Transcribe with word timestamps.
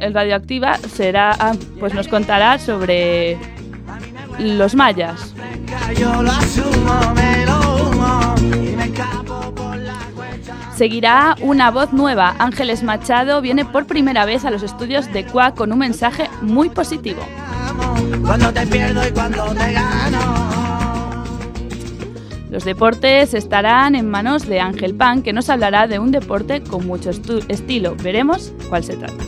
El 0.01 0.15
Radioactiva 0.15 0.79
será, 0.79 1.37
ah, 1.38 1.52
pues 1.79 1.93
nos 1.93 2.09
contará 2.09 2.59
sobre 2.59 3.37
los 4.38 4.74
mayas. 4.74 5.35
Seguirá 10.77 11.37
una 11.41 11.71
voz 11.71 11.93
nueva. 11.93 12.35
Ángeles 12.39 12.83
Machado 12.83 13.41
viene 13.41 13.65
por 13.65 13.87
primera 13.87 14.25
vez 14.25 14.45
a 14.45 14.51
los 14.51 14.65
estudios 14.65 15.13
de 15.13 15.25
CUA 15.25 15.55
con 15.55 15.73
un 15.73 15.79
mensaje 15.79 16.29
muy 16.43 16.69
positivo. 16.69 17.23
Los 22.51 22.65
deportes 22.65 23.35
estarán 23.35 23.95
en 23.95 24.11
manos 24.11 24.47
de 24.47 24.61
Ángel 24.61 24.95
Pan, 24.95 25.23
que 25.23 25.33
nos 25.33 25.49
hablará 25.49 25.87
de 25.87 25.99
un 26.01 26.11
deporte 26.11 26.63
con 26.63 26.87
mucho 26.87 27.11
estilo. 27.11 27.95
Veremos 27.97 28.52
cuál 28.69 28.83
se 28.83 28.97
trata. 28.97 29.25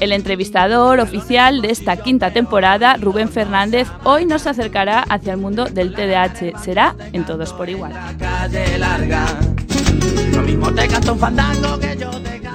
El 0.00 0.12
entrevistador 0.12 0.98
oficial 0.98 1.60
de 1.60 1.70
esta 1.70 1.98
quinta 1.98 2.32
temporada, 2.32 2.96
Rubén 2.96 3.28
Fernández, 3.28 3.86
hoy 4.02 4.24
nos 4.24 4.46
acercará 4.46 5.00
hacia 5.00 5.34
el 5.34 5.38
mundo 5.38 5.66
del 5.66 5.94
TDAH. 5.94 6.58
Será 6.58 6.94
en 7.12 7.26
todos 7.26 7.52
por 7.52 7.68
igual. 7.68 7.92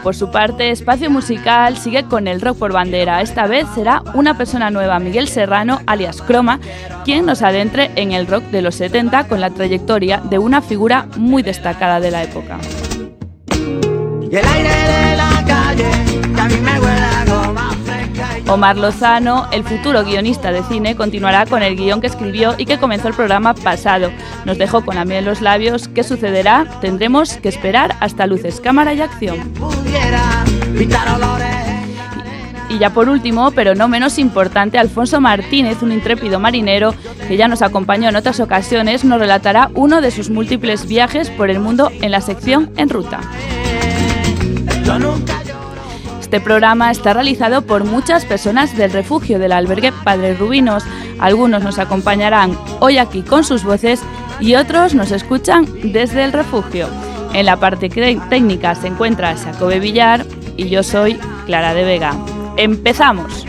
Por 0.01 0.15
su 0.15 0.31
parte, 0.31 0.71
Espacio 0.71 1.09
Musical 1.11 1.77
sigue 1.77 2.05
con 2.05 2.27
el 2.27 2.41
rock 2.41 2.57
por 2.57 2.73
bandera. 2.73 3.21
Esta 3.21 3.45
vez 3.45 3.67
será 3.75 4.01
una 4.15 4.37
persona 4.37 4.71
nueva, 4.71 4.99
Miguel 4.99 5.27
Serrano, 5.27 5.81
alias 5.85 6.23
Croma, 6.23 6.59
quien 7.05 7.27
nos 7.27 7.43
adentre 7.43 7.91
en 7.95 8.11
el 8.11 8.25
rock 8.25 8.43
de 8.45 8.63
los 8.63 8.73
70 8.75 9.27
con 9.27 9.39
la 9.39 9.51
trayectoria 9.51 10.19
de 10.19 10.39
una 10.39 10.61
figura 10.61 11.07
muy 11.17 11.43
destacada 11.43 11.99
de 11.99 12.11
la 12.11 12.23
época. 12.23 12.57
el 14.31 14.45
aire 14.45 14.69
de 14.69 15.15
la 15.15 15.43
calle, 15.45 15.91
a 16.39 16.47
mí 16.47 16.55
me 16.57 17.04
Omar 18.47 18.77
Lozano, 18.77 19.47
el 19.51 19.63
futuro 19.63 20.03
guionista 20.03 20.51
de 20.51 20.63
cine, 20.63 20.95
continuará 20.95 21.45
con 21.47 21.63
el 21.63 21.75
guion 21.75 21.99
que 21.99 22.07
escribió 22.07 22.53
y 22.57 22.65
que 22.65 22.77
comenzó 22.77 23.07
el 23.07 23.15
programa 23.15 23.55
pasado. 23.55 24.11
Nos 24.45 24.57
dejó 24.59 24.85
con 24.85 24.95
la 24.95 25.03
miel 25.03 25.19
en 25.19 25.25
los 25.25 25.41
labios. 25.41 25.87
¿Qué 25.87 26.03
sucederá? 26.03 26.67
Tendremos 26.79 27.37
que 27.37 27.49
esperar 27.49 27.95
hasta 28.01 28.27
luces, 28.27 28.61
cámara 28.61 28.93
y 28.93 29.01
acción. 29.01 29.51
Y 32.69 32.77
ya 32.77 32.91
por 32.91 33.09
último, 33.09 33.51
pero 33.51 33.73
no 33.73 33.87
menos 33.87 34.19
importante, 34.19 34.77
Alfonso 34.77 35.21
Martínez, 35.21 35.81
un 35.81 35.91
intrépido 35.91 36.39
marinero 36.39 36.93
que 37.27 37.37
ya 37.37 37.47
nos 37.47 37.61
acompañó 37.61 38.09
en 38.09 38.15
otras 38.15 38.39
ocasiones, 38.39 39.03
nos 39.03 39.19
relatará 39.19 39.71
uno 39.73 40.01
de 40.01 40.11
sus 40.11 40.29
múltiples 40.29 40.87
viajes 40.87 41.29
por 41.31 41.49
el 41.49 41.59
mundo 41.59 41.91
en 42.01 42.11
la 42.11 42.21
sección 42.21 42.71
En 42.77 42.89
Ruta. 42.89 43.21
Este 46.25 46.41
programa 46.41 46.89
está 46.89 47.13
realizado 47.13 47.61
por 47.61 47.83
muchas 47.83 48.25
personas 48.25 48.75
del 48.75 48.91
refugio 48.91 49.37
del 49.37 49.51
albergue 49.51 49.91
Padre 49.91 50.33
Rubinos. 50.33 50.83
Algunos 51.19 51.61
nos 51.61 51.77
acompañarán 51.77 52.57
hoy 52.79 52.97
aquí 52.97 53.21
con 53.21 53.43
sus 53.43 53.63
voces 53.63 54.01
y 54.39 54.55
otros 54.55 54.95
nos 54.95 55.11
escuchan 55.11 55.67
desde 55.83 56.23
el 56.23 56.33
refugio. 56.33 56.89
En 57.33 57.45
la 57.45 57.57
parte 57.57 57.89
técnica 57.89 58.73
se 58.73 58.87
encuentra 58.87 59.37
Jacobe 59.37 59.79
Villar 59.79 60.25
y 60.57 60.67
yo 60.67 60.81
soy 60.81 61.13
Clara 61.45 61.75
de 61.75 61.83
Vega. 61.83 62.15
¡Empezamos! 62.57 63.45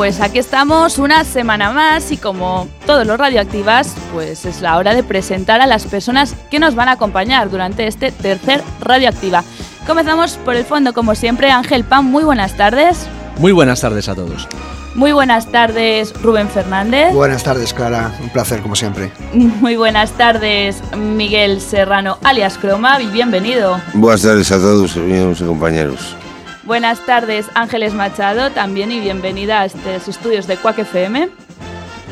Pues 0.00 0.22
aquí 0.22 0.38
estamos 0.38 0.96
una 0.96 1.24
semana 1.24 1.72
más 1.72 2.10
y 2.10 2.16
como 2.16 2.66
todos 2.86 3.06
los 3.06 3.18
radioactivas, 3.18 3.94
pues 4.14 4.46
es 4.46 4.62
la 4.62 4.78
hora 4.78 4.94
de 4.94 5.02
presentar 5.02 5.60
a 5.60 5.66
las 5.66 5.84
personas 5.84 6.34
que 6.50 6.58
nos 6.58 6.74
van 6.74 6.88
a 6.88 6.92
acompañar 6.92 7.50
durante 7.50 7.86
este 7.86 8.10
tercer 8.10 8.62
radioactiva. 8.80 9.44
Comenzamos 9.86 10.38
por 10.38 10.56
el 10.56 10.64
fondo, 10.64 10.94
como 10.94 11.14
siempre, 11.14 11.50
Ángel 11.50 11.84
Pan, 11.84 12.06
muy 12.06 12.24
buenas 12.24 12.56
tardes. 12.56 13.06
Muy 13.36 13.52
buenas 13.52 13.82
tardes 13.82 14.08
a 14.08 14.14
todos. 14.14 14.48
Muy 14.94 15.12
buenas 15.12 15.52
tardes, 15.52 16.14
Rubén 16.22 16.48
Fernández. 16.48 17.12
Buenas 17.12 17.44
tardes, 17.44 17.74
Clara. 17.74 18.10
Un 18.22 18.30
placer, 18.30 18.62
como 18.62 18.76
siempre. 18.76 19.12
Muy 19.34 19.76
buenas 19.76 20.12
tardes, 20.12 20.82
Miguel 20.96 21.60
Serrano, 21.60 22.16
alias 22.24 22.56
Croma, 22.56 23.02
y 23.02 23.06
bienvenido. 23.08 23.78
Buenas 23.92 24.22
tardes 24.22 24.50
a 24.50 24.56
todos, 24.56 24.96
amigos 24.96 25.42
y 25.42 25.44
compañeros. 25.44 26.16
Buenas 26.64 27.04
tardes, 27.06 27.46
Ángeles 27.54 27.94
Machado, 27.94 28.50
también 28.50 28.92
y 28.92 29.00
bienvenida 29.00 29.60
a 29.60 29.64
estos 29.64 30.08
estudios 30.08 30.46
de 30.46 30.56
Cuac 30.58 30.78
FM. 30.78 31.30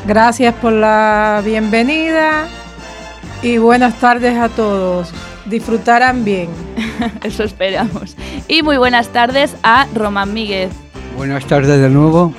Gracias 0.07 0.55
por 0.55 0.73
la 0.73 1.41
bienvenida 1.45 2.47
y 3.43 3.59
buenas 3.59 3.99
tardes 3.99 4.37
a 4.37 4.49
todos. 4.49 5.11
Disfrutarán 5.45 6.25
bien. 6.25 6.49
Eso 7.23 7.43
esperamos. 7.43 8.15
Y 8.47 8.63
muy 8.63 8.77
buenas 8.77 9.09
tardes 9.09 9.55
a 9.61 9.87
Román 9.93 10.33
Míguez. 10.33 10.71
Buenas 11.15 11.45
tardes 11.45 11.79
de 11.79 11.89
nuevo. 11.89 12.33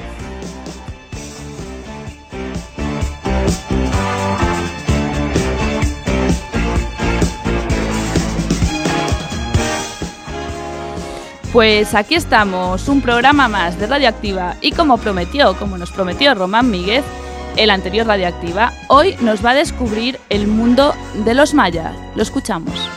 Pues 11.52 11.96
aquí 11.96 12.14
estamos, 12.14 12.86
un 12.86 13.00
programa 13.00 13.48
más 13.48 13.76
de 13.76 13.88
Radioactiva 13.88 14.54
y 14.60 14.70
como 14.70 14.98
prometió, 14.98 15.56
como 15.56 15.76
nos 15.78 15.90
prometió 15.90 16.32
Román 16.32 16.70
Míguez, 16.70 17.04
el 17.56 17.70
anterior 17.70 18.06
Radioactiva, 18.06 18.72
hoy 18.86 19.16
nos 19.20 19.44
va 19.44 19.50
a 19.50 19.54
descubrir 19.54 20.20
el 20.28 20.46
mundo 20.46 20.94
de 21.24 21.34
los 21.34 21.52
mayas. 21.52 21.92
Lo 22.14 22.22
escuchamos. 22.22 22.88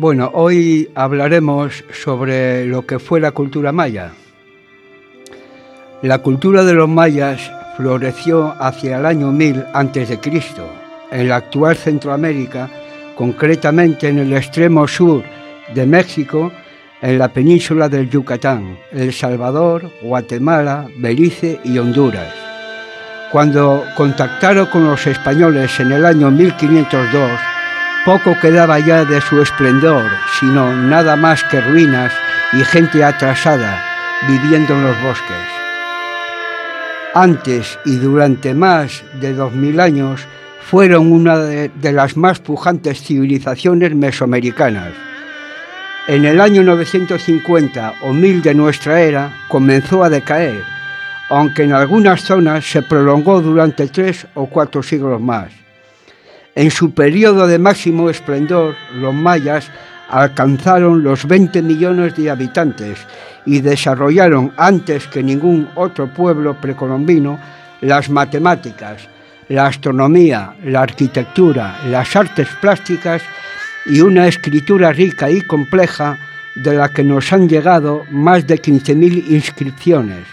Bueno, 0.00 0.30
hoy 0.32 0.88
hablaremos 0.94 1.84
sobre 1.92 2.64
lo 2.64 2.86
que 2.86 2.98
fue 2.98 3.20
la 3.20 3.32
cultura 3.32 3.70
maya. 3.70 4.12
La 6.00 6.20
cultura 6.20 6.64
de 6.64 6.72
los 6.72 6.88
mayas 6.88 7.52
floreció 7.76 8.54
hacia 8.58 8.96
el 8.96 9.04
año 9.04 9.30
1000 9.30 9.62
a.C. 9.74 10.18
en 11.10 11.28
la 11.28 11.36
actual 11.36 11.76
Centroamérica, 11.76 12.70
concretamente 13.14 14.08
en 14.08 14.20
el 14.20 14.32
extremo 14.32 14.88
sur 14.88 15.22
de 15.74 15.84
México, 15.84 16.50
en 17.02 17.18
la 17.18 17.28
península 17.28 17.90
del 17.90 18.08
Yucatán, 18.08 18.78
El 18.92 19.12
Salvador, 19.12 19.90
Guatemala, 20.00 20.88
Belice 20.96 21.60
y 21.62 21.76
Honduras. 21.76 22.32
Cuando 23.30 23.84
contactaron 23.98 24.64
con 24.68 24.82
los 24.82 25.06
españoles 25.06 25.78
en 25.78 25.92
el 25.92 26.06
año 26.06 26.30
1502, 26.30 27.59
poco 28.04 28.34
quedaba 28.40 28.78
ya 28.78 29.04
de 29.04 29.20
su 29.20 29.42
esplendor, 29.42 30.04
sino 30.38 30.74
nada 30.74 31.16
más 31.16 31.44
que 31.44 31.60
ruinas 31.60 32.12
y 32.52 32.64
gente 32.64 33.04
atrasada 33.04 33.84
viviendo 34.28 34.74
en 34.74 34.84
los 34.84 35.02
bosques. 35.02 35.36
Antes 37.14 37.78
y 37.84 37.96
durante 37.96 38.54
más 38.54 39.02
de 39.20 39.34
dos 39.34 39.52
mil 39.52 39.80
años 39.80 40.26
fueron 40.60 41.10
una 41.10 41.38
de, 41.38 41.70
las 41.92 42.16
más 42.16 42.38
pujantes 42.38 43.02
civilizaciones 43.02 43.94
mesoamericanas. 43.94 44.92
En 46.06 46.24
el 46.24 46.40
año 46.40 46.62
950 46.62 47.94
o 48.02 48.12
1000 48.12 48.42
de 48.42 48.54
nuestra 48.54 49.00
era 49.00 49.32
comenzó 49.48 50.04
a 50.04 50.10
decaer, 50.10 50.62
aunque 51.28 51.64
en 51.64 51.72
algunas 51.72 52.22
zonas 52.22 52.64
se 52.64 52.82
prolongó 52.82 53.40
durante 53.40 53.88
tres 53.88 54.26
o 54.34 54.46
cuatro 54.46 54.82
siglos 54.82 55.20
más. 55.20 55.52
En 56.60 56.70
su 56.70 56.90
periodo 56.90 57.46
de 57.46 57.58
máximo 57.58 58.10
esplendor, 58.10 58.76
los 58.94 59.14
mayas 59.14 59.70
alcanzaron 60.10 61.02
los 61.02 61.26
20 61.26 61.62
millones 61.62 62.14
de 62.16 62.28
habitantes 62.28 62.98
y 63.46 63.62
desarrollaron 63.62 64.52
antes 64.58 65.06
que 65.06 65.22
ningún 65.22 65.70
otro 65.74 66.08
pueblo 66.12 66.60
precolombino 66.60 67.40
las 67.80 68.10
matemáticas, 68.10 69.08
la 69.48 69.68
astronomía, 69.68 70.54
la 70.62 70.82
arquitectura, 70.82 71.80
las 71.88 72.14
artes 72.14 72.48
plásticas 72.60 73.22
y 73.86 74.02
una 74.02 74.28
escritura 74.28 74.92
rica 74.92 75.30
y 75.30 75.40
compleja 75.40 76.18
de 76.56 76.74
la 76.74 76.90
que 76.90 77.02
nos 77.02 77.32
han 77.32 77.48
llegado 77.48 78.04
más 78.10 78.46
de 78.46 78.60
15.000 78.60 79.30
inscripciones. 79.30 80.26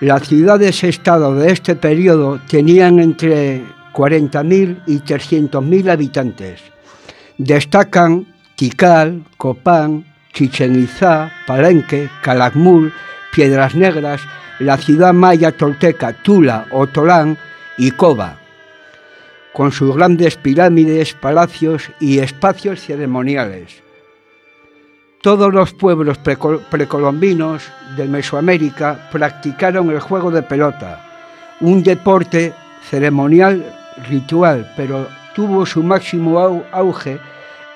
Las 0.00 0.26
ciudades-estado 0.26 1.36
de 1.36 1.52
este 1.52 1.76
periodo 1.76 2.40
tenían 2.48 2.98
entre 2.98 3.77
40.000 3.98 4.82
y 4.86 5.00
300.000 5.00 5.90
habitantes. 5.90 6.60
Destacan 7.36 8.26
Tikal, 8.54 9.24
Copán, 9.36 10.06
Chichen 10.32 10.80
Itzá, 10.80 11.32
Palenque, 11.48 12.08
Calakmul, 12.22 12.92
Piedras 13.34 13.74
Negras, 13.74 14.20
la 14.60 14.76
ciudad 14.76 15.12
maya 15.12 15.50
tolteca 15.50 16.12
Tula 16.12 16.66
o 16.70 16.86
Tolán 16.86 17.36
y 17.76 17.90
Coba, 17.90 18.38
con 19.52 19.72
sus 19.72 19.96
grandes 19.96 20.36
pirámides, 20.36 21.14
palacios 21.14 21.90
y 21.98 22.20
espacios 22.20 22.80
ceremoniales. 22.80 23.82
Todos 25.22 25.52
los 25.52 25.72
pueblos 25.72 26.18
precolombinos 26.18 27.64
de 27.96 28.06
Mesoamérica 28.06 29.08
practicaron 29.10 29.90
el 29.90 29.98
juego 29.98 30.30
de 30.30 30.42
pelota, 30.42 31.04
un 31.60 31.82
deporte 31.82 32.52
ceremonial 32.88 33.87
ritual, 34.08 34.72
pero 34.76 35.08
tuvo 35.34 35.64
su 35.66 35.82
máximo 35.82 36.62
auge 36.72 37.18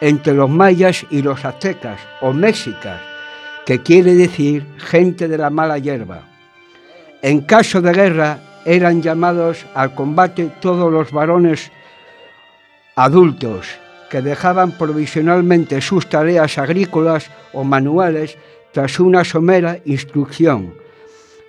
entre 0.00 0.34
los 0.34 0.50
mayas 0.50 1.06
y 1.10 1.22
los 1.22 1.44
aztecas 1.44 2.00
o 2.20 2.32
mexicas, 2.32 3.00
que 3.64 3.82
quiere 3.82 4.14
decir 4.14 4.66
gente 4.78 5.28
de 5.28 5.38
la 5.38 5.50
mala 5.50 5.78
hierba. 5.78 6.22
En 7.22 7.42
caso 7.42 7.80
de 7.80 7.92
guerra 7.92 8.38
eran 8.64 9.00
llamados 9.00 9.64
al 9.74 9.94
combate 9.94 10.50
todos 10.60 10.92
los 10.92 11.12
varones 11.12 11.70
adultos 12.96 13.68
que 14.10 14.20
dejaban 14.20 14.72
provisionalmente 14.72 15.80
sus 15.80 16.08
tareas 16.08 16.58
agrícolas 16.58 17.30
o 17.52 17.64
manuales 17.64 18.36
tras 18.72 18.98
una 19.00 19.24
somera 19.24 19.78
instrucción. 19.84 20.74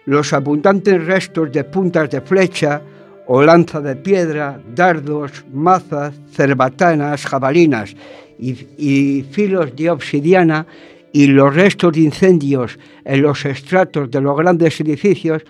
Los 0.05 0.31
abundantes 0.31 1.03
restos 1.05 1.51
de 1.51 1.63
puntas 1.63 2.09
de 2.09 2.21
flecha 2.21 2.81
o 3.27 3.41
lanza 3.41 3.79
de 3.81 3.95
piedra, 3.95 4.59
dardos, 4.75 5.45
mazas, 5.53 6.13
cerbatanas, 6.31 7.25
jabalinas 7.25 7.95
y, 8.39 9.23
filos 9.31 9.75
de 9.75 9.89
obsidiana 9.89 10.65
y 11.11 11.27
los 11.27 11.55
restos 11.55 11.93
de 11.93 12.01
incendios 12.01 12.77
en 13.05 13.21
los 13.21 13.45
estratos 13.45 14.09
de 14.11 14.21
los 14.21 14.35
grandes 14.35 14.79
edificios 14.81 15.43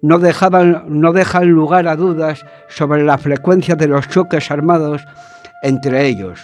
no, 0.00 0.18
dejaban, 0.18 0.84
no 0.88 1.12
dejan 1.12 1.48
lugar 1.48 1.86
a 1.88 1.96
dudas 1.96 2.44
sobre 2.68 3.04
la 3.04 3.18
frecuencia 3.18 3.74
de 3.74 3.88
los 3.88 4.08
choques 4.08 4.50
armados 4.50 5.02
entre 5.62 6.06
ellos. 6.06 6.40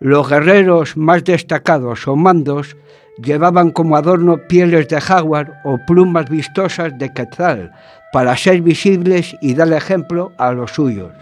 Los 0.00 0.28
guerreros 0.28 0.96
más 0.96 1.24
destacados 1.24 2.08
o 2.08 2.16
mandos 2.16 2.76
llevaban 3.22 3.70
como 3.70 3.96
adorno 3.96 4.38
pieles 4.48 4.88
de 4.88 5.00
jaguar 5.00 5.60
o 5.64 5.78
plumas 5.86 6.28
vistosas 6.28 6.96
de 6.98 7.12
quetzal 7.12 7.72
para 8.12 8.36
ser 8.36 8.60
visibles 8.62 9.36
y 9.40 9.54
dar 9.54 9.72
ejemplo 9.72 10.32
a 10.38 10.52
los 10.52 10.72
suyos. 10.72 11.12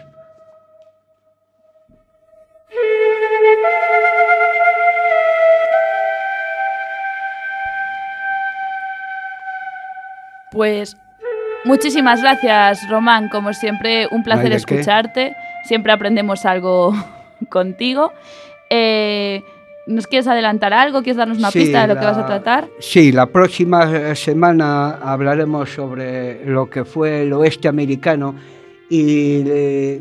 Pues 10.51 10.97
muchísimas 11.65 12.21
gracias, 12.23 12.89
Román. 12.89 13.29
Como 13.29 13.53
siempre, 13.53 14.09
un 14.11 14.25
placer 14.25 14.53
escucharte. 14.53 15.37
Siempre 15.65 15.93
aprendemos 15.93 16.45
algo 16.47 16.93
contigo. 17.51 18.13
Eh, 18.71 19.43
¿Nos 19.89 20.07
quieres 20.07 20.29
adelantar 20.29 20.75
algo? 20.75 21.03
¿Quieres 21.03 21.17
darnos 21.17 21.39
una 21.39 21.51
pista 21.51 21.83
de 21.83 21.95
lo 21.95 21.99
que 21.99 22.05
vas 22.05 22.19
a 22.19 22.27
tratar? 22.27 22.69
Sí, 22.79 23.11
la 23.11 23.27
próxima 23.27 24.15
semana 24.15 24.99
hablaremos 24.99 25.71
sobre 25.71 26.45
lo 26.45 26.69
que 26.69 26.85
fue 26.85 27.23
el 27.23 27.33
oeste 27.33 27.69
americano 27.69 28.35
y 28.91 29.43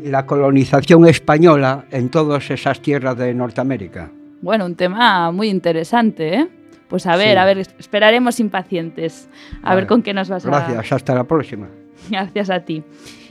la 0.04 0.26
colonización 0.26 1.06
española 1.08 1.86
en 1.90 2.10
todas 2.10 2.50
esas 2.50 2.80
tierras 2.80 3.16
de 3.16 3.32
Norteamérica. 3.32 4.10
Bueno, 4.42 4.66
un 4.66 4.76
tema 4.76 5.32
muy 5.32 5.48
interesante, 5.48 6.34
¿eh? 6.34 6.48
Pues 6.88 7.06
a 7.06 7.16
ver, 7.16 7.38
a 7.38 7.44
ver, 7.44 7.58
esperaremos 7.58 8.40
impacientes 8.40 9.28
a, 9.62 9.74
ver, 9.74 9.86
con 9.86 10.02
qué 10.02 10.14
nos 10.14 10.28
vas 10.28 10.46
a... 10.46 10.48
Gracias, 10.48 10.92
hasta 10.92 11.14
la 11.14 11.24
próxima. 11.24 11.68
Gracias 12.10 12.48
a 12.50 12.60
ti. 12.60 12.82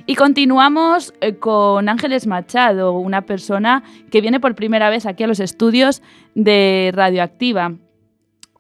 Y 0.10 0.16
continuamos 0.16 1.14
eh, 1.20 1.36
con 1.36 1.90
Ángeles 1.90 2.28
Machado, 2.28 2.94
una 2.94 3.24
persona 3.24 3.84
que 4.10 4.22
viene 4.22 4.40
por 4.40 4.56
primera 4.56 4.90
vez 4.90 5.06
aquí 5.06 5.24
a 5.24 5.28
los 5.28 5.42
estudios 5.42 6.02
de 6.34 6.92
Radioactiva. 6.94 7.74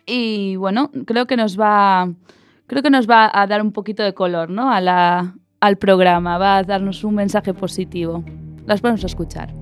Y 0.05 0.57
bueno, 0.57 0.91
creo 1.05 1.25
que 1.25 1.37
nos 1.37 1.57
va, 1.57 2.09
creo 2.67 2.83
que 2.83 2.89
nos 2.89 3.09
va 3.09 3.31
a 3.33 3.47
dar 3.47 3.61
un 3.61 3.71
poquito 3.71 4.03
de 4.03 4.13
color 4.13 4.49
¿no? 4.49 4.69
a 4.69 5.35
al 5.59 5.77
programa, 5.77 6.37
va 6.37 6.57
a 6.57 6.63
darnos 6.63 7.05
un 7.05 7.15
mensaje 7.15 7.53
positivo. 7.53 8.25
Las 8.65 8.81
podemos 8.81 9.05
escuchar. 9.05 9.53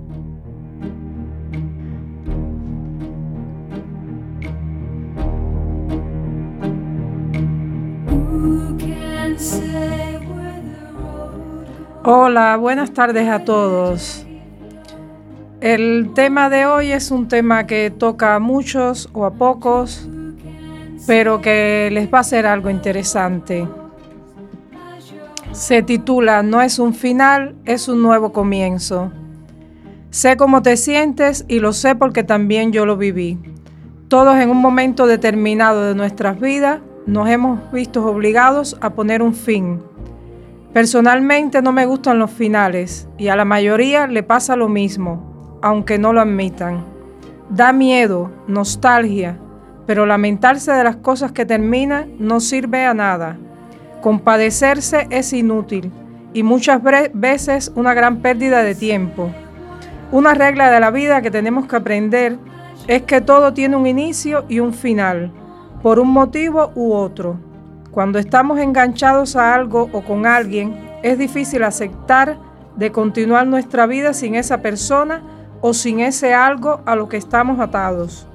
Hola, 12.08 12.56
buenas 12.58 12.92
tardes 12.92 13.28
a 13.28 13.46
todos. 13.46 14.28
El 15.60 16.12
tema 16.14 16.52
de 16.52 16.68
hoy 16.68 16.92
es 16.92 17.10
un 17.10 17.28
tema 17.28 17.66
que 17.66 17.90
toca 17.90 18.36
a 18.36 18.40
muchos 18.40 19.10
o 19.14 19.26
a 19.26 19.34
pocos, 19.34 20.08
pero 21.08 21.42
que 21.42 21.90
les 21.92 22.14
va 22.14 22.20
a 22.20 22.24
ser 22.24 22.46
algo 22.46 22.70
interesante. 22.70 23.68
Se 25.52 25.82
titula 25.82 26.44
No 26.44 26.62
es 26.62 26.78
un 26.78 26.94
final, 26.94 27.56
es 27.66 27.88
un 27.88 28.04
nuevo 28.04 28.32
comienzo. 28.32 29.12
Sé 30.12 30.38
cómo 30.38 30.62
te 30.62 30.78
sientes 30.78 31.44
y 31.48 31.58
lo 31.58 31.74
sé 31.74 31.96
porque 31.96 32.24
también 32.24 32.72
yo 32.72 32.86
lo 32.86 32.98
viví. 32.98 33.40
Todos 34.10 34.36
en 34.36 34.52
un 34.52 34.62
momento 34.62 35.08
determinado 35.08 35.82
de 35.82 35.96
nuestras 35.96 36.40
vidas 36.40 36.82
nos 37.08 37.28
hemos 37.30 37.72
visto 37.72 38.06
obligados 38.06 38.78
a 38.80 38.92
poner 38.92 39.24
un 39.24 39.34
fin 39.34 39.82
Personalmente 40.76 41.62
no 41.62 41.72
me 41.72 41.86
gustan 41.86 42.20
los 42.20 42.32
finales 42.32 43.08
y 43.18 43.30
a 43.30 43.38
la 43.38 43.46
mayoría 43.46 44.08
le 44.08 44.24
pasa 44.24 44.58
lo 44.58 44.68
mismo, 44.68 45.58
aunque 45.62 45.98
no 45.98 46.12
lo 46.12 46.20
admitan. 46.20 46.84
Da 47.50 47.72
miedo, 47.72 48.30
nostalgia, 48.50 49.40
pero 49.86 50.06
lamentarse 50.06 50.74
de 50.74 50.84
las 50.84 50.98
cosas 50.98 51.32
que 51.32 51.46
terminan 51.46 52.12
no 52.20 52.42
sirve 52.42 52.84
a 52.84 52.94
nada. 52.94 53.38
Compadecerse 54.02 55.08
es 55.12 55.32
inútil 55.32 55.94
y 56.34 56.44
muchas 56.44 56.82
veces 57.14 57.72
una 57.76 57.94
gran 57.94 58.18
pérdida 58.18 58.62
de 58.62 58.76
tiempo. 58.76 59.32
Una 60.12 60.34
regla 60.34 60.70
de 60.72 60.82
la 60.82 60.92
vida 60.92 61.22
que 61.22 61.32
tenemos 61.32 61.68
que 61.68 61.78
aprender 61.78 62.38
es 62.90 63.04
que 63.04 63.22
todo 63.22 63.54
tiene 63.54 63.78
un 63.78 63.88
inicio 63.88 64.44
y 64.50 64.60
un 64.60 64.74
final, 64.74 65.32
por 65.82 66.00
un 66.00 66.10
motivo 66.10 66.74
u 66.76 66.92
otro. 66.92 67.45
Cuando 67.96 68.20
estamos 68.20 68.60
enganchados 68.60 69.38
a 69.38 69.56
algo 69.56 69.90
o 69.94 70.02
con 70.02 70.26
alguien, 70.26 70.76
es 71.02 71.18
difícil 71.18 71.64
aceptar 71.64 72.38
de 72.76 72.92
continuar 72.92 73.48
nuestra 73.48 73.88
vida 73.88 74.14
sin 74.14 74.36
esa 74.36 74.62
persona 74.62 75.24
o 75.62 75.74
sin 75.74 76.02
ese 76.02 76.34
algo 76.34 76.82
a 76.86 76.98
lo 76.98 77.08
que 77.08 77.16
estamos 77.16 77.58
atados. 77.62 78.28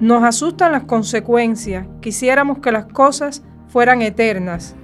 Nos 0.00 0.22
asustan 0.22 0.72
las 0.72 0.84
consecuencias, 0.84 1.86
quisiéramos 2.02 2.58
que 2.58 2.72
las 2.72 2.84
cosas 2.84 3.42
fueran 3.68 4.02
eternas, 4.02 4.76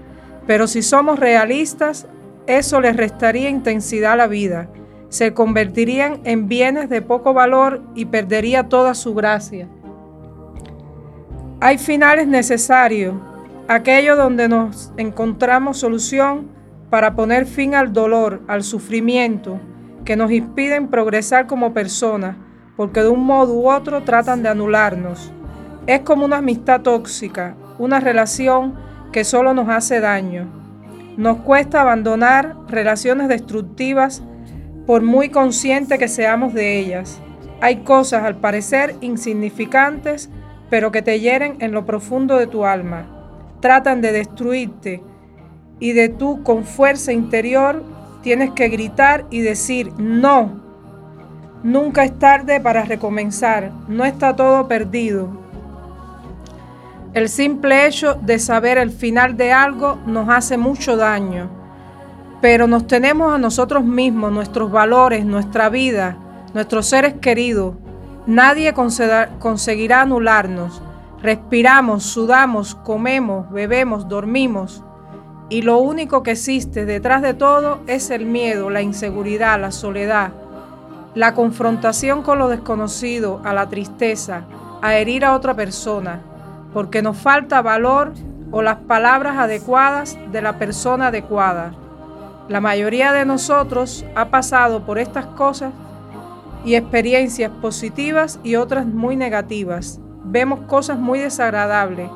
pero 0.47 0.67
si 0.67 0.81
somos 0.81 1.19
realistas, 1.19 2.09
eso 2.47 2.81
les 2.81 2.97
restaría 2.97 3.51
intensidad 3.51 4.13
a 4.13 4.17
la 4.17 4.29
vida, 4.29 4.71
se 5.11 5.35
convertirían 5.35 6.21
en 6.25 6.49
bienes 6.49 6.89
de 6.89 7.03
poco 7.03 7.35
valor 7.35 7.83
y 7.95 8.07
perdería 8.07 8.71
toda 8.71 8.95
su 8.95 9.15
gracia. 9.15 9.69
Hay 11.61 11.77
finales 11.77 12.27
necesarios, 12.27 13.15
aquello 13.69 14.17
donde 14.17 14.49
nos 14.49 14.93
encontramos 14.97 15.79
solución 15.79 16.49
para 16.91 17.15
poner 17.15 17.47
fin 17.47 17.75
al 17.75 17.93
dolor, 17.93 18.43
al 18.47 18.63
sufrimiento, 18.63 19.59
que 20.05 20.17
nos 20.17 20.31
impiden 20.31 20.89
progresar 20.89 21.47
como 21.47 21.75
personas, 21.75 22.37
porque 22.77 23.03
de 23.03 23.09
un 23.09 23.25
modo 23.25 23.55
u 23.55 23.71
otro 23.71 24.03
tratan 24.03 24.43
de 24.43 24.49
anularnos. 24.49 25.33
Es 25.87 26.01
como 26.01 26.25
una 26.25 26.39
amistad 26.39 26.83
tóxica, 26.83 27.57
una 27.79 28.01
relación 28.01 28.77
que 29.13 29.25
solo 29.25 29.53
nos 29.53 29.69
hace 29.69 30.01
daño. 30.01 30.49
Nos 31.17 31.39
cuesta 31.39 31.81
abandonar 31.81 32.57
relaciones 32.69 33.29
destructivas 33.29 34.23
por 34.87 35.03
muy 35.03 35.31
consciente 35.31 35.99
que 35.99 36.09
seamos 36.09 36.55
de 36.55 36.79
ellas. 36.79 37.21
Hay 37.61 37.79
cosas 37.79 38.23
al 38.23 38.37
parecer 38.37 38.95
insignificantes, 39.01 40.31
pero 40.71 40.93
que 40.93 41.03
te 41.03 41.19
hieren 41.19 41.57
en 41.61 41.73
lo 41.73 41.87
profundo 41.87 42.37
de 42.37 42.47
tu 42.47 42.65
alma. 42.67 43.16
Tratan 43.67 44.01
de 44.01 44.13
destruirte 44.13 45.03
y 45.81 45.91
de 45.91 46.09
tú 46.09 46.45
con 46.45 46.63
fuerza 46.63 47.13
interior 47.13 47.83
tienes 48.23 48.53
que 48.53 48.69
gritar 48.69 49.27
y 49.29 49.41
decir 49.41 49.93
no. 49.99 50.61
Nunca 51.65 52.05
es 52.05 52.17
tarde 52.17 52.61
para 52.61 52.85
recomenzar, 52.85 53.73
no 53.89 54.05
está 54.05 54.37
todo 54.37 54.69
perdido. 54.69 55.29
El 57.13 57.29
simple 57.29 57.89
hecho 57.89 58.15
de 58.15 58.39
saber 58.39 58.79
el 58.79 58.93
final 58.93 59.37
de 59.37 59.51
algo 59.51 59.99
nos 60.07 60.29
hace 60.29 60.57
mucho 60.57 60.97
daño 60.97 61.51
pero 62.41 62.69
nos 62.69 62.87
tenemos 62.87 63.35
a 63.35 63.39
nosotros 63.39 63.85
mismos, 63.85 64.31
nuestros 64.31 64.71
valores, 64.71 65.25
nuestra 65.25 65.69
vida, 65.69 66.17
nuestros 66.55 66.87
seres 66.87 67.15
queridos. 67.15 67.75
Nadie 68.29 68.73
conseguirá 68.73 70.03
anularnos. 70.03 70.81
Respiramos, 71.23 72.05
sudamos, 72.05 72.75
comemos, 72.75 73.51
bebemos, 73.51 74.09
dormimos. 74.09 74.83
Y 75.49 75.63
lo 75.63 75.79
único 75.79 76.23
que 76.23 76.33
existe 76.33 76.85
detrás 76.85 77.23
de 77.23 77.33
todo 77.33 77.81
es 77.87 78.11
el 78.11 78.27
miedo, 78.27 78.69
la 78.69 78.83
inseguridad, 78.83 79.61
la 79.61 79.71
soledad, 79.71 80.33
la 81.15 81.35
confrontación 81.35 82.23
con 82.23 82.39
lo 82.39 82.49
desconocido, 82.49 83.41
a 83.45 83.55
la 83.55 83.69
tristeza, 83.69 84.45
a 84.83 84.97
herir 84.97 85.25
a 85.25 85.35
otra 85.35 85.55
persona, 85.55 86.21
porque 86.75 87.01
nos 87.01 87.17
falta 87.17 87.63
valor 87.63 88.13
o 88.51 88.61
las 88.61 88.77
palabras 88.77 89.39
adecuadas 89.39 90.19
de 90.33 90.43
la 90.43 90.59
persona 90.59 91.09
adecuada. 91.09 91.73
La 92.49 92.61
mayoría 92.61 93.13
de 93.13 93.25
nosotros 93.25 94.05
ha 94.15 94.27
pasado 94.27 94.85
por 94.85 94.99
estas 94.99 95.27
cosas 95.27 95.73
y 96.65 96.75
experiencias 96.75 97.51
positivas 97.63 98.39
y 98.43 98.57
otras 98.57 98.85
muy 98.87 99.17
negativas. 99.17 100.01
Vemos 100.27 100.61
cosas 100.67 100.99
muy 100.99 101.21
desagradables, 101.21 102.11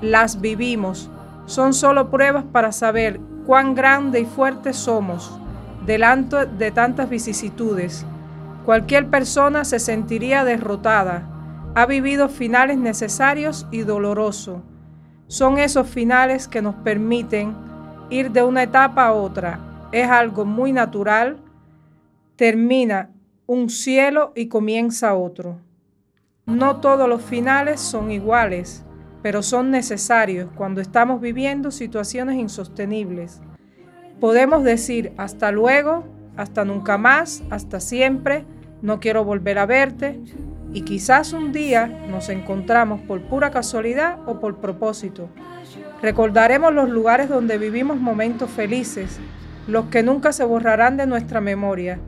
las 0.00 0.40
vivimos. 0.40 1.10
Son 1.46 1.72
solo 1.72 2.10
pruebas 2.10 2.44
para 2.44 2.72
saber 2.72 3.20
cuán 3.46 3.74
grande 3.74 4.20
y 4.20 4.24
fuerte 4.24 4.72
somos 4.72 5.38
delante 5.86 6.46
de 6.46 6.70
tantas 6.70 7.08
vicisitudes. 7.08 8.06
Cualquier 8.64 9.08
persona 9.08 9.64
se 9.64 9.78
sentiría 9.78 10.44
derrotada. 10.44 11.28
Ha 11.74 11.86
vivido 11.86 12.28
finales 12.28 12.78
necesarios 12.78 13.66
y 13.70 13.82
dolorosos. 13.82 14.60
Son 15.26 15.58
esos 15.58 15.88
finales 15.88 16.46
que 16.46 16.62
nos 16.62 16.74
permiten 16.76 17.56
ir 18.10 18.30
de 18.30 18.42
una 18.42 18.64
etapa 18.64 19.06
a 19.06 19.14
otra, 19.14 19.58
es 19.90 20.08
algo 20.08 20.44
muy 20.44 20.72
natural, 20.72 21.38
termina 22.36 23.10
un 23.46 23.70
cielo 23.70 24.32
y 24.34 24.48
comienza 24.48 25.14
otro. 25.14 25.58
No 26.46 26.80
todos 26.80 27.08
los 27.08 27.22
finales 27.22 27.80
son 27.80 28.10
iguales, 28.10 28.84
pero 29.22 29.44
son 29.44 29.70
necesarios 29.70 30.50
cuando 30.56 30.80
estamos 30.80 31.20
viviendo 31.20 31.70
situaciones 31.70 32.34
insostenibles. 32.36 33.40
Podemos 34.18 34.64
decir 34.64 35.12
hasta 35.18 35.52
luego, 35.52 36.04
hasta 36.36 36.64
nunca 36.64 36.98
más, 36.98 37.44
hasta 37.50 37.78
siempre, 37.78 38.44
no 38.82 38.98
quiero 38.98 39.24
volver 39.24 39.60
a 39.60 39.66
verte, 39.66 40.20
y 40.72 40.82
quizás 40.82 41.32
un 41.32 41.52
día 41.52 41.86
nos 41.86 42.28
encontramos 42.28 43.00
por 43.02 43.22
pura 43.22 43.52
casualidad 43.52 44.18
o 44.26 44.40
por 44.40 44.56
propósito. 44.56 45.28
Recordaremos 46.02 46.74
los 46.74 46.90
lugares 46.90 47.28
donde 47.28 47.56
vivimos 47.56 48.00
momentos 48.00 48.50
felices, 48.50 49.20
los 49.68 49.84
que 49.86 50.02
nunca 50.02 50.32
se 50.32 50.42
borrarán 50.42 50.96
de 50.96 51.06
nuestra 51.06 51.40
memoria. 51.40 52.00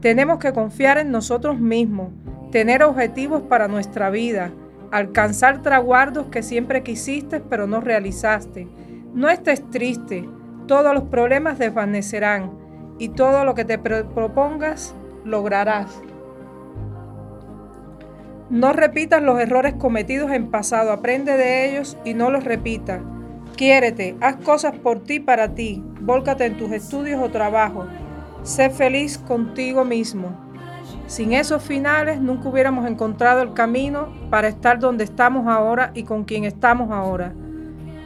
Tenemos 0.00 0.40
que 0.40 0.52
confiar 0.52 0.98
en 0.98 1.12
nosotros 1.12 1.60
mismos, 1.60 2.08
tener 2.50 2.82
objetivos 2.82 3.42
para 3.42 3.68
nuestra 3.68 4.10
vida, 4.10 4.52
alcanzar 4.90 5.62
traguardos 5.62 6.26
que 6.26 6.42
siempre 6.42 6.82
quisiste 6.82 7.40
pero 7.40 7.66
no 7.66 7.80
realizaste. 7.80 8.68
No 9.14 9.28
estés 9.28 9.68
triste, 9.70 10.28
todos 10.66 10.94
los 10.94 11.04
problemas 11.04 11.58
desvanecerán 11.58 12.52
y 12.98 13.10
todo 13.10 13.44
lo 13.44 13.54
que 13.54 13.64
te 13.64 13.78
propongas 13.78 14.94
lograrás. 15.24 16.00
No 18.48 18.72
repitas 18.72 19.22
los 19.22 19.40
errores 19.40 19.74
cometidos 19.74 20.30
en 20.30 20.50
pasado, 20.50 20.92
aprende 20.92 21.36
de 21.36 21.68
ellos 21.68 21.98
y 22.04 22.14
no 22.14 22.30
los 22.30 22.44
repitas. 22.44 23.00
Quiérete, 23.56 24.16
haz 24.20 24.36
cosas 24.36 24.78
por 24.78 25.02
ti 25.02 25.18
para 25.18 25.54
ti, 25.54 25.82
Vólcate 26.06 26.46
en 26.46 26.56
tus 26.56 26.70
estudios 26.70 27.20
o 27.20 27.30
trabajo. 27.30 27.84
Sé 28.44 28.70
feliz 28.70 29.18
contigo 29.18 29.84
mismo. 29.84 30.45
Sin 31.06 31.32
esos 31.32 31.62
finales 31.62 32.20
nunca 32.20 32.48
hubiéramos 32.48 32.86
encontrado 32.86 33.40
el 33.40 33.54
camino 33.54 34.08
para 34.28 34.48
estar 34.48 34.80
donde 34.80 35.04
estamos 35.04 35.46
ahora 35.46 35.92
y 35.94 36.02
con 36.02 36.24
quien 36.24 36.44
estamos 36.44 36.90
ahora. 36.90 37.32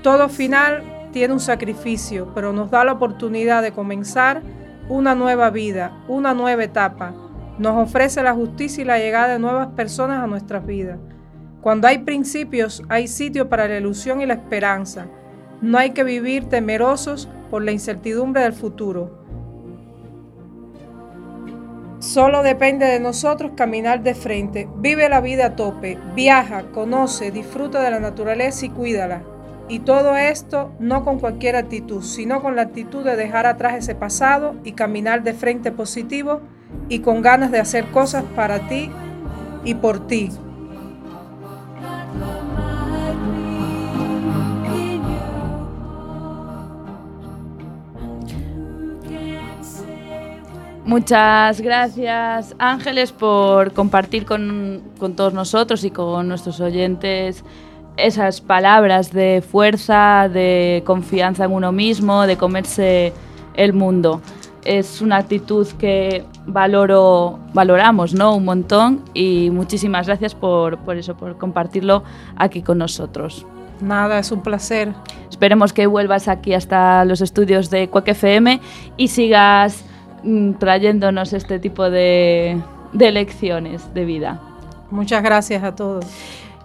Todo 0.03 0.29
final 0.29 0.83
tiene 1.11 1.33
un 1.33 1.41
sacrificio, 1.41 2.31
pero 2.35 2.53
nos 2.53 2.71
da 2.71 2.85
la 2.85 2.93
oportunidad 2.93 3.63
de 3.63 3.73
comenzar 3.73 4.43
una 4.89 5.15
nueva 5.15 5.51
vida, 5.51 6.05
una 6.09 6.35
nueva 6.35 6.65
etapa. 6.65 7.15
Nos 7.59 7.89
ofrece 7.89 8.23
la 8.23 8.35
justicia 8.35 8.83
y 8.83 8.87
la 8.87 8.99
llegada 8.99 9.29
de 9.29 9.39
nuevas 9.39 9.69
personas 9.69 10.23
a 10.23 10.27
nuestras 10.27 10.67
vidas. 10.67 10.99
Cuando 11.63 11.89
hay 11.89 11.99
principios, 11.99 12.83
hay 12.89 13.07
sitio 13.07 13.49
para 13.49 13.69
la 13.69 13.79
ilusión 13.79 14.21
y 14.21 14.27
la 14.27 14.35
esperanza. 14.35 15.07
No 15.61 15.79
hay 15.79 15.91
que 15.91 16.05
vivir 16.05 16.49
temerosos 16.49 17.29
por 17.51 17.63
la 17.63 17.73
incertidumbre 17.73 18.43
del 18.43 18.53
futuro. 18.53 19.20
Solo 22.01 22.43
depende 22.43 22.87
de 22.87 22.99
nosotros 22.99 23.53
caminar 23.55 24.03
de 24.03 24.15
frente. 24.15 24.67
Vive 24.77 25.11
la 25.11 25.21
vida 25.21 25.45
a 25.45 25.57
tope, 25.57 25.99
viaja, 26.15 26.63
conoce, 26.73 27.31
disfruta 27.31 27.83
de 27.83 27.91
la 27.91 28.01
naturaleza 28.01 28.65
y 28.65 28.71
cuídala. 28.71 29.23
Y 29.69 29.81
todo 29.81 30.17
esto 30.17 30.73
no 30.79 31.05
con 31.05 31.19
cualquier 31.19 31.57
actitud, 31.57 32.03
sino 32.03 32.41
con 32.41 32.57
la 32.57 32.63
actitud 32.63 33.05
de 33.05 33.17
dejar 33.17 33.45
atrás 33.45 33.75
ese 33.75 33.95
pasado 33.95 34.57
y 34.65 34.73
caminar 34.73 35.23
de 35.23 35.35
frente 35.35 35.73
positivo 35.73 36.41
y 36.89 37.01
con 37.01 37.21
ganas 37.21 37.51
de 37.51 37.61
hacer 37.61 37.85
cosas 37.91 38.25
para 38.35 38.67
ti 38.67 38.91
y 39.65 39.75
por 39.75 40.07
ti. 40.07 40.31
Muchas 50.85 51.61
gracias 51.61 52.55
Ángeles 52.59 53.13
por 53.13 53.73
compartir 53.75 54.25
con, 54.25 54.83
todos 55.15 55.35
nosotros 55.35 55.85
y 55.85 55.91
con 55.91 56.27
nuestros 56.27 56.59
oyentes 56.61 57.45
esas 57.97 58.41
palabras 58.41 59.13
de 59.13 59.43
fuerza, 59.47 60.29
de 60.33 60.83
confianza 60.87 61.45
en 61.45 61.53
uno 61.53 61.71
mismo, 61.71 62.27
de 62.27 62.37
comerse 62.39 63.13
el 63.55 63.75
mundo. 63.75 64.23
Es 64.65 65.03
una 65.03 65.19
actitud 65.19 65.67
que 65.79 66.25
valoro, 66.47 67.39
valoramos 67.53 68.15
¿no? 68.15 68.35
un 68.35 68.47
montón 68.47 69.05
y 69.13 69.51
muchísimas 69.51 70.07
gracias 70.07 70.35
por, 70.35 70.79
por 70.79 70.97
eso, 70.97 71.15
por 71.15 71.37
compartirlo 71.37 72.05
aquí 72.37 72.63
con 72.63 72.79
nosotros. 72.79 73.47
Nada, 73.83 74.19
es 74.19 74.33
un 74.33 74.43
placer. 74.43 74.93
Esperemos 75.29 75.73
que 75.73 75.87
vuelvas 75.87 76.29
aquí 76.29 76.55
hasta 76.55 77.05
los 77.05 77.21
estudios 77.21 77.71
de 77.71 77.89
Cuac 77.89 78.09
FM 78.09 78.61
y 78.97 79.09
sigas 79.09 79.85
trayéndonos 80.59 81.33
este 81.33 81.59
tipo 81.59 81.91
de, 81.91 82.61
de 82.93 83.11
lecciones 83.11 83.93
de 83.95 84.05
vida. 84.05 84.41
Muchas 84.91 85.23
gracias 85.23 85.63
a 85.63 85.75
todos. 85.75 86.05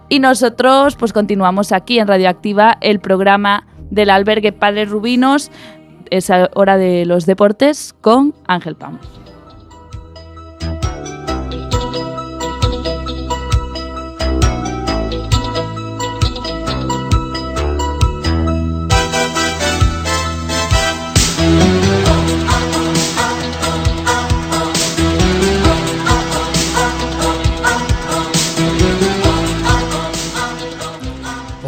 Y 0.08 0.20
nosotros 0.20 0.96
pues 0.96 1.12
continuamos 1.12 1.72
aquí 1.72 1.98
en 1.98 2.06
Radioactiva 2.06 2.78
el 2.80 3.00
programa 3.00 3.66
del 3.90 4.10
albergue 4.10 4.52
Padre 4.52 4.84
Rubinos. 4.84 5.50
Es 6.10 6.30
hora 6.54 6.76
de 6.76 7.04
los 7.06 7.26
deportes 7.26 7.94
con 8.00 8.34
Ángel 8.46 8.76
Pamos. 8.76 9.06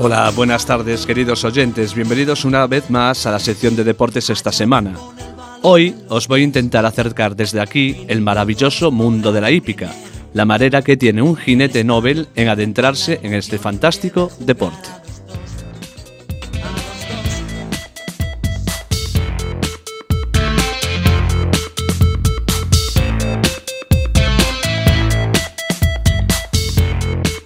Hola, 0.00 0.31
buenas 0.31 0.64
tardes 0.64 1.05
queridos 1.07 1.43
oyentes, 1.43 1.93
bienvenidos 1.93 2.45
una 2.45 2.69
vez 2.69 2.88
más 2.88 3.26
a 3.26 3.33
la 3.33 3.40
sección 3.40 3.75
de 3.75 3.83
deportes 3.83 4.31
esta 4.31 4.52
semana. 4.52 4.95
Hoy 5.62 5.93
os 6.09 6.28
voy 6.28 6.43
a 6.43 6.45
intentar 6.45 6.87
acercar 6.87 7.35
desde 7.35 7.61
aquí 7.61 8.05
el 8.07 8.21
maravilloso 8.21 8.93
mundo 8.93 9.33
de 9.33 9.40
la 9.40 9.50
hípica, 9.50 9.93
la 10.35 10.45
manera 10.45 10.83
que 10.83 10.97
tiene 10.97 11.21
un 11.21 11.35
jinete 11.35 11.83
Nobel 11.83 12.28
en 12.37 12.49
adentrarse 12.49 13.19
en 13.25 13.35
este 13.35 13.59
fantástico 13.59 14.31
deporte. 14.38 14.88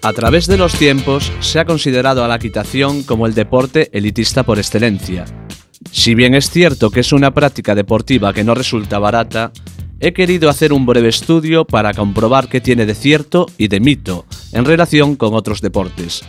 A 0.05 0.13
través 0.13 0.49
de 0.49 0.57
los 0.57 0.73
tiempos 0.75 1.31
se 1.39 1.61
ha 1.61 1.65
considerado 1.65 2.25
a 2.25 2.29
la 2.29 2.35
equitación 2.35 3.05
como 3.05 3.25
el 3.25 3.35
deporte 3.35 3.89
elitista 3.97 4.43
por 4.43 4.59
excelencia. 4.59 5.27
Si 5.93 6.17
bien 6.17 6.35
es 6.35 6.51
cierto 6.51 6.91
que 6.91 7.01
es 7.01 7.13
una 7.13 7.33
práctica 7.33 7.77
deportiva 7.77 8.33
que 8.33 8.43
no 8.43 8.57
resulta 8.57 8.99
barata, 8.99 9.53
he 10.01 10.13
querido 10.13 10.51
hacer 10.51 10.73
un 10.73 10.87
breve 10.87 11.09
estudio 11.09 11.65
para 11.65 11.95
comprobar 11.95 12.49
qué 12.49 12.61
tiene 12.61 12.85
de 12.85 12.97
cierto 12.97 13.47
y 13.59 13.69
de 13.69 13.79
mito 13.79 14.27
en 14.51 14.65
relación 14.65 15.15
con 15.15 15.35
otros 15.35 15.61
deportes. 15.61 16.25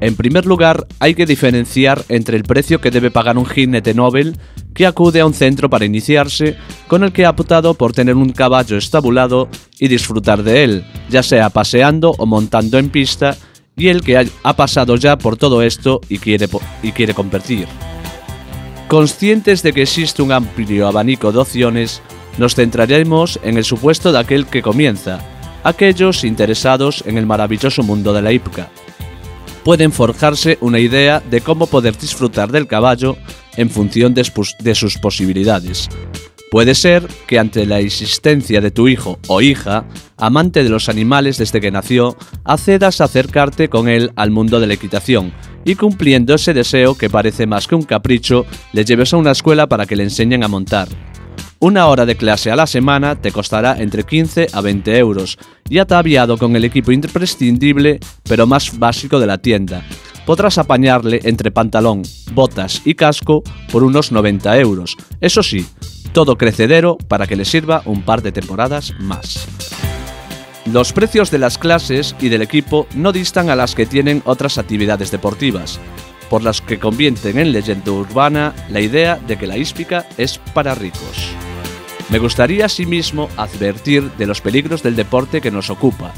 En 0.00 0.14
primer 0.14 0.44
lugar, 0.44 0.86
hay 0.98 1.14
que 1.14 1.24
diferenciar 1.24 2.04
entre 2.08 2.36
el 2.36 2.42
precio 2.42 2.80
que 2.80 2.90
debe 2.90 3.10
pagar 3.10 3.38
un 3.38 3.46
jinete 3.46 3.94
Nobel 3.94 4.36
que 4.74 4.86
acude 4.86 5.20
a 5.20 5.26
un 5.26 5.32
centro 5.32 5.70
para 5.70 5.86
iniciarse, 5.86 6.56
con 6.86 7.02
el 7.02 7.12
que 7.12 7.24
ha 7.24 7.30
optado 7.30 7.72
por 7.72 7.94
tener 7.94 8.14
un 8.14 8.30
caballo 8.30 8.76
estabulado 8.76 9.48
y 9.78 9.88
disfrutar 9.88 10.42
de 10.42 10.64
él, 10.64 10.84
ya 11.08 11.22
sea 11.22 11.48
paseando 11.48 12.14
o 12.18 12.26
montando 12.26 12.78
en 12.78 12.90
pista, 12.90 13.38
y 13.74 13.88
el 13.88 14.02
que 14.02 14.28
ha 14.42 14.56
pasado 14.56 14.96
ya 14.96 15.16
por 15.16 15.38
todo 15.38 15.62
esto 15.62 16.00
y 16.10 16.18
quiere, 16.18 16.46
y 16.82 16.92
quiere 16.92 17.14
competir. 17.14 17.66
Conscientes 18.88 19.62
de 19.62 19.72
que 19.72 19.82
existe 19.82 20.20
un 20.20 20.32
amplio 20.32 20.86
abanico 20.86 21.32
de 21.32 21.38
opciones, 21.38 22.02
nos 22.36 22.54
centraremos 22.54 23.40
en 23.42 23.56
el 23.56 23.64
supuesto 23.64 24.12
de 24.12 24.18
aquel 24.18 24.46
que 24.46 24.60
comienza, 24.60 25.20
aquellos 25.64 26.22
interesados 26.22 27.02
en 27.06 27.16
el 27.16 27.24
maravilloso 27.24 27.82
mundo 27.82 28.12
de 28.12 28.20
la 28.20 28.32
hípica 28.32 28.70
pueden 29.66 29.90
forjarse 29.90 30.58
una 30.60 30.78
idea 30.78 31.20
de 31.28 31.40
cómo 31.40 31.66
poder 31.66 31.98
disfrutar 31.98 32.52
del 32.52 32.68
caballo 32.68 33.16
en 33.56 33.68
función 33.68 34.14
de, 34.14 34.22
sus 34.76 34.98
posibilidades. 34.98 35.88
Puede 36.52 36.76
ser 36.76 37.08
que 37.26 37.40
ante 37.40 37.66
la 37.66 37.80
existencia 37.80 38.60
de 38.60 38.70
tu 38.70 38.86
hijo 38.86 39.18
o 39.26 39.40
hija, 39.40 39.84
amante 40.18 40.62
de 40.62 40.68
los 40.68 40.88
animales 40.88 41.36
desde 41.36 41.60
que 41.60 41.72
nació, 41.72 42.16
accedas 42.44 43.00
a 43.00 43.06
acercarte 43.06 43.68
con 43.68 43.88
él 43.88 44.12
al 44.14 44.30
mundo 44.30 44.60
de 44.60 44.68
la 44.68 44.74
equitación 44.74 45.32
y 45.64 45.74
cumpliendo 45.74 46.36
ese 46.36 46.54
deseo 46.54 46.96
que 46.96 47.10
parece 47.10 47.48
más 47.48 47.66
que 47.66 47.74
un 47.74 47.82
capricho, 47.82 48.46
le 48.72 48.84
lleves 48.84 49.12
a 49.14 49.16
una 49.16 49.32
escuela 49.32 49.66
para 49.66 49.84
que 49.84 49.96
le 49.96 50.04
enseñen 50.04 50.44
a 50.44 50.48
montar. 50.48 50.86
Una 51.58 51.86
hora 51.86 52.04
de 52.04 52.16
clase 52.16 52.50
a 52.50 52.56
la 52.56 52.66
semana 52.66 53.16
te 53.16 53.32
costará 53.32 53.78
entre 53.78 54.04
15 54.04 54.48
a 54.52 54.60
20 54.60 54.98
euros 54.98 55.38
y 55.70 55.78
ataviado 55.78 56.36
con 56.36 56.54
el 56.54 56.66
equipo 56.66 56.92
imprescindible 56.92 57.98
pero 58.28 58.46
más 58.46 58.78
básico 58.78 59.18
de 59.18 59.26
la 59.26 59.38
tienda. 59.38 59.82
Podrás 60.26 60.58
apañarle 60.58 61.20
entre 61.24 61.50
pantalón, 61.50 62.02
botas 62.32 62.82
y 62.84 62.94
casco 62.94 63.42
por 63.72 63.84
unos 63.84 64.12
90 64.12 64.58
euros. 64.58 64.96
Eso 65.22 65.42
sí, 65.42 65.66
todo 66.12 66.36
crecedero 66.36 66.98
para 67.08 67.26
que 67.26 67.36
le 67.36 67.46
sirva 67.46 67.80
un 67.86 68.02
par 68.02 68.20
de 68.20 68.32
temporadas 68.32 68.92
más. 69.00 69.48
Los 70.70 70.92
precios 70.92 71.30
de 71.30 71.38
las 71.38 71.56
clases 71.56 72.14
y 72.20 72.28
del 72.28 72.42
equipo 72.42 72.86
no 72.94 73.12
distan 73.12 73.48
a 73.48 73.56
las 73.56 73.74
que 73.74 73.86
tienen 73.86 74.20
otras 74.26 74.58
actividades 74.58 75.10
deportivas, 75.10 75.80
por 76.28 76.42
las 76.42 76.60
que 76.60 76.78
convierten 76.78 77.38
en 77.38 77.52
leyenda 77.52 77.92
urbana 77.92 78.52
la 78.68 78.80
idea 78.80 79.16
de 79.26 79.38
que 79.38 79.46
la 79.46 79.56
híspica 79.56 80.06
es 80.18 80.38
para 80.52 80.74
ricos. 80.74 81.34
Me 82.08 82.20
gustaría 82.20 82.66
asimismo 82.66 83.28
advertir 83.36 84.12
de 84.12 84.26
los 84.26 84.40
peligros 84.40 84.82
del 84.82 84.94
deporte 84.94 85.40
que 85.40 85.50
nos 85.50 85.70
ocupa, 85.70 86.12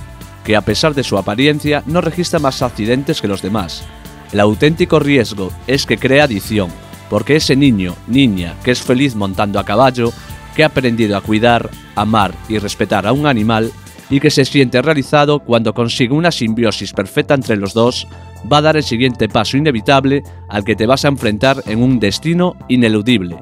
que 0.45 0.55
a 0.55 0.61
pesar 0.61 0.95
de 0.95 1.03
su 1.03 1.17
apariencia 1.17 1.83
no 1.87 2.03
registra 2.03 2.39
más 2.39 2.61
accidentes 2.61 3.23
que 3.23 3.29
los 3.29 3.41
demás. 3.41 3.85
El 4.31 4.41
auténtico 4.41 4.99
riesgo 4.99 5.51
es 5.67 5.87
que 5.87 5.97
crea 5.97 6.25
adicción, 6.25 6.69
porque 7.09 7.37
ese 7.37 7.57
niño, 7.57 7.95
niña, 8.07 8.55
que 8.63 8.71
es 8.71 8.83
feliz 8.83 9.15
montando 9.15 9.59
a 9.59 9.65
caballo, 9.65 10.13
que 10.55 10.63
ha 10.63 10.67
aprendido 10.67 11.17
a 11.17 11.23
cuidar, 11.23 11.71
amar 11.95 12.35
y 12.51 12.59
respetar 12.59 13.07
a 13.07 13.13
un 13.13 13.27
animal, 13.27 13.73
y 14.11 14.21
que 14.21 14.31
se 14.31 14.45
siente 14.45 14.83
realizado 14.83 15.39
cuando 15.39 15.73
consigue 15.73 16.13
una 16.13 16.33
simbiosis 16.33 16.93
perfecta 16.93 17.35
entre 17.35 17.57
los 17.57 17.73
dos, 17.73 18.07
va 18.51 18.59
a 18.59 18.63
dar 18.63 18.77
el 18.77 18.83
siguiente 18.83 19.29
paso 19.29 19.57
inevitable 19.57 20.23
al 20.49 20.65
que 20.65 20.77
te 20.77 20.87
vas 20.87 21.07
a 21.07 21.09
enfrentar 21.09 21.63
en 21.67 21.83
un 21.83 21.99
destino 21.99 22.57
ineludible, 22.69 23.37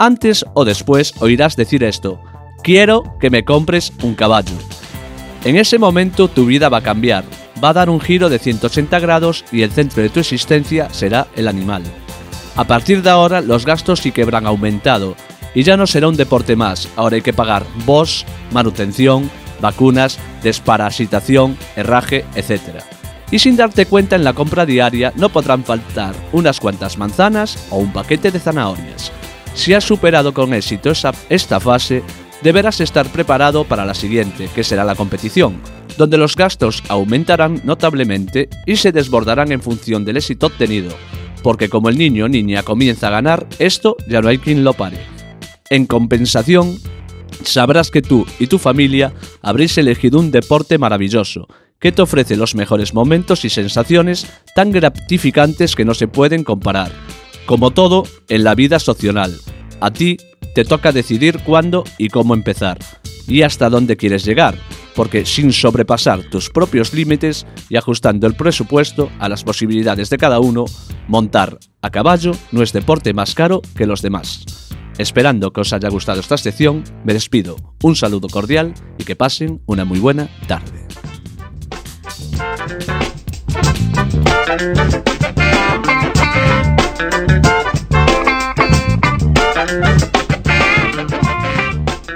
antes 0.00 0.46
o 0.54 0.64
después 0.64 1.12
oirás 1.20 1.56
decir 1.56 1.84
esto, 1.84 2.20
quiero 2.62 3.04
que 3.20 3.28
me 3.28 3.44
compres 3.44 3.92
un 4.02 4.14
caballo. 4.14 4.56
En 5.44 5.56
ese 5.56 5.78
momento 5.78 6.26
tu 6.26 6.46
vida 6.46 6.70
va 6.70 6.78
a 6.78 6.82
cambiar, 6.82 7.24
va 7.62 7.68
a 7.68 7.74
dar 7.74 7.90
un 7.90 8.00
giro 8.00 8.30
de 8.30 8.38
180 8.38 8.98
grados 8.98 9.44
y 9.52 9.60
el 9.60 9.70
centro 9.70 10.02
de 10.02 10.08
tu 10.08 10.18
existencia 10.18 10.88
será 10.90 11.26
el 11.36 11.46
animal. 11.46 11.82
A 12.56 12.64
partir 12.64 13.02
de 13.02 13.10
ahora 13.10 13.42
los 13.42 13.66
gastos 13.66 14.00
sí 14.00 14.10
que 14.10 14.22
habrán 14.22 14.46
aumentado 14.46 15.16
y 15.54 15.64
ya 15.64 15.76
no 15.76 15.86
será 15.86 16.08
un 16.08 16.16
deporte 16.16 16.56
más, 16.56 16.88
ahora 16.96 17.16
hay 17.16 17.22
que 17.22 17.34
pagar 17.34 17.66
BOS, 17.84 18.24
manutención, 18.52 19.30
vacunas, 19.60 20.18
desparasitación, 20.42 21.58
herraje, 21.76 22.24
etc. 22.36 22.82
Y 23.30 23.38
sin 23.38 23.54
darte 23.54 23.84
cuenta 23.84 24.16
en 24.16 24.24
la 24.24 24.32
compra 24.32 24.64
diaria 24.64 25.12
no 25.16 25.28
podrán 25.28 25.62
faltar 25.62 26.14
unas 26.32 26.58
cuantas 26.58 26.96
manzanas 26.96 27.66
o 27.68 27.76
un 27.76 27.92
paquete 27.92 28.30
de 28.30 28.40
zanahorias. 28.40 29.12
Si 29.54 29.74
has 29.74 29.84
superado 29.84 30.32
con 30.32 30.54
éxito 30.54 30.92
esta 31.28 31.60
fase, 31.60 32.02
deberás 32.42 32.80
estar 32.80 33.06
preparado 33.06 33.64
para 33.64 33.84
la 33.84 33.94
siguiente, 33.94 34.48
que 34.54 34.64
será 34.64 34.84
la 34.84 34.94
competición, 34.94 35.60
donde 35.98 36.16
los 36.16 36.36
gastos 36.36 36.82
aumentarán 36.88 37.60
notablemente 37.64 38.48
y 38.66 38.76
se 38.76 38.92
desbordarán 38.92 39.52
en 39.52 39.60
función 39.60 40.04
del 40.04 40.16
éxito 40.16 40.46
obtenido, 40.46 40.90
porque 41.42 41.68
como 41.68 41.88
el 41.88 41.98
niño 41.98 42.24
o 42.24 42.28
niña 42.28 42.62
comienza 42.62 43.08
a 43.08 43.10
ganar, 43.10 43.46
esto 43.58 43.96
ya 44.08 44.20
no 44.22 44.28
hay 44.28 44.38
quien 44.38 44.64
lo 44.64 44.72
pare. 44.72 44.98
En 45.68 45.86
compensación, 45.86 46.78
sabrás 47.44 47.90
que 47.90 48.02
tú 48.02 48.26
y 48.38 48.46
tu 48.46 48.58
familia 48.58 49.12
habréis 49.42 49.76
elegido 49.78 50.18
un 50.18 50.30
deporte 50.30 50.78
maravilloso, 50.78 51.48
que 51.78 51.92
te 51.92 52.02
ofrece 52.02 52.36
los 52.36 52.54
mejores 52.54 52.94
momentos 52.94 53.44
y 53.44 53.50
sensaciones 53.50 54.26
tan 54.54 54.70
gratificantes 54.70 55.74
que 55.74 55.84
no 55.84 55.94
se 55.94 56.08
pueden 56.08 56.44
comparar 56.44 56.92
como 57.50 57.72
todo 57.72 58.04
en 58.28 58.44
la 58.44 58.54
vida 58.54 58.78
social, 58.78 59.36
a 59.80 59.90
ti 59.90 60.18
te 60.54 60.64
toca 60.64 60.92
decidir 60.92 61.40
cuándo 61.42 61.82
y 61.98 62.08
cómo 62.08 62.34
empezar, 62.34 62.78
y 63.26 63.42
hasta 63.42 63.68
dónde 63.68 63.96
quieres 63.96 64.24
llegar, 64.24 64.56
porque 64.94 65.26
sin 65.26 65.52
sobrepasar 65.52 66.22
tus 66.30 66.48
propios 66.48 66.94
límites 66.94 67.48
y 67.68 67.76
ajustando 67.76 68.28
el 68.28 68.34
presupuesto 68.34 69.10
a 69.18 69.28
las 69.28 69.42
posibilidades 69.42 70.10
de 70.10 70.18
cada 70.18 70.38
uno, 70.38 70.64
montar 71.08 71.58
a 71.82 71.90
caballo 71.90 72.30
no 72.52 72.62
es 72.62 72.72
deporte 72.72 73.14
más 73.14 73.34
caro 73.34 73.62
que 73.74 73.84
los 73.84 74.00
demás. 74.00 74.44
Esperando 74.98 75.52
que 75.52 75.62
os 75.62 75.72
haya 75.72 75.88
gustado 75.88 76.20
esta 76.20 76.38
sección, 76.38 76.84
me 77.02 77.14
despido. 77.14 77.56
Un 77.82 77.96
saludo 77.96 78.28
cordial 78.28 78.74
y 78.96 79.02
que 79.02 79.16
pasen 79.16 79.60
una 79.66 79.84
muy 79.84 79.98
buena 79.98 80.28
tarde. 80.46 80.86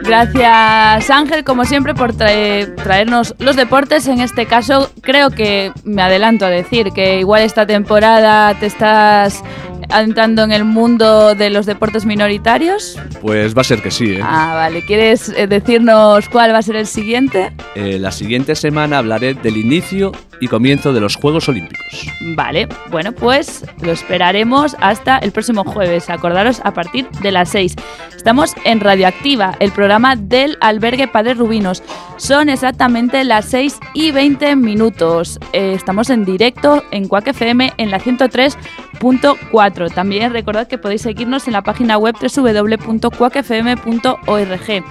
Gracias 0.02 1.10
Ángel, 1.10 1.44
como 1.44 1.64
siempre, 1.64 1.94
por 1.94 2.14
traernos 2.14 3.34
los 3.38 3.56
deportes. 3.56 4.06
En 4.06 4.20
este 4.20 4.46
caso, 4.46 4.90
creo 5.00 5.30
que 5.30 5.72
me 5.82 6.02
adelanto 6.02 6.44
a 6.44 6.50
decir 6.50 6.92
que 6.92 7.18
igual 7.18 7.42
esta 7.42 7.66
temporada 7.66 8.54
te 8.54 8.66
estás 8.66 9.42
entrando 9.90 10.42
en 10.42 10.52
el 10.52 10.64
mundo 10.64 11.34
de 11.34 11.50
los 11.50 11.66
deportes 11.66 12.04
minoritarios? 12.04 12.98
Pues 13.20 13.56
va 13.56 13.62
a 13.62 13.64
ser 13.64 13.82
que 13.82 13.90
sí. 13.90 14.12
¿eh? 14.12 14.20
Ah, 14.22 14.52
vale. 14.54 14.84
¿Quieres 14.84 15.28
eh, 15.30 15.46
decirnos 15.46 16.28
cuál 16.28 16.52
va 16.52 16.58
a 16.58 16.62
ser 16.62 16.76
el 16.76 16.86
siguiente? 16.86 17.52
Eh, 17.74 17.98
la 17.98 18.12
siguiente 18.12 18.54
semana 18.54 18.98
hablaré 18.98 19.34
del 19.34 19.56
inicio 19.56 20.12
y 20.40 20.48
comienzo 20.48 20.92
de 20.92 21.00
los 21.00 21.16
Juegos 21.16 21.48
Olímpicos. 21.48 22.06
Vale, 22.36 22.68
bueno, 22.90 23.12
pues 23.12 23.64
lo 23.82 23.92
esperaremos 23.92 24.76
hasta 24.80 25.18
el 25.18 25.32
próximo 25.32 25.64
jueves. 25.64 26.10
Acordaros 26.10 26.60
a 26.64 26.72
partir 26.74 27.08
de 27.22 27.32
las 27.32 27.50
6. 27.50 27.76
Estamos 28.16 28.54
en 28.64 28.80
Radioactiva, 28.80 29.54
el 29.60 29.70
programa 29.72 30.16
del 30.16 30.56
albergue 30.60 31.08
Padre 31.08 31.34
Rubinos. 31.34 31.82
Son 32.16 32.48
exactamente 32.48 33.22
las 33.24 33.44
6 33.46 33.78
y 33.94 34.10
20 34.10 34.56
minutos. 34.56 35.38
estamos 35.52 36.10
en 36.10 36.24
directo 36.24 36.82
en 36.90 37.08
Cuac 37.08 37.28
FM 37.28 37.72
en 37.76 37.90
la 37.90 38.00
103.4. 38.00 39.73
También 39.94 40.32
recordad 40.32 40.66
que 40.66 40.78
podéis 40.78 41.02
seguirnos 41.02 41.46
en 41.46 41.52
la 41.52 41.62
página 41.62 41.98
web 41.98 42.16
www.cuacfm.org. 42.20 44.84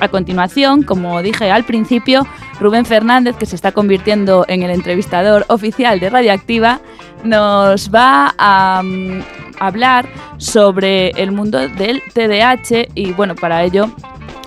A 0.00 0.08
continuación, 0.08 0.84
como 0.84 1.20
dije 1.22 1.50
al 1.50 1.64
principio, 1.64 2.24
Rubén 2.60 2.84
Fernández, 2.84 3.34
que 3.36 3.46
se 3.46 3.56
está 3.56 3.72
convirtiendo 3.72 4.44
en 4.48 4.62
el 4.62 4.70
entrevistador 4.70 5.44
oficial 5.48 5.98
de 5.98 6.08
Radioactiva, 6.08 6.80
nos 7.24 7.92
va 7.92 8.32
a 8.38 8.80
mm, 8.84 9.22
hablar 9.58 10.08
sobre 10.36 11.08
el 11.10 11.32
mundo 11.32 11.68
del 11.68 12.00
TDAH 12.14 12.90
y 12.94 13.12
bueno, 13.12 13.34
para 13.34 13.64
ello 13.64 13.90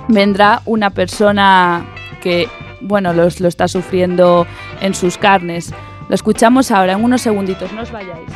vendrá 0.07 0.61
una 0.65 0.89
persona 0.89 1.85
que 2.21 2.47
bueno, 2.81 3.13
lo 3.13 3.27
está 3.27 3.67
sufriendo 3.67 4.45
en 4.81 4.93
sus 4.93 5.17
carnes. 5.17 5.73
Lo 6.09 6.15
escuchamos 6.15 6.71
ahora 6.71 6.93
en 6.93 7.03
unos 7.03 7.21
segunditos, 7.21 7.71
no 7.73 7.83
os 7.83 7.91
vayáis. 7.91 8.29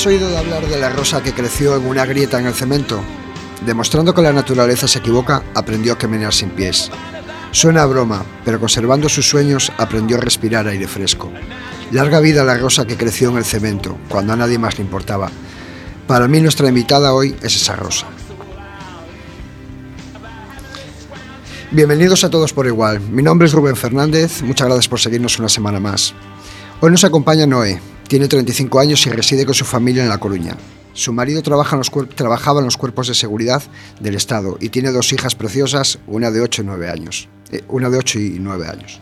¿Has 0.00 0.06
oído 0.06 0.30
de 0.30 0.38
hablar 0.38 0.66
de 0.66 0.78
la 0.78 0.88
rosa 0.88 1.22
que 1.22 1.34
creció 1.34 1.76
en 1.76 1.84
una 1.84 2.06
grieta 2.06 2.40
en 2.40 2.46
el 2.46 2.54
cemento? 2.54 3.02
Demostrando 3.66 4.14
que 4.14 4.22
la 4.22 4.32
naturaleza 4.32 4.88
se 4.88 5.00
equivoca, 5.00 5.42
aprendió 5.54 5.92
a 5.92 5.98
caminar 5.98 6.32
sin 6.32 6.48
pies. 6.48 6.90
Suena 7.50 7.82
a 7.82 7.86
broma, 7.86 8.24
pero 8.42 8.58
conservando 8.58 9.10
sus 9.10 9.28
sueños 9.28 9.70
aprendió 9.76 10.16
a 10.16 10.20
respirar 10.20 10.66
aire 10.68 10.88
fresco. 10.88 11.30
Larga 11.90 12.18
vida 12.20 12.44
la 12.44 12.56
rosa 12.56 12.86
que 12.86 12.96
creció 12.96 13.28
en 13.28 13.36
el 13.36 13.44
cemento, 13.44 13.98
cuando 14.08 14.32
a 14.32 14.36
nadie 14.36 14.56
más 14.56 14.78
le 14.78 14.84
importaba. 14.84 15.30
Para 16.06 16.28
mí 16.28 16.40
nuestra 16.40 16.70
invitada 16.70 17.12
hoy 17.12 17.36
es 17.42 17.56
esa 17.56 17.76
rosa. 17.76 18.06
Bienvenidos 21.72 22.24
a 22.24 22.30
todos 22.30 22.54
por 22.54 22.66
igual. 22.66 23.00
Mi 23.00 23.22
nombre 23.22 23.48
es 23.48 23.52
Rubén 23.52 23.76
Fernández, 23.76 24.40
muchas 24.40 24.66
gracias 24.66 24.88
por 24.88 24.98
seguirnos 24.98 25.38
una 25.38 25.50
semana 25.50 25.78
más. 25.78 26.14
Hoy 26.80 26.90
nos 26.90 27.04
acompaña 27.04 27.46
Noé, 27.46 27.82
tiene 28.10 28.26
35 28.26 28.80
años 28.80 29.06
y 29.06 29.10
reside 29.10 29.46
con 29.46 29.54
su 29.54 29.64
familia 29.64 30.02
en 30.02 30.08
La 30.08 30.18
Coruña. 30.18 30.56
Su 30.94 31.12
marido 31.12 31.42
trabaja 31.42 31.76
en 31.76 31.78
los 31.78 31.92
trabajaba 32.16 32.58
en 32.58 32.64
los 32.64 32.76
cuerpos 32.76 33.06
de 33.06 33.14
seguridad 33.14 33.62
del 34.00 34.16
Estado 34.16 34.58
y 34.60 34.70
tiene 34.70 34.90
dos 34.90 35.12
hijas 35.12 35.36
preciosas, 35.36 36.00
una 36.08 36.32
de 36.32 36.40
8 36.40 36.62
y 36.62 36.64
9 36.64 36.90
años. 36.90 37.28
Eh, 37.52 37.62
una 37.68 37.88
de 37.88 37.98
8 37.98 38.18
y 38.18 38.38
9 38.40 38.66
años. 38.66 39.00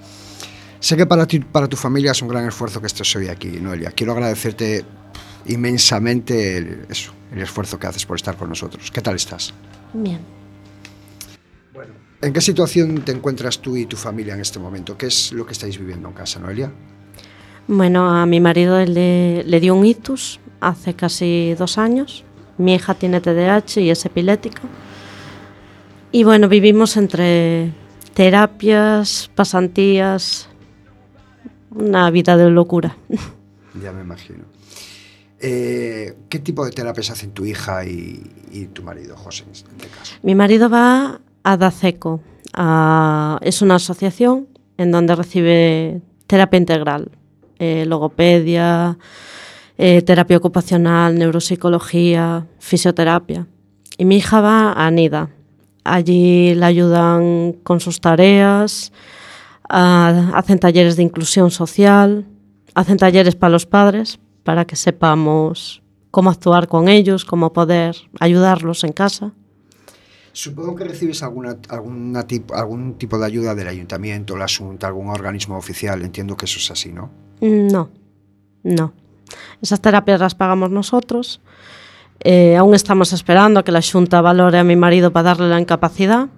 Sé 0.81 0.99
que 0.99 1.07
para, 1.07 1.27
ti, 1.27 1.41
para 1.41 1.69
tu 1.69 1.77
familia 1.79 2.13
es 2.13 2.21
un 2.21 2.29
gran 2.29 2.47
esfuerzo 2.47 2.83
que 2.83 2.87
estés 2.87 3.17
hoy 3.17 3.29
aquí, 3.29 3.49
Noelia. 3.49 3.93
Quiero 3.93 4.13
agradecerte 4.13 4.85
inmensamente 5.47 6.59
el, 6.59 6.85
eso, 6.91 7.15
el 7.33 7.41
esfuerzo 7.41 7.79
que 7.79 7.87
haces 7.87 8.05
por 8.05 8.17
estar 8.17 8.37
con 8.37 8.51
nosotros. 8.51 8.91
¿Qué 8.91 9.01
tal 9.01 9.17
estás? 9.17 9.55
Bien. 9.95 10.21
Bueno, 11.73 11.95
¿en 12.21 12.31
qué 12.31 12.43
situación 12.43 13.01
te 13.07 13.13
encuentras 13.13 13.59
tú 13.61 13.75
y 13.75 13.87
tu 13.87 13.97
familia 13.97 14.35
en 14.35 14.43
este 14.43 14.59
momento? 14.59 14.99
¿Qué 14.99 15.07
es 15.07 15.33
lo 15.33 15.47
que 15.47 15.53
estáis 15.53 15.79
viviendo 15.79 16.09
en 16.09 16.15
casa, 16.15 16.39
Noelia? 16.41 16.71
Bueno, 17.69 18.09
a 18.09 18.25
mi 18.25 18.41
marido 18.41 18.83
le, 18.83 19.45
le 19.45 19.61
dio 19.61 19.75
un 19.75 19.85
ictus 19.85 20.41
hace 20.61 20.95
casi 20.95 21.55
dos 21.55 21.77
años. 21.77 22.25
Mi 22.57 22.75
hija 22.75 22.95
tiene 22.95 23.21
TDAH 23.21 23.81
y 23.83 23.91
es 23.91 24.07
epilética. 24.07 24.63
Y 26.11 26.25
bueno, 26.25 26.49
vivimos 26.49 26.97
entre 26.97 27.73
terapias, 28.15 29.31
pasantías, 29.35 30.49
una 31.71 32.11
vida 32.11 32.37
de 32.37 32.51
locura. 32.51 32.97
Ya 33.83 33.93
me 33.93 34.01
imagino. 34.01 34.45
Eh, 35.39 36.17
¿Qué 36.29 36.41
tipo 36.41 36.65
de 36.65 36.73
terapias 36.73 37.11
hacen 37.11 37.31
tu 37.31 37.45
hija 37.45 37.85
y, 37.85 38.29
y 38.51 38.65
tu 38.67 38.83
marido, 38.83 39.17
José, 39.17 39.45
en 39.45 39.53
este 39.53 39.87
caso? 39.87 40.17
Mi 40.23 40.35
marido 40.35 40.69
va 40.69 41.21
a 41.45 41.57
DACECO. 41.57 42.21
A, 42.55 43.39
es 43.43 43.63
una 43.63 43.77
asociación 43.77 44.49
en 44.79 44.91
donde 44.91 45.15
recibe 45.15 46.01
terapia 46.27 46.59
integral 46.59 47.18
eh, 47.59 47.85
logopedia, 47.87 48.99
eh, 49.77 50.03
terapia 50.03 50.37
ocupacional, 50.37 51.19
neuropsicología, 51.19 52.47
fisioterapia. 52.59 53.47
Y 53.97 54.05
mi 54.05 54.17
hija 54.17 54.41
va 54.41 54.73
a 54.73 54.91
NIDA. 54.91 55.31
Allí 55.85 56.55
la 56.55 56.67
ayudan 56.67 57.55
con 57.63 57.81
sus 57.81 58.01
tareas, 58.01 58.93
hacen 59.69 60.59
talleres 60.59 60.97
de 60.97 61.03
inclusión 61.03 61.51
social, 61.51 62.27
hacen 62.75 62.97
talleres 62.97 63.37
para 63.37 63.51
los 63.51 63.67
padres, 63.67 64.19
para 64.45 64.65
que 64.65 64.77
sepamos 64.77 65.83
cómo 66.11 66.31
actuar 66.31 66.69
con 66.69 66.89
ellos, 66.89 67.25
cómo 67.25 67.53
poder 67.53 67.97
ayudarlos 68.21 68.85
en 68.85 68.93
casa. 68.93 69.33
Supongo 70.39 70.77
que 70.77 70.85
recibes 70.85 71.25
alguna, 71.25 71.57
alguna 71.69 72.25
tipo, 72.25 72.55
algún 72.55 72.95
tipo 72.95 73.19
de 73.19 73.27
ayuda 73.27 73.57
del 73.57 73.67
ayuntamiento, 73.67 74.37
la 74.37 74.45
Asunta, 74.45 74.87
algún 74.87 75.09
organismo 75.09 75.57
oficial. 75.57 76.01
Entiendo 76.03 76.37
que 76.37 76.45
eso 76.45 76.61
es 76.61 76.71
así, 76.71 76.93
¿no? 76.93 77.11
No, 77.41 77.91
no. 78.63 78.93
Esas 79.61 79.81
terapias 79.81 80.21
las 80.21 80.37
pagamos 80.37 80.71
nosotros. 80.71 81.41
Eh, 82.21 82.57
aún 82.57 82.77
estamos 82.77 83.13
esperando 83.13 83.59
a 83.59 83.65
que 83.65 83.73
la 83.73 83.83
Junta 83.83 84.21
valore 84.21 84.61
a 84.61 84.63
mi 84.63 84.77
marido 84.77 85.13
para 85.13 85.25
darle 85.25 85.49
la 85.49 85.59
incapacidad. 85.59 86.29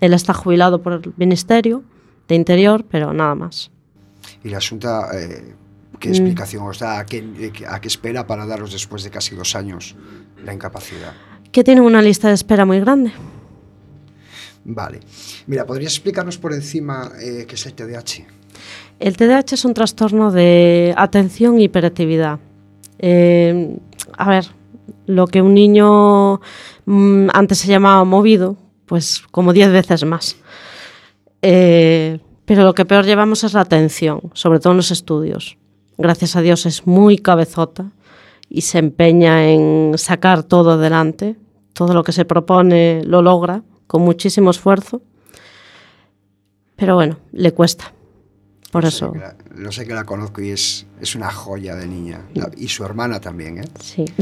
Él 0.00 0.14
está 0.14 0.32
jubilado 0.32 0.80
por 0.82 0.94
el 0.94 1.12
Ministerio 1.18 1.82
de 2.28 2.36
Interior, 2.36 2.86
pero 2.90 3.12
nada 3.12 3.34
más. 3.34 3.70
¿Y 4.42 4.48
la 4.48 4.60
Junta 4.66 5.10
eh, 5.12 5.54
qué 6.00 6.08
mm. 6.08 6.12
explicación 6.12 6.66
os 6.66 6.78
da? 6.78 7.00
¿A 7.00 7.04
qué, 7.04 7.52
¿A 7.68 7.82
qué 7.82 7.88
espera 7.88 8.26
para 8.26 8.46
daros 8.46 8.72
después 8.72 9.04
de 9.04 9.10
casi 9.10 9.34
dos 9.34 9.54
años 9.54 9.94
la 10.42 10.54
incapacidad? 10.54 11.12
Que 11.52 11.62
tienen 11.62 11.84
una 11.84 12.00
lista 12.00 12.28
de 12.28 12.34
espera 12.34 12.64
muy 12.64 12.80
grande. 12.80 13.12
Vale. 14.64 15.00
Mira, 15.46 15.66
¿podrías 15.66 15.92
explicarnos 15.92 16.38
por 16.38 16.52
encima 16.52 17.12
eh, 17.20 17.46
qué 17.48 17.54
es 17.54 17.66
el 17.66 17.74
TDAH? 17.74 18.24
El 19.00 19.16
TDAH 19.16 19.54
es 19.54 19.64
un 19.64 19.74
trastorno 19.74 20.30
de 20.30 20.94
atención 20.96 21.58
y 21.58 21.64
hiperactividad. 21.64 22.38
Eh, 22.98 23.76
a 24.16 24.28
ver, 24.28 24.46
lo 25.06 25.26
que 25.26 25.42
un 25.42 25.54
niño 25.54 26.40
mmm, 26.84 27.28
antes 27.32 27.58
se 27.58 27.68
llamaba 27.68 28.04
movido, 28.04 28.56
pues 28.86 29.22
como 29.30 29.52
diez 29.52 29.72
veces 29.72 30.04
más. 30.04 30.36
Eh, 31.42 32.20
pero 32.44 32.64
lo 32.64 32.74
que 32.74 32.84
peor 32.84 33.04
llevamos 33.04 33.42
es 33.42 33.54
la 33.54 33.62
atención, 33.62 34.20
sobre 34.34 34.60
todo 34.60 34.72
en 34.72 34.76
los 34.76 34.92
estudios. 34.92 35.58
Gracias 35.98 36.36
a 36.36 36.40
Dios 36.40 36.66
es 36.66 36.86
muy 36.86 37.18
cabezota 37.18 37.90
y 38.48 38.60
se 38.60 38.78
empeña 38.78 39.48
en 39.48 39.94
sacar 39.96 40.44
todo 40.44 40.72
adelante. 40.72 41.36
Todo 41.72 41.94
lo 41.94 42.04
que 42.04 42.12
se 42.12 42.24
propone 42.24 43.02
lo 43.04 43.22
logra 43.22 43.62
con 43.92 44.00
muchísimo 44.00 44.50
esfuerzo. 44.50 45.02
Pero 46.76 46.94
bueno, 46.94 47.18
le 47.32 47.52
cuesta. 47.52 47.92
Por 48.70 48.86
eso. 48.86 49.12
Sé 49.12 49.62
la, 49.62 49.70
sé 49.70 49.86
que 49.86 49.92
la 49.92 50.04
conozco 50.04 50.40
y 50.40 50.48
es, 50.48 50.86
es 50.98 51.14
una 51.14 51.30
joya 51.30 51.76
de 51.76 51.86
niña. 51.86 52.22
La, 52.32 52.50
y 52.56 52.68
su 52.68 52.86
hermana 52.86 53.20
también, 53.20 53.58
¿eh? 53.58 53.68
Sí. 53.80 54.04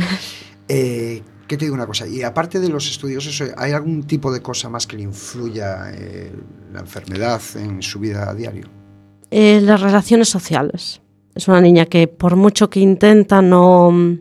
Eh, 0.72 1.20
¿Qué 1.48 1.56
te 1.56 1.64
digo 1.64 1.74
una 1.74 1.88
cosa? 1.88 2.06
Y 2.06 2.22
aparte 2.22 2.60
de 2.60 2.68
los 2.68 2.88
estudios, 2.88 3.26
eso, 3.26 3.44
¿hay 3.56 3.72
algún 3.72 4.04
tipo 4.04 4.32
de 4.32 4.40
cosa 4.40 4.68
más 4.68 4.86
que 4.86 4.96
le 4.96 5.02
influya 5.02 5.90
eh, 5.92 6.32
la 6.72 6.78
enfermedad 6.78 7.42
en 7.56 7.82
su 7.82 7.98
vida 7.98 8.30
a 8.30 8.34
diario? 8.34 8.68
Eh, 9.32 9.60
las 9.60 9.80
relaciones 9.80 10.28
sociales. 10.28 11.00
Es 11.34 11.48
una 11.48 11.60
niña 11.60 11.86
que 11.86 12.06
por 12.06 12.36
mucho 12.36 12.70
que 12.70 12.78
intenta 12.78 13.42
no... 13.42 14.16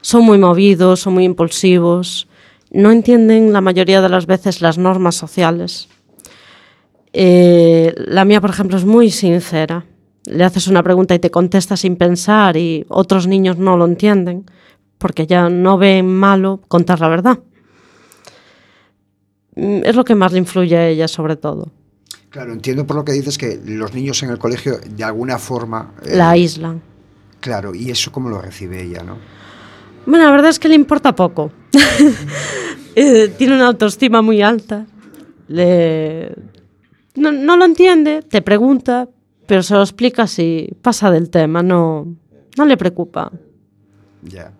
Son 0.00 0.24
muy 0.24 0.38
movidos, 0.38 0.98
son 0.98 1.14
muy 1.14 1.22
impulsivos, 1.22 2.27
no 2.70 2.90
entienden 2.90 3.52
la 3.52 3.60
mayoría 3.60 4.00
de 4.02 4.08
las 4.08 4.26
veces 4.26 4.60
las 4.60 4.78
normas 4.78 5.14
sociales. 5.14 5.88
Eh, 7.12 7.94
la 7.96 8.24
mía, 8.24 8.40
por 8.40 8.50
ejemplo, 8.50 8.76
es 8.76 8.84
muy 8.84 9.10
sincera. 9.10 9.84
le 10.24 10.44
haces 10.44 10.66
una 10.68 10.82
pregunta 10.82 11.14
y 11.14 11.18
te 11.18 11.30
contesta 11.30 11.76
sin 11.76 11.96
pensar 11.96 12.56
y 12.58 12.84
otros 12.90 13.26
niños 13.26 13.56
no 13.56 13.78
lo 13.78 13.86
entienden, 13.86 14.44
porque 14.98 15.26
ya 15.26 15.48
no 15.48 15.78
ven 15.78 16.06
malo 16.06 16.60
contar 16.68 17.00
la 17.00 17.08
verdad. 17.08 17.38
Mm, 19.56 19.82
Es 19.84 19.96
lo 19.96 20.04
que 20.04 20.14
más 20.14 20.32
le 20.32 20.38
influye 20.38 20.76
a 20.76 20.86
ella 20.88 21.08
sobre 21.08 21.36
todo. 21.36 21.70
Claro, 22.30 22.52
entiendo 22.52 22.86
por 22.86 22.96
lo 22.96 23.04
que 23.06 23.12
dices 23.12 23.38
que 23.38 23.58
los 23.64 23.94
niños 23.94 24.22
en 24.22 24.28
el 24.30 24.38
colegio 24.38 24.78
de 24.86 25.02
alguna 25.02 25.38
forma... 25.38 25.94
eh, 26.04 26.14
La 26.16 26.30
aíslan. 26.30 26.82
Claro, 27.40 27.74
y 27.74 27.90
eso 27.90 28.12
cómo 28.12 28.28
lo 28.28 28.40
recibe 28.42 28.82
ella, 28.82 29.02
¿no? 29.02 29.16
Bueno, 30.04 30.26
la 30.26 30.30
verdad 30.32 30.50
es 30.50 30.58
que 30.58 30.68
le 30.68 30.74
importa 30.74 31.14
poco. 31.14 31.50
Eh, 33.00 33.28
Tiene 33.38 33.54
una 33.54 33.68
autoestima 33.68 34.22
muy 34.22 34.42
alta. 34.42 34.84
Le- 35.46 36.34
No, 37.14 37.30
no 37.32 37.56
lo 37.56 37.64
entiende, 37.64 38.22
te 38.22 38.42
pregunta, 38.42 39.08
pero 39.46 39.62
se 39.62 39.74
lo 39.74 39.82
explicas 39.82 40.38
y 40.38 40.68
pasa 40.82 41.10
del 41.10 41.30
tema, 41.30 41.62
no, 41.62 42.06
no 42.56 42.64
le 42.64 42.76
preocupa. 42.76 43.30
Ya. 44.22 44.52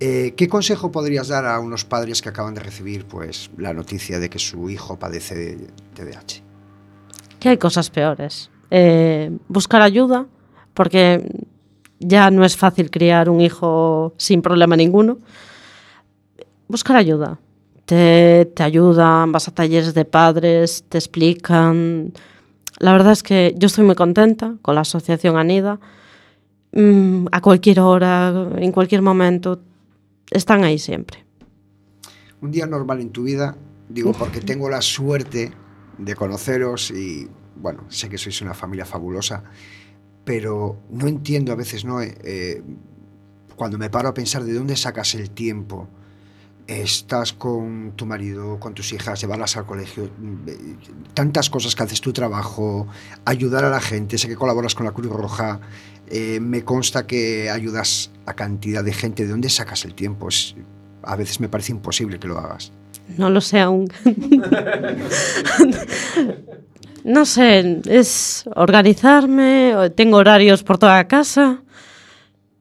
Eh, 0.00 0.34
¿Qué 0.36 0.46
consejo 0.48 0.90
podrías 0.92 1.28
dar 1.28 1.46
a 1.46 1.58
unos 1.60 1.84
padres 1.84 2.20
que 2.20 2.28
acaban 2.28 2.54
de 2.54 2.60
recibir 2.60 3.06
pues, 3.06 3.50
la 3.56 3.72
noticia 3.72 4.18
de 4.18 4.28
que 4.28 4.38
su 4.38 4.68
hijo 4.68 4.98
padece 4.98 5.34
de 5.34 5.56
TDAH? 5.94 6.42
Que 7.40 7.48
hay 7.50 7.56
cosas 7.58 7.88
peores. 7.90 8.50
Eh, 8.70 9.30
buscar 9.48 9.80
ayuda, 9.82 10.26
porque 10.74 11.26
ya 11.98 12.30
no 12.30 12.44
es 12.44 12.56
fácil 12.56 12.90
criar 12.90 13.30
un 13.30 13.40
hijo 13.40 14.14
sin 14.18 14.42
problema 14.42 14.76
ninguno. 14.76 15.18
Buscar 16.68 16.96
ayuda. 16.96 17.38
Te, 17.84 18.46
te 18.54 18.62
ayudan, 18.62 19.32
vas 19.32 19.48
a 19.48 19.54
talleres 19.54 19.94
de 19.94 20.04
padres, 20.04 20.84
te 20.88 20.98
explican. 20.98 22.12
La 22.78 22.92
verdad 22.92 23.12
es 23.12 23.22
que 23.22 23.54
yo 23.56 23.66
estoy 23.66 23.84
muy 23.84 23.94
contenta 23.94 24.56
con 24.62 24.74
la 24.74 24.80
asociación 24.80 25.36
Anida. 25.36 25.78
Mm, 26.72 27.26
a 27.30 27.40
cualquier 27.40 27.80
hora, 27.80 28.48
en 28.56 28.72
cualquier 28.72 29.00
momento, 29.00 29.60
están 30.30 30.64
ahí 30.64 30.78
siempre. 30.78 31.24
Un 32.40 32.50
día 32.50 32.66
normal 32.66 33.00
en 33.00 33.10
tu 33.10 33.22
vida, 33.22 33.56
digo, 33.88 34.12
porque 34.12 34.40
tengo 34.40 34.68
la 34.68 34.82
suerte 34.82 35.52
de 35.98 36.14
conoceros 36.16 36.90
y, 36.90 37.28
bueno, 37.56 37.84
sé 37.88 38.08
que 38.08 38.18
sois 38.18 38.42
una 38.42 38.54
familia 38.54 38.84
fabulosa, 38.84 39.44
pero 40.24 40.78
no 40.90 41.06
entiendo 41.06 41.52
a 41.52 41.54
veces, 41.54 41.84
¿no? 41.84 42.02
Eh, 42.02 42.18
eh, 42.24 42.62
cuando 43.54 43.78
me 43.78 43.88
paro 43.88 44.08
a 44.08 44.14
pensar 44.14 44.42
de 44.42 44.52
dónde 44.52 44.74
sacas 44.74 45.14
el 45.14 45.30
tiempo, 45.30 45.88
estás 46.66 47.32
con 47.32 47.92
tu 47.96 48.06
marido, 48.06 48.58
con 48.58 48.74
tus 48.74 48.92
hijas, 48.92 49.20
llevarlas 49.20 49.56
al 49.56 49.66
colegio, 49.66 50.08
tantas 51.12 51.50
cosas 51.50 51.74
que 51.74 51.82
haces 51.82 52.00
tu 52.00 52.12
trabajo, 52.12 52.86
ayudar 53.24 53.64
a 53.64 53.70
la 53.70 53.80
gente, 53.80 54.18
sé 54.18 54.28
que 54.28 54.36
colaboras 54.36 54.74
con 54.74 54.86
la 54.86 54.92
Cruz 54.92 55.12
Roja, 55.12 55.60
eh, 56.08 56.40
me 56.40 56.64
consta 56.64 57.06
que 57.06 57.50
ayudas 57.50 58.10
a 58.26 58.34
cantidad 58.34 58.82
de 58.84 58.92
gente, 58.92 59.24
¿de 59.24 59.30
dónde 59.30 59.50
sacas 59.50 59.84
el 59.84 59.94
tiempo? 59.94 60.28
A 61.02 61.16
veces 61.16 61.40
me 61.40 61.48
parece 61.48 61.72
imposible 61.72 62.18
que 62.18 62.28
lo 62.28 62.38
hagas. 62.38 62.72
No 63.18 63.28
lo 63.28 63.40
sé 63.40 63.60
aún. 63.60 63.88
no 67.04 67.26
sé, 67.26 67.82
es 67.84 68.44
organizarme, 68.54 69.74
tengo 69.94 70.16
horarios 70.16 70.62
por 70.62 70.78
toda 70.78 70.94
la 70.94 71.06
casa 71.06 71.62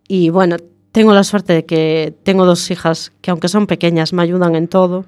y 0.07 0.29
bueno, 0.29 0.57
tengo 0.93 1.11
la 1.13 1.23
suerte 1.23 1.53
de 1.53 1.65
que 1.65 2.15
tengo 2.21 2.45
dos 2.45 2.69
hijas 2.69 3.11
que 3.21 3.31
aunque 3.31 3.49
son 3.49 3.65
pequeñas 3.65 4.13
me 4.13 4.21
ayudan 4.21 4.55
en 4.55 4.67
todo. 4.67 5.05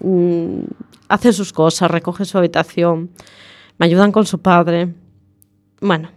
Mm, 0.00 0.60
hacen 1.08 1.32
sus 1.32 1.52
cosas, 1.52 1.90
recogen 1.90 2.24
su 2.24 2.38
habitación, 2.38 3.10
me 3.78 3.86
ayudan 3.86 4.12
con 4.12 4.26
su 4.26 4.38
padre. 4.38 4.94
Bueno, 5.80 6.10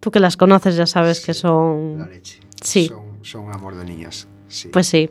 tú 0.00 0.10
que 0.10 0.18
las 0.18 0.36
conoces 0.36 0.74
ya 0.74 0.86
sabes 0.86 1.24
que 1.24 1.30
La 1.30 1.38
son... 1.38 2.08
leche. 2.10 2.40
Sí. 2.60 2.90
Son, 3.22 3.52
amor 3.52 3.76
de 3.76 3.84
niñas. 3.84 4.26
Sí. 4.48 4.68
Pues 4.72 4.88
sí. 4.88 5.08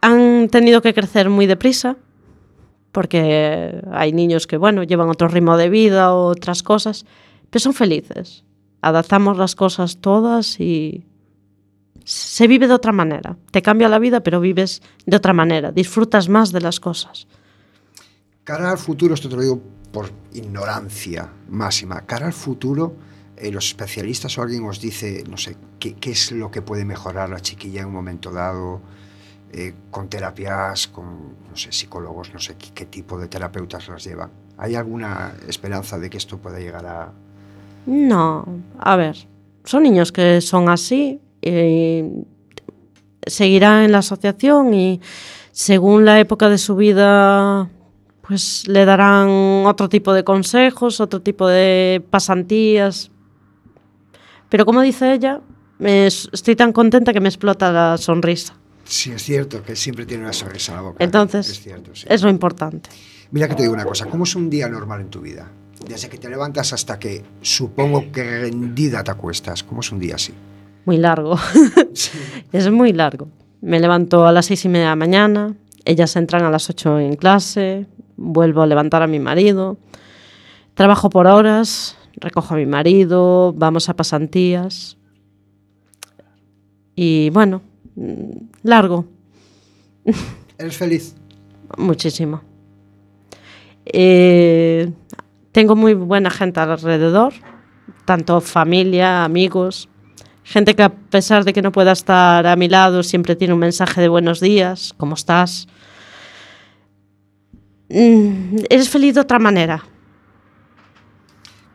Han 0.00 0.48
tenido 0.48 0.82
que 0.82 0.92
crecer 0.92 1.30
muy 1.30 1.46
deprisa 1.46 1.96
porque 2.90 3.80
hay 3.92 4.12
niños 4.12 4.48
que, 4.48 4.56
bueno, 4.56 4.82
llevan 4.82 5.08
otro 5.08 5.28
ritmo 5.28 5.56
de 5.56 5.68
vida 5.68 6.12
o 6.14 6.26
otras 6.26 6.64
cosas, 6.64 7.06
pero 7.48 7.60
son 7.60 7.74
felices. 7.74 8.42
Adaptamos 8.82 9.38
las 9.38 9.54
cosas 9.54 9.98
todas 9.98 10.58
y 10.58 11.04
se 12.04 12.46
vive 12.46 12.68
de 12.68 12.74
otra 12.74 12.92
manera. 12.92 13.36
Te 13.50 13.62
cambia 13.62 13.88
la 13.88 13.98
vida, 13.98 14.20
pero 14.22 14.40
vives 14.40 14.82
de 15.06 15.16
otra 15.16 15.32
manera. 15.32 15.72
Disfrutas 15.72 16.28
más 16.28 16.52
de 16.52 16.60
las 16.60 16.80
cosas. 16.80 17.26
Cara 18.44 18.70
al 18.70 18.78
futuro, 18.78 19.14
esto 19.14 19.28
te 19.28 19.36
lo 19.36 19.42
digo 19.42 19.60
por 19.92 20.10
ignorancia 20.32 21.28
máxima, 21.48 22.06
cara 22.06 22.26
al 22.26 22.32
futuro, 22.32 22.94
eh, 23.36 23.50
los 23.50 23.66
especialistas 23.66 24.36
o 24.38 24.42
alguien 24.42 24.64
os 24.64 24.80
dice, 24.80 25.24
no 25.28 25.36
sé, 25.36 25.56
qué, 25.78 25.94
qué 25.94 26.12
es 26.12 26.32
lo 26.32 26.50
que 26.50 26.62
puede 26.62 26.84
mejorar 26.84 27.28
la 27.28 27.40
chiquilla 27.40 27.80
en 27.80 27.88
un 27.88 27.94
momento 27.94 28.30
dado, 28.30 28.80
eh, 29.52 29.74
con 29.90 30.08
terapias, 30.08 30.86
con, 30.88 31.06
no 31.50 31.56
sé, 31.56 31.72
psicólogos, 31.72 32.32
no 32.32 32.38
sé 32.38 32.54
qué, 32.56 32.70
qué 32.72 32.86
tipo 32.86 33.18
de 33.18 33.26
terapeutas 33.26 33.88
las 33.88 34.04
llevan. 34.04 34.30
¿Hay 34.58 34.74
alguna 34.74 35.34
esperanza 35.48 35.98
de 35.98 36.08
que 36.08 36.18
esto 36.18 36.38
pueda 36.38 36.58
llegar 36.58 36.86
a... 36.86 37.12
No, 37.86 38.46
a 38.78 38.96
ver, 38.96 39.16
son 39.64 39.82
niños 39.82 40.12
que 40.12 40.40
son 40.40 40.68
así, 40.68 41.20
y 41.42 42.04
seguirán 43.26 43.84
en 43.84 43.92
la 43.92 43.98
asociación 43.98 44.74
y 44.74 45.00
según 45.52 46.04
la 46.04 46.20
época 46.20 46.48
de 46.48 46.58
su 46.58 46.76
vida, 46.76 47.68
pues 48.26 48.66
le 48.68 48.84
darán 48.84 49.28
otro 49.66 49.88
tipo 49.88 50.12
de 50.12 50.24
consejos, 50.24 51.00
otro 51.00 51.20
tipo 51.20 51.48
de 51.48 52.02
pasantías. 52.10 53.10
Pero 54.48 54.64
como 54.64 54.80
dice 54.80 55.12
ella, 55.12 55.40
estoy 55.78 56.56
tan 56.56 56.72
contenta 56.72 57.12
que 57.12 57.20
me 57.20 57.28
explota 57.28 57.72
la 57.72 57.98
sonrisa. 57.98 58.54
Sí, 58.84 59.12
es 59.12 59.22
cierto 59.22 59.62
que 59.62 59.76
siempre 59.76 60.04
tiene 60.04 60.24
una 60.24 60.32
sonrisa 60.32 60.72
en 60.72 60.76
la 60.76 60.82
boca. 60.82 61.04
Entonces, 61.04 61.48
es 61.48 61.60
cierto, 61.60 61.94
sí. 61.94 62.06
es 62.08 62.22
lo 62.22 62.30
importante. 62.30 62.90
Mira 63.30 63.48
que 63.48 63.54
te 63.54 63.62
digo 63.62 63.74
una 63.74 63.84
cosa, 63.84 64.06
¿cómo 64.06 64.24
es 64.24 64.34
un 64.34 64.50
día 64.50 64.68
normal 64.68 65.02
en 65.02 65.10
tu 65.10 65.20
vida? 65.20 65.48
Desde 65.86 66.08
que 66.08 66.18
te 66.18 66.28
levantas 66.28 66.72
hasta 66.72 66.98
que 66.98 67.22
supongo 67.40 68.10
que 68.10 68.40
rendida 68.40 69.04
te 69.04 69.12
acuestas, 69.12 69.62
¿cómo 69.62 69.80
es 69.80 69.92
un 69.92 70.00
día 70.00 70.16
así? 70.16 70.34
Muy 70.84 70.96
largo. 70.96 71.36
es 72.52 72.70
muy 72.70 72.92
largo. 72.92 73.28
Me 73.60 73.78
levanto 73.78 74.26
a 74.26 74.32
las 74.32 74.46
seis 74.46 74.64
y 74.64 74.68
media 74.68 74.86
de 74.86 74.90
la 74.90 74.96
mañana, 74.96 75.54
ellas 75.84 76.16
entran 76.16 76.44
a 76.44 76.50
las 76.50 76.70
ocho 76.70 76.98
en 76.98 77.16
clase, 77.16 77.86
vuelvo 78.16 78.62
a 78.62 78.66
levantar 78.66 79.02
a 79.02 79.06
mi 79.06 79.18
marido, 79.18 79.76
trabajo 80.74 81.10
por 81.10 81.26
horas, 81.26 81.96
recojo 82.16 82.54
a 82.54 82.56
mi 82.56 82.66
marido, 82.66 83.52
vamos 83.54 83.88
a 83.90 83.96
pasantías. 83.96 84.96
Y 86.96 87.28
bueno, 87.30 87.60
mm, 87.96 88.30
largo, 88.62 89.04
¿Eres 90.58 90.76
feliz? 90.76 91.14
muchísimo. 91.76 92.40
Eh, 93.84 94.90
tengo 95.52 95.76
muy 95.76 95.94
buena 95.94 96.30
gente 96.30 96.60
alrededor, 96.60 97.34
tanto 98.04 98.40
familia, 98.40 99.24
amigos, 99.24 99.88
gente 100.50 100.74
que 100.74 100.82
a 100.82 100.88
pesar 100.88 101.44
de 101.44 101.52
que 101.52 101.62
no 101.62 101.70
pueda 101.70 101.92
estar 101.92 102.44
a 102.44 102.56
mi 102.56 102.68
lado, 102.68 103.04
siempre 103.04 103.36
tiene 103.36 103.54
un 103.54 103.60
mensaje 103.60 104.00
de 104.00 104.08
buenos 104.08 104.40
días, 104.40 104.92
¿cómo 104.96 105.14
estás? 105.14 105.68
Mm, 107.88 108.56
eres 108.68 108.88
feliz 108.88 109.14
de 109.14 109.20
otra 109.20 109.38
manera. 109.38 109.84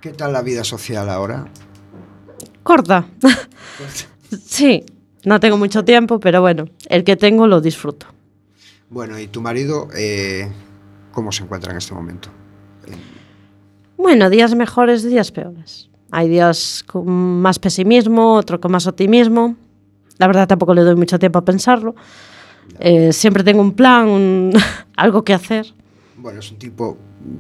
¿Qué 0.02 0.12
tal 0.12 0.34
la 0.34 0.42
vida 0.42 0.66
social 0.66 1.10
ahora? 1.10 1.48
Corta. 2.64 3.06
sí, 4.46 4.84
no 5.24 5.40
tengo 5.40 5.58
mucho 5.58 5.86
tiempo, 5.86 6.20
pero 6.20 6.42
bueno, 6.42 6.66
el 6.90 7.06
que 7.06 7.16
tengo 7.16 7.48
lo 7.48 7.62
disfruto. 7.62 8.08
Bueno, 8.90 9.18
¿y 9.18 9.28
tu 9.28 9.42
marido 9.42 9.88
eh, 9.96 10.52
cómo 11.14 11.32
se 11.32 11.44
encuentra 11.44 11.72
en 11.72 11.78
este 11.78 11.94
momento? 11.94 12.28
Bueno, 13.96 14.30
días 14.30 14.54
mejores, 14.54 15.04
días 15.04 15.32
peores. 15.32 15.90
Hay 16.18 16.30
días 16.30 16.82
con 16.88 17.42
más 17.42 17.60
pesimismo, 17.60 18.36
otro 18.36 18.62
con 18.62 18.72
más 18.72 18.88
optimismo. 18.88 19.58
La 20.18 20.28
verdad 20.28 20.48
tampoco 20.48 20.74
le 20.74 20.82
doy 20.82 20.96
mucho 20.96 21.20
tiempo 21.20 21.40
a 21.40 21.44
pensarlo. 21.44 21.94
Eh, 22.80 23.12
siempre 23.12 23.44
tengo 23.44 23.60
un 23.62 23.74
plan, 23.74 24.08
un- 24.08 24.54
algo 24.96 25.26
que 25.26 25.34
hacer. 25.34 25.66
Bueno, 26.16 26.40
es 26.40 26.50
un 26.50 26.58
tipo 26.58 26.98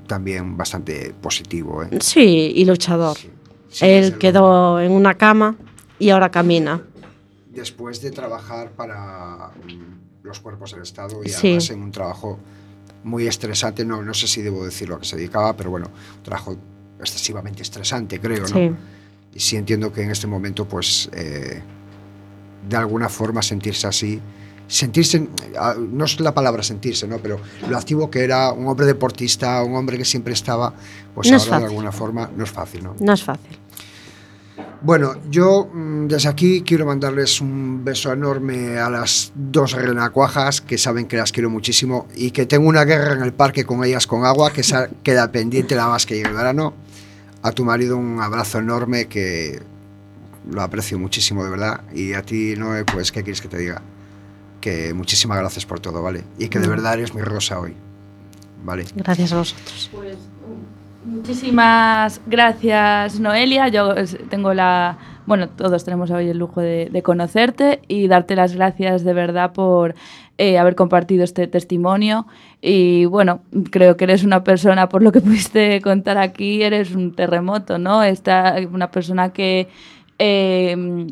también 0.08 0.58
bastante 0.58 1.14
positivo. 1.22 1.84
¿eh? 1.84 1.90
Sí, 2.02 2.52
y 2.54 2.66
luchador. 2.66 3.16
Sí, 3.16 3.30
sí, 3.70 3.86
Él 3.86 4.18
quedó 4.18 4.82
en 4.82 4.92
una 4.92 5.14
cama 5.14 5.56
y 5.98 6.10
ahora 6.10 6.30
camina. 6.30 6.82
Después 7.54 8.02
de 8.02 8.12
trabajar 8.12 8.72
para 8.72 9.52
mm, 9.66 10.24
los 10.28 10.42
cuerpos 10.42 10.74
del 10.74 10.82
Estado 10.82 11.24
y 11.24 11.30
Sí. 11.30 11.48
además 11.48 11.70
en 11.70 11.82
un 11.82 11.92
trabajo 11.94 12.40
muy 13.06 13.26
estresante, 13.26 13.86
no, 13.86 14.02
no 14.02 14.14
sé 14.14 14.28
si 14.28 14.42
debo 14.42 14.66
decir 14.66 14.90
lo 14.90 15.00
que 15.00 15.06
se 15.06 15.16
dedicaba, 15.16 15.56
pero 15.56 15.70
bueno, 15.70 15.88
un 16.18 16.24
trabajo 16.24 16.58
excesivamente 17.00 17.62
estresante, 17.62 18.20
creo, 18.20 18.42
¿no? 18.42 18.48
Sí. 18.48 18.72
Y 19.34 19.40
sí 19.40 19.58
entiendo 19.58 19.92
que 19.92 20.02
en 20.02 20.12
este 20.12 20.28
momento, 20.28 20.66
pues, 20.66 21.10
eh, 21.14 21.62
de 22.68 22.78
alguna 22.78 23.10
forma 23.10 23.42
sentirse 23.42 23.88
así, 23.88 24.22
sentirse, 24.68 25.28
ah, 25.60 25.76
no 25.78 26.06
es 26.06 26.20
la 26.20 26.34
palabra 26.34 26.64
sentirse, 26.64 27.08
¿no? 27.08 27.18
Pero 27.20 27.40
lo 27.70 27.78
activo 27.78 28.10
que 28.10 28.24
era 28.24 28.52
un 28.52 28.68
hombre 28.68 28.86
deportista, 28.86 29.62
un 29.64 29.76
hombre 29.76 29.98
que 29.98 30.06
siempre 30.06 30.34
estaba, 30.34 30.74
pues 31.14 31.30
No 31.30 31.38
es 31.38 31.46
ahora 31.46 31.60
de 31.60 31.66
alguna 31.66 31.92
forma 31.92 32.30
no 32.36 32.44
es 32.44 32.52
fácil, 32.52 32.84
¿no? 32.84 32.96
No 33.00 33.14
es 33.14 33.24
fácil. 33.24 33.60
Bueno, 34.82 35.16
yo 35.30 35.70
mm, 35.74 36.08
desde 36.08 36.30
aquí 36.30 36.62
quiero 36.62 36.86
mandarles 36.86 37.42
un 37.42 37.84
beso 37.84 38.14
enorme 38.14 38.78
a 38.78 38.90
las 38.90 39.32
dos 39.36 39.74
renacuajas 39.74 40.62
que 40.62 40.78
saben 40.78 41.08
que 41.08 41.18
las 41.18 41.32
quiero 41.32 41.50
muchísimo 41.50 42.08
y 42.16 42.32
que 42.32 42.46
tengo 42.46 42.68
una 42.70 42.86
guerra 42.86 43.14
en 43.14 43.24
el 43.24 43.34
parque 43.34 43.66
con 43.66 43.84
ellas 43.84 44.08
con 44.08 44.26
agua 44.26 44.52
que 44.52 44.62
queda 45.04 45.32
pendiente 45.32 45.76
nada 45.76 45.90
más 45.90 46.06
que 46.06 46.16
llegue 46.16 46.30
el 46.30 46.36
verano. 46.36 46.74
A 47.46 47.52
tu 47.52 47.64
marido 47.64 47.96
un 47.96 48.20
abrazo 48.22 48.58
enorme 48.58 49.06
que 49.06 49.62
lo 50.50 50.64
aprecio 50.64 50.98
muchísimo 50.98 51.44
de 51.44 51.52
verdad 51.52 51.82
y 51.94 52.14
a 52.14 52.24
ti 52.24 52.56
Noé 52.58 52.86
pues 52.86 53.12
qué 53.12 53.22
quieres 53.22 53.40
que 53.40 53.48
te 53.48 53.60
diga 53.60 53.84
que 54.60 54.96
muchísimas 54.96 55.38
gracias 55.38 55.64
por 55.64 55.80
todo, 55.80 56.02
¿vale? 56.02 56.24
Y 56.40 56.48
que 56.48 56.58
de 56.58 56.68
verdad 56.68 56.96
eres 56.96 57.14
mi 57.14 57.22
rosa 57.22 57.60
hoy. 57.60 57.76
¿Vale? 58.64 58.86
Gracias 58.96 59.32
a 59.32 59.38
vosotros. 59.38 59.92
Muchísimas 61.06 62.20
gracias, 62.26 63.20
Noelia. 63.20 63.68
Yo 63.68 63.94
tengo 64.28 64.56
la. 64.56 64.98
Bueno, 65.28 65.48
todos 65.48 65.86
tenemos 65.86 66.10
hoy 66.10 66.30
el 66.30 66.40
lujo 66.40 66.62
de, 66.62 66.90
de 66.92 67.04
conocerte 67.04 67.80
y 67.88 68.08
darte 68.08 68.36
las 68.36 68.56
gracias 68.56 69.04
de 69.04 69.14
verdad 69.14 69.54
por 69.54 69.94
eh, 70.38 70.58
haber 70.58 70.76
compartido 70.76 71.24
este 71.24 71.48
testimonio. 71.48 72.26
Y 72.62 73.06
bueno, 73.06 73.42
creo 73.72 73.98
que 73.98 74.04
eres 74.06 74.24
una 74.24 74.44
persona, 74.44 74.90
por 74.90 75.02
lo 75.04 75.12
que 75.12 75.22
pudiste 75.28 75.82
contar 75.82 76.18
aquí, 76.18 76.64
eres 76.64 76.94
un 76.96 77.14
terremoto, 77.16 77.78
¿no? 77.78 78.04
Esta, 78.04 78.56
una 78.72 78.92
persona 78.92 79.32
que. 79.34 79.68
eh, 80.20 81.08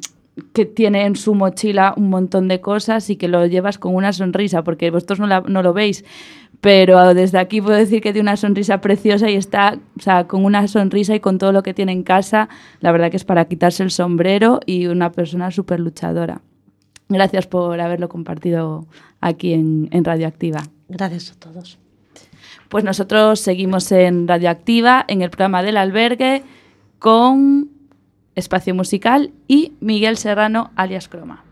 que 0.54 0.66
tiene 0.66 1.06
en 1.06 1.16
su 1.16 1.36
mochila 1.36 1.94
un 1.96 2.10
montón 2.10 2.48
de 2.48 2.60
cosas 2.60 3.08
y 3.12 3.18
que 3.18 3.28
lo 3.28 3.46
llevas 3.46 3.78
con 3.78 3.94
una 3.94 4.14
sonrisa, 4.14 4.64
porque 4.64 4.90
vosotros 4.90 5.20
no, 5.20 5.28
la- 5.28 5.42
no 5.48 5.62
lo 5.62 5.74
veis, 5.74 6.04
pero 6.60 7.14
desde 7.14 7.38
aquí 7.38 7.62
puedo 7.62 7.78
decir 7.78 8.02
que 8.02 8.14
tiene 8.14 8.30
una 8.32 8.38
sonrisa 8.38 8.82
preciosa 8.82 9.30
y 9.30 9.36
está, 9.36 9.78
o 9.96 10.02
sea, 10.02 10.26
con 10.28 10.44
una 10.44 10.68
sonrisa 10.68 11.14
y 11.14 11.20
con 11.20 11.38
todo 11.38 11.52
lo 11.52 11.62
que 11.62 11.76
tiene 11.76 11.92
en 11.92 12.02
casa, 12.02 12.50
la 12.80 12.92
verdad 12.92 13.12
que 13.12 13.18
es 13.18 13.26
para 13.26 13.46
quitarse 13.46 13.84
el 13.84 13.92
sombrero 13.92 14.60
y 14.66 14.88
una 14.88 15.12
persona 15.12 15.52
súper 15.52 15.80
luchadora. 15.80 16.42
Gracias 17.14 17.46
por 17.46 17.80
haberlo 17.80 18.10
compartido 18.10 18.88
aquí 19.22 19.54
en, 19.54 19.88
en 19.92 20.04
Radioactiva. 20.04 20.64
Gracias 20.90 21.32
a 21.32 21.36
todos. 21.36 21.78
Pues 22.70 22.84
nosotros 22.84 23.40
seguimos 23.40 23.92
en 23.92 24.28
Radioactiva, 24.28 25.06
en 25.08 25.22
el 25.22 25.30
programa 25.30 25.62
del 25.62 25.78
albergue, 25.78 26.42
con 26.98 27.70
Espacio 28.34 28.74
Musical 28.74 29.32
y 29.48 29.74
Miguel 29.80 30.18
Serrano, 30.18 30.72
alias 30.76 31.08
Croma. 31.08 31.44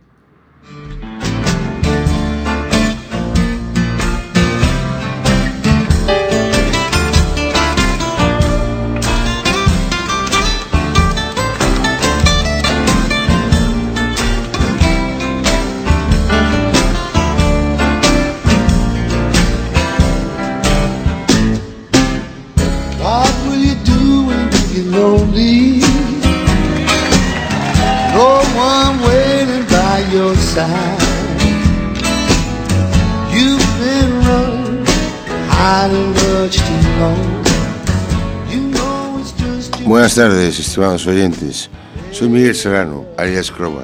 Buenas 39.86 40.16
tardes, 40.16 40.60
estimados 40.60 41.06
oyentes. 41.06 41.70
Soy 42.12 42.30
Miguel 42.30 42.56
Serrano, 42.56 43.06
alias 43.16 43.52
Croma. 43.52 43.84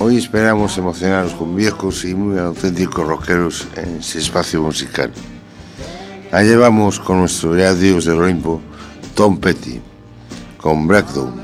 Hoy 0.00 0.16
esperamos 0.16 0.76
emocionaros 0.76 1.34
con 1.34 1.54
viejos 1.54 2.04
y 2.04 2.16
muy 2.16 2.40
auténticos 2.40 3.06
rockeros 3.06 3.68
en 3.76 3.98
este 3.98 4.18
espacio 4.18 4.60
musical. 4.60 5.12
Allá 6.32 6.58
vamos 6.58 6.98
con 6.98 7.20
nuestro 7.20 7.56
ya 7.56 7.72
dios 7.72 8.04
del 8.04 8.18
Olimpo, 8.18 8.60
Tom 9.14 9.38
Petty, 9.38 9.80
con 10.58 10.88
Breakdown. 10.88 11.43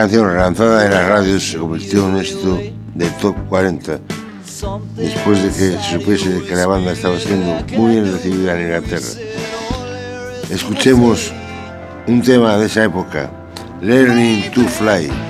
canción 0.00 0.34
lanzada 0.34 0.86
en 0.86 0.92
las 0.92 1.08
radios 1.10 1.50
se 1.50 1.58
convirtió 1.58 2.08
en 2.08 2.16
éxito 2.16 2.58
del 2.94 3.12
top 3.16 3.36
40, 3.50 4.00
después 4.96 5.42
de 5.42 5.48
que 5.48 5.78
se 5.78 5.98
supiese 5.98 6.42
que 6.42 6.54
la 6.54 6.66
banda 6.66 6.92
estaba 6.92 7.18
siendo 7.18 7.62
muy 7.76 7.96
bien 7.96 8.10
recibida 8.10 8.58
en 8.58 8.62
Inglaterra. 8.62 9.06
Escuchemos 10.48 11.30
un 12.06 12.22
tema 12.22 12.56
de 12.56 12.64
esa 12.64 12.84
época, 12.84 13.30
Learning 13.82 14.50
to 14.52 14.62
Fly. 14.62 15.29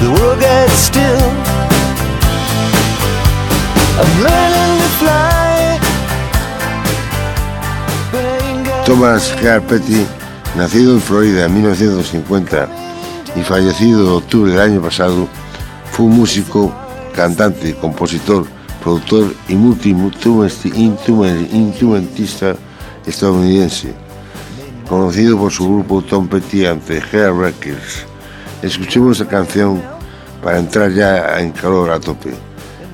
the 0.00 0.10
world 0.10 0.40
got 0.40 0.68
Thomas 8.88 9.36
Carpetti, 9.42 10.06
nacido 10.56 10.94
en 10.94 11.00
Florida 11.02 11.44
en 11.44 11.52
1950 11.52 12.68
y 13.36 13.42
fallecido 13.42 14.00
en 14.00 14.08
octubre 14.14 14.52
del 14.52 14.60
año 14.60 14.80
pasado, 14.80 15.28
fue 15.90 16.06
un 16.06 16.16
músico, 16.16 16.74
cantante, 17.14 17.74
compositor, 17.74 18.46
productor 18.82 19.34
y 19.46 19.56
multi-instrumentista 19.56 22.56
estadounidense, 23.04 23.92
conocido 24.88 25.36
por 25.36 25.52
su 25.52 25.68
grupo 25.68 26.00
Tom 26.00 26.26
Petty 26.26 26.64
ante 26.64 27.02
Hair 27.12 27.34
Records. 27.34 28.07
Escuchemos 28.62 29.20
la 29.20 29.28
canción 29.28 29.80
para 30.42 30.58
entrar 30.58 30.90
ya 30.92 31.38
en 31.38 31.52
calor 31.52 31.90
a 31.90 32.00
tope. 32.00 32.34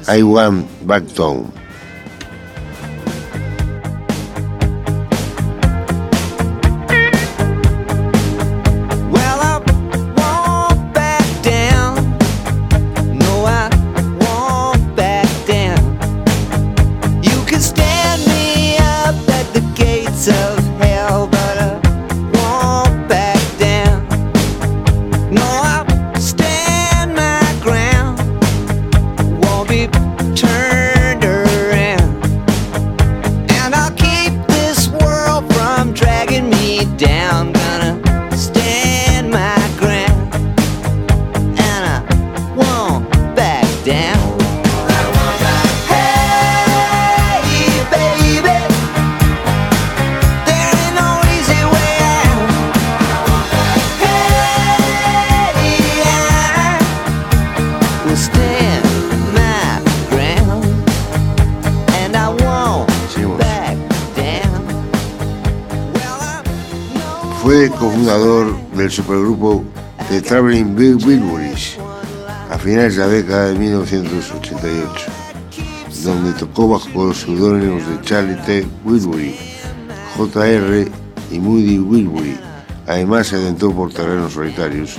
I 0.09 0.23
Want 0.23 0.67
Back 0.85 1.05
Down. 1.15 1.64
por 69.07 69.17
el 69.17 69.23
grupo 69.23 69.65
The 70.09 70.21
Traveling 70.21 70.75
Big 70.75 71.07
Wilburys 71.07 71.77
a 72.51 72.59
finales 72.59 72.97
de 72.97 73.01
la 73.01 73.09
década 73.09 73.47
de 73.47 73.59
1988, 73.59 75.07
donde 76.05 76.33
tocó 76.33 76.69
bajo 76.69 77.07
los 77.07 77.19
seudónimos 77.19 77.87
de 77.89 78.01
Charlie 78.03 78.37
T. 78.47 78.67
Wilbury, 78.85 79.35
J.R. 80.17 80.89
y 81.31 81.39
Moody 81.39 81.79
Wilbury. 81.79 82.39
Además, 82.87 83.29
se 83.29 83.37
adentró 83.37 83.73
por 83.73 83.93
terrenos 83.93 84.35
solitarios, 84.35 84.97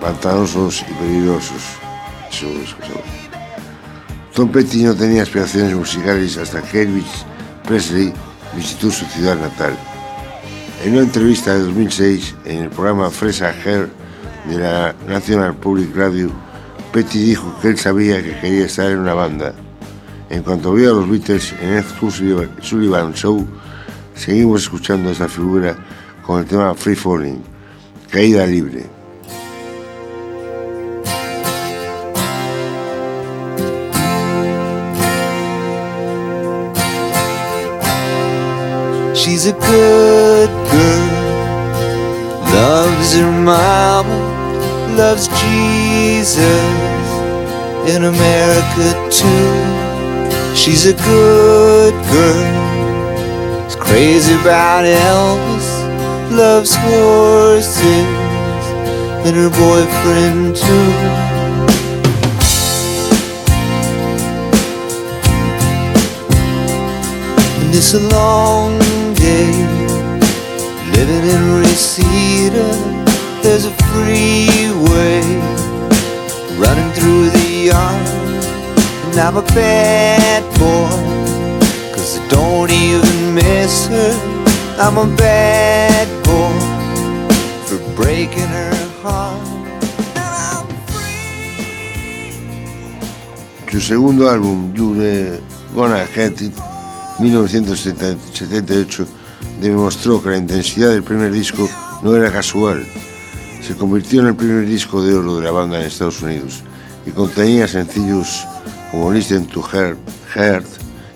pantanosos 0.00 0.82
y 0.82 0.92
peligrosos. 0.94 1.62
Eso 2.30 2.46
es 2.46 2.74
Tom 4.34 4.50
Petty 4.50 4.82
no 4.82 4.94
tenía 4.94 5.22
aspiraciones 5.22 5.76
musicales 5.76 6.36
hasta 6.36 6.60
que 6.60 6.82
Elvis 6.82 7.24
Presley 7.66 8.12
visitó 8.56 8.90
su 8.90 9.04
ciudad 9.06 9.36
natal. 9.36 9.76
En 10.84 10.92
una 10.92 11.02
entrevista 11.02 11.54
de 11.54 11.60
2006 11.60 12.34
en 12.44 12.58
el 12.64 12.68
programa 12.70 13.10
Fresa 13.10 13.50
Hair 13.64 13.88
de 14.48 14.58
la 14.58 14.94
National 15.08 15.54
Public 15.56 15.96
Radio, 15.96 16.30
Petty 16.92 17.18
dijo 17.20 17.54
que 17.60 17.68
él 17.68 17.78
sabía 17.78 18.22
que 18.22 18.38
quería 18.38 18.66
estar 18.66 18.90
en 18.90 18.98
una 18.98 19.14
banda. 19.14 19.54
En 20.28 20.42
cuanto 20.42 20.72
vio 20.74 20.90
a 20.90 20.94
los 21.00 21.08
Beatles 21.08 21.54
en 21.62 21.74
Ed 21.78 21.84
Sullivan- 22.60 23.14
Show, 23.14 23.46
seguimos 24.14 24.62
escuchando 24.62 25.10
esta 25.10 25.28
figura 25.28 25.74
con 26.26 26.40
el 26.40 26.46
tema 26.46 26.74
Free 26.74 26.94
Falling, 26.96 27.42
Caída 28.10 28.46
Libre. 28.46 28.84
She's 39.14 39.46
a 39.46 39.52
good 39.52 40.13
her 43.14 43.30
mama, 43.30 44.16
loves 44.96 45.28
Jesus 45.28 47.04
in 47.94 48.04
America 48.04 48.86
too. 49.10 50.54
She's 50.54 50.86
a 50.86 50.94
good 50.94 51.94
girl, 52.12 53.66
is 53.66 53.76
crazy 53.76 54.34
about 54.34 54.84
Elvis, 54.84 55.68
loves 56.30 56.74
horses 56.74 58.06
and 59.26 59.36
her 59.36 59.50
boyfriend 59.50 60.56
too. 60.56 60.90
And 67.60 67.74
it's 67.74 67.94
a 67.94 68.00
long 68.00 68.78
day 69.14 69.63
living 70.96 71.24
in 71.34 71.42
Reseda. 71.60 72.68
There's 73.42 73.66
a 73.66 73.74
freeway 73.90 75.22
running 76.58 76.90
through 76.96 77.30
the 77.30 77.48
yard. 77.70 78.06
And 79.06 79.18
I'm 79.18 79.36
a 79.36 79.46
bad 79.54 80.42
boy, 80.58 80.90
cause 81.94 82.18
I 82.18 82.20
don't 82.28 82.70
even 82.70 83.34
miss 83.34 83.86
her. 83.88 84.12
I'm 84.78 84.96
a 84.98 85.06
bad 85.16 86.08
boy 86.24 86.58
for 87.66 87.78
breaking 87.94 88.48
her 88.48 88.74
heart. 89.02 89.42
Su 93.74 93.80
segundo 93.80 94.28
álbum, 94.28 94.72
You're 94.72 95.40
Gonna 95.74 96.06
Get 96.14 96.40
It, 96.42 96.54
1978, 97.18 99.04
demostró 99.60 100.22
que 100.22 100.30
la 100.30 100.38
intensidad 100.38 100.90
del 100.90 101.02
primer 101.02 101.32
disco 101.32 101.68
no 102.02 102.16
era 102.16 102.30
casual. 102.30 102.84
Se 103.62 103.74
convirtió 103.74 104.20
en 104.20 104.28
el 104.28 104.36
primer 104.36 104.66
disco 104.66 105.02
de 105.02 105.14
oro 105.14 105.36
de 105.36 105.44
la 105.44 105.50
banda 105.50 105.80
en 105.80 105.86
Estados 105.86 106.22
Unidos 106.22 106.62
y 107.06 107.10
contenía 107.10 107.66
sencillos 107.66 108.46
como 108.90 109.12
Listen 109.12 109.46
to 109.46 109.64
Her, 109.72 109.96
Heart 110.34 110.66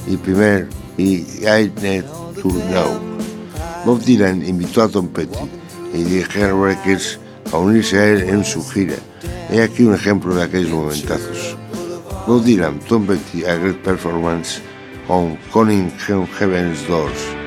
y 0.07 0.17
Primer 0.17 0.69
y 0.97 1.25
I 1.45 1.73
Need 1.81 2.05
to 2.43 2.49
Know. 2.49 3.01
Bob 3.85 4.01
Dylan 4.03 4.45
invitó 4.47 4.83
a 4.83 4.89
Tom 4.89 5.09
Petty 5.09 5.39
y 5.95 6.05
The 6.05 6.53
Records 6.53 7.19
a 7.53 7.59
unirse 7.59 7.99
a 7.99 8.07
él 8.07 8.29
en 8.29 8.45
su 8.45 8.67
gira. 8.69 8.97
He 9.51 9.63
aquí 9.63 9.85
un 9.85 9.95
ejemplo 9.95 10.35
de 10.35 10.43
aquellos 10.43 10.71
momentazos. 10.71 11.57
Bob 12.27 12.45
Dylan, 12.45 12.79
Tom 12.81 13.07
Petty, 13.07 13.45
a 13.45 13.57
great 13.57 13.83
performance 13.83 14.61
on 15.09 15.39
Conning 15.53 15.91
Heaven's 15.99 16.87
Doors. 16.87 17.38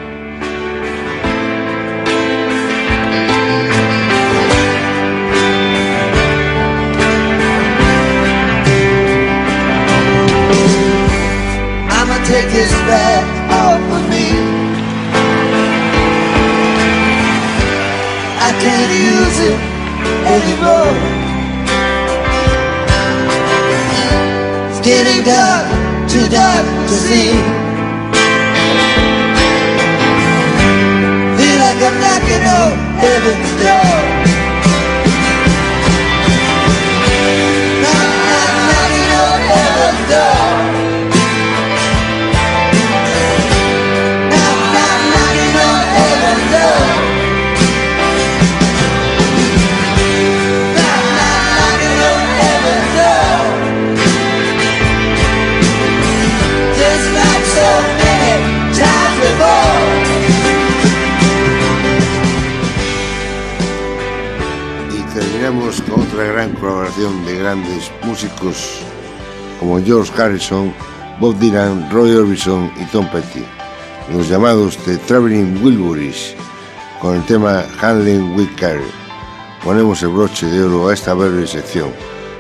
To 26.92 26.98
see. 26.98 27.61
Como 69.60 69.80
George 69.84 70.12
Harrison, 70.20 70.74
Bob 71.20 71.38
Dylan, 71.38 71.90
Roy 71.92 72.16
Orbison 72.16 72.72
y 72.80 72.86
Tom 72.86 73.08
Petty, 73.12 73.44
los 74.12 74.28
llamados 74.28 74.78
The 74.78 74.98
Traveling 74.98 75.64
Wilburys, 75.64 76.34
con 77.00 77.16
el 77.16 77.26
tema 77.26 77.64
Handling 77.80 78.36
with 78.36 78.50
Care. 78.58 78.82
Ponemos 79.64 80.02
el 80.02 80.10
broche 80.10 80.48
de 80.48 80.64
oro 80.64 80.90
a 80.90 80.94
esta 80.94 81.14
breve 81.14 81.46
sección, 81.46 81.92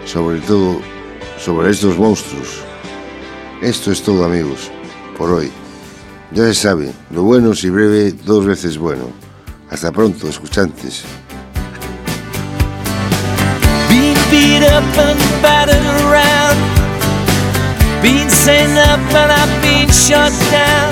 sobre 0.06 0.40
todo 0.42 0.80
sobre 1.38 1.70
estos 1.70 2.00
monstruos. 2.00 2.64
Esto 3.62 3.92
es 3.92 4.02
todo 4.02 4.26
amigos, 4.26 4.72
por 5.18 5.32
hoy. 5.32 5.52
Ya 6.32 6.46
se 6.46 6.56
sabe, 6.56 6.92
lo 7.12 7.24
bueno 7.24 7.54
si 7.54 7.70
breve, 7.70 8.12
dos 8.12 8.46
veces 8.46 8.78
bueno. 8.78 9.04
Hasta 9.70 9.92
pronto, 9.92 10.28
escuchantes. 10.28 11.04
Beat 14.32 14.64
up 14.64 14.88
and 14.96 15.20
battered 15.44 15.88
around. 16.08 16.58
Been 18.02 18.30
sent 18.30 18.80
up 18.80 19.04
and 19.12 19.30
I've 19.30 19.56
been 19.62 19.92
shut 19.92 20.32
down. 20.50 20.92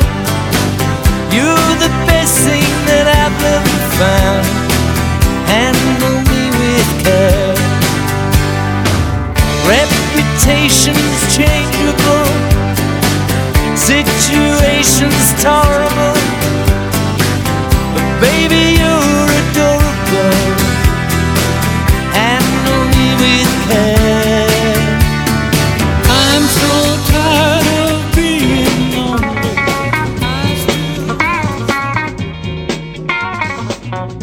You're 1.32 1.74
the 1.80 1.92
best 2.04 2.36
thing 2.44 2.70
that 2.92 3.08
I've 3.08 3.40
ever 3.56 3.80
found. 3.96 4.46
Handle 5.48 6.20
me 6.28 6.44
with 6.60 6.92
care. 7.00 7.56
Reputation's 9.64 11.20
changeable. 11.32 12.28
Situation's 13.80 15.28
tolerable. 15.42 16.20
But 17.96 18.06
baby, 18.20 18.84
you're 18.84 19.19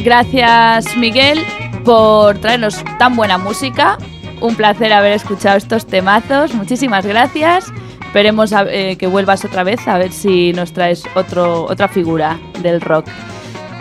Gracias 0.07 0.97
Miguel 0.97 1.45
por 1.85 2.39
traernos 2.39 2.81
tan 2.97 3.17
buena 3.17 3.39
música. 3.39 3.99
Un 4.41 4.55
placer 4.55 4.93
haber 4.93 5.11
escuchado 5.11 5.57
estos 5.57 5.85
temazos. 5.85 6.55
Muchísimas 6.55 7.05
gracias. 7.05 7.73
Esperemos 8.03 8.53
eh, 8.53 8.95
que 9.01 9.09
vuelvas 9.09 9.45
otra 9.45 9.65
vez 9.65 9.89
a 9.89 9.99
ver 9.99 10.13
si 10.13 10.53
nos 10.53 10.73
traes 10.73 11.03
otra 11.17 11.89
figura 11.89 12.39
del 12.63 12.81
rock. 12.81 13.09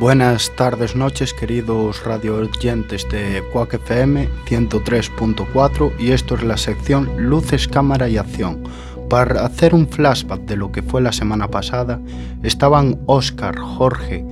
Buenas 0.00 0.56
tardes, 0.56 0.96
noches, 0.96 1.34
queridos 1.34 2.04
radio 2.04 2.36
oyentes 2.36 3.06
de 3.10 3.44
Quack 3.52 3.74
FM 3.74 4.30
103.4 4.46 5.92
y 5.98 6.12
esto 6.12 6.36
es 6.36 6.42
la 6.42 6.56
sección 6.56 7.10
Luces, 7.18 7.68
Cámara 7.68 8.08
y 8.08 8.16
Acción. 8.16 8.62
Para 9.10 9.44
hacer 9.44 9.74
un 9.74 9.88
flashback 9.88 10.42
de 10.42 10.56
lo 10.56 10.70
que 10.70 10.82
fue 10.82 11.02
la 11.02 11.12
semana 11.12 11.48
pasada, 11.48 12.00
estaban 12.44 13.00
Oscar, 13.06 13.58
Jorge, 13.58 14.24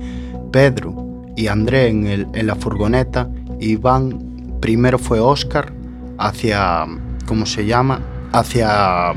Pedro 0.51 1.25
y 1.35 1.47
André 1.47 1.89
en, 1.89 2.47
la 2.47 2.55
furgoneta 2.55 3.29
y 3.59 3.75
van, 3.75 4.57
primero 4.61 4.97
fue 4.97 5.19
Oscar 5.19 5.73
hacia, 6.17 6.85
¿cómo 7.27 7.45
se 7.45 7.65
llama? 7.65 7.99
Hacia... 8.31 9.13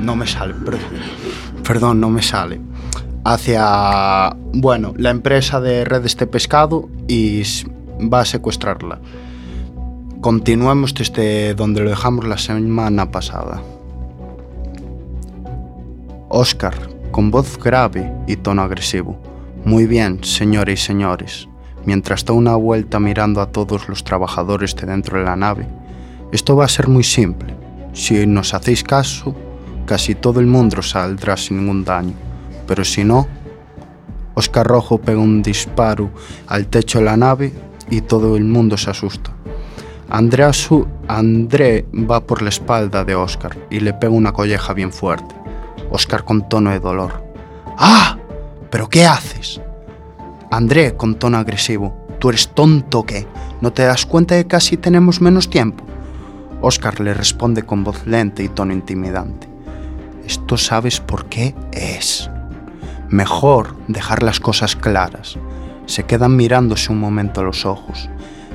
No 0.00 0.16
me 0.16 0.26
sale, 0.26 0.54
perdón, 1.62 2.00
no 2.00 2.10
me 2.10 2.22
sale 2.22 2.60
hacia, 3.24 4.36
bueno, 4.52 4.92
la 4.96 5.10
empresa 5.10 5.60
de 5.60 5.84
redes 5.84 6.16
de 6.16 6.26
pescado 6.26 6.88
y 7.08 7.42
va 8.00 8.20
a 8.20 8.24
secuestrarla. 8.24 9.00
Continuemos 10.20 10.94
desde 10.94 11.54
donde 11.54 11.82
lo 11.82 11.90
dejamos 11.90 12.26
la 12.26 12.38
semana 12.38 13.10
pasada. 13.10 13.62
Oscar, 16.36 16.74
con 17.12 17.30
voz 17.30 17.56
grave 17.62 18.12
y 18.26 18.34
tono 18.34 18.62
agresivo. 18.62 19.16
Muy 19.64 19.86
bien, 19.86 20.18
señores 20.24 20.80
y 20.82 20.84
señores. 20.84 21.48
Mientras 21.86 22.24
da 22.24 22.32
una 22.34 22.56
vuelta 22.56 22.98
mirando 22.98 23.40
a 23.40 23.52
todos 23.52 23.88
los 23.88 24.02
trabajadores 24.02 24.74
de 24.74 24.84
dentro 24.88 25.16
de 25.20 25.24
la 25.26 25.36
nave. 25.36 25.64
Esto 26.32 26.56
va 26.56 26.64
a 26.64 26.68
ser 26.68 26.88
muy 26.88 27.04
simple. 27.04 27.54
Si 27.92 28.26
nos 28.26 28.52
hacéis 28.52 28.82
caso, 28.82 29.32
casi 29.86 30.16
todo 30.16 30.40
el 30.40 30.46
mundo 30.46 30.82
saldrá 30.82 31.36
sin 31.36 31.58
ningún 31.58 31.84
daño. 31.84 32.14
Pero 32.66 32.82
si 32.84 33.04
no, 33.04 33.28
Oscar 34.34 34.66
Rojo 34.66 34.98
pega 34.98 35.20
un 35.20 35.40
disparo 35.40 36.10
al 36.48 36.66
techo 36.66 36.98
de 36.98 37.04
la 37.04 37.16
nave 37.16 37.52
y 37.90 38.00
todo 38.00 38.36
el 38.36 38.42
mundo 38.44 38.76
se 38.76 38.90
asusta. 38.90 39.30
Andrea 40.10 40.52
Su- 40.52 40.88
André 41.06 41.86
va 41.94 42.18
por 42.26 42.42
la 42.42 42.48
espalda 42.48 43.04
de 43.04 43.14
Oscar 43.14 43.56
y 43.70 43.78
le 43.78 43.92
pega 43.94 44.12
una 44.12 44.32
colleja 44.32 44.72
bien 44.72 44.90
fuerte. 44.92 45.32
Oscar 45.90 46.24
con 46.24 46.48
tono 46.48 46.70
de 46.70 46.80
dolor. 46.80 47.24
¡Ah! 47.78 48.16
¿Pero 48.70 48.88
qué 48.88 49.06
haces? 49.06 49.60
André 50.50 50.96
con 50.96 51.16
tono 51.16 51.38
agresivo. 51.38 52.06
¿Tú 52.18 52.28
eres 52.28 52.48
tonto 52.48 53.04
qué? 53.04 53.26
¿No 53.60 53.72
te 53.72 53.82
das 53.82 54.06
cuenta 54.06 54.34
de 54.34 54.44
que 54.44 54.48
casi 54.48 54.76
tenemos 54.76 55.20
menos 55.20 55.50
tiempo? 55.50 55.84
Oscar 56.60 57.00
le 57.00 57.12
responde 57.14 57.64
con 57.64 57.84
voz 57.84 58.06
lenta 58.06 58.42
y 58.42 58.48
tono 58.48 58.72
intimidante. 58.72 59.48
Esto 60.26 60.56
sabes 60.56 61.00
por 61.00 61.26
qué 61.26 61.54
es. 61.72 62.30
Mejor 63.10 63.76
dejar 63.88 64.22
las 64.22 64.40
cosas 64.40 64.74
claras. 64.74 65.38
Se 65.86 66.04
quedan 66.04 66.34
mirándose 66.36 66.90
un 66.90 66.98
momento 66.98 67.40
a 67.40 67.44
los 67.44 67.66
ojos. 67.66 68.08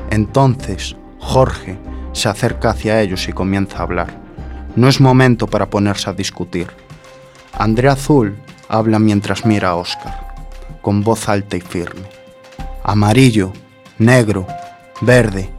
Entonces, 0.09 0.95
Jorge 1.19 1.77
se 2.13 2.27
acerca 2.27 2.71
hacia 2.71 3.01
ellos 3.01 3.30
y 3.30 3.34
comienza 3.34 3.77
a 3.77 3.84
hablar. 3.84 4.19
No 4.75 4.88
es 4.88 4.99
momento 4.99 5.47
para 5.47 5.69
ponerse 5.69 6.09
a 6.09 6.13
discutir. 6.13 6.67
Andrea 7.58 7.93
Azul 7.93 8.38
habla 8.68 9.00
mientras 9.00 9.45
mira 9.45 9.70
a 9.70 9.76
Oscar, 9.76 10.36
con 10.82 11.04
voz 11.04 11.28
alta 11.30 11.58
y 11.58 11.62
firme. 11.62 12.04
Amarillo, 12.84 13.52
negro, 13.97 14.47
verde, 15.02 15.50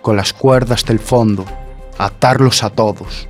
con 0.00 0.16
las 0.16 0.32
cuerdas 0.32 0.84
del 0.84 0.98
fondo, 0.98 1.44
atarlos 1.98 2.62
a 2.62 2.70
todos. 2.70 3.28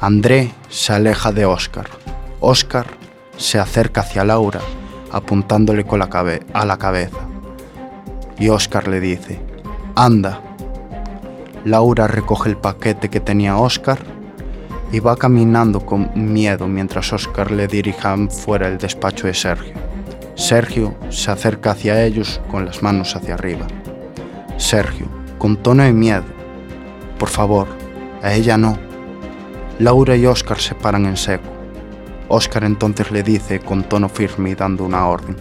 André 0.00 0.52
se 0.68 0.92
aleja 0.92 1.32
de 1.32 1.46
Oscar. 1.46 1.86
Oscar 2.40 2.86
se 3.36 3.58
acerca 3.58 4.02
hacia 4.02 4.24
Laura, 4.24 4.60
apuntándole 5.10 5.84
con 5.84 5.98
la 5.98 6.08
cabe- 6.08 6.44
a 6.52 6.64
la 6.64 6.78
cabeza. 6.78 7.18
Y 8.38 8.48
Oscar 8.50 8.88
le 8.88 9.00
dice, 9.00 9.40
anda. 9.94 10.40
Laura 11.64 12.06
recoge 12.06 12.50
el 12.50 12.56
paquete 12.56 13.08
que 13.08 13.20
tenía 13.20 13.56
Oscar 13.56 13.98
y 14.92 15.00
va 15.00 15.16
caminando 15.16 15.80
con 15.84 16.10
miedo 16.14 16.68
mientras 16.68 17.12
Oscar 17.12 17.50
le 17.50 17.66
dirija 17.66 18.16
fuera 18.28 18.68
el 18.68 18.78
despacho 18.78 19.26
de 19.26 19.34
Sergio. 19.34 19.74
Sergio 20.34 20.94
se 21.10 21.30
acerca 21.30 21.72
hacia 21.72 22.04
ellos 22.04 22.40
con 22.50 22.64
las 22.66 22.82
manos 22.82 23.16
hacia 23.16 23.34
arriba. 23.34 23.66
Sergio, 24.58 25.06
con 25.38 25.56
tono 25.56 25.82
de 25.82 25.92
miedo, 25.92 26.24
por 27.18 27.28
favor, 27.28 27.66
a 28.22 28.32
ella 28.34 28.56
no. 28.58 28.78
Laura 29.78 30.16
y 30.16 30.26
Oscar 30.26 30.58
se 30.58 30.74
paran 30.74 31.06
en 31.06 31.16
seco. 31.16 31.48
Oscar 32.28 32.64
entonces 32.64 33.10
le 33.10 33.22
dice 33.22 33.60
con 33.60 33.84
tono 33.84 34.08
firme 34.08 34.50
y 34.50 34.54
dando 34.54 34.84
una 34.84 35.06
orden. 35.06 35.36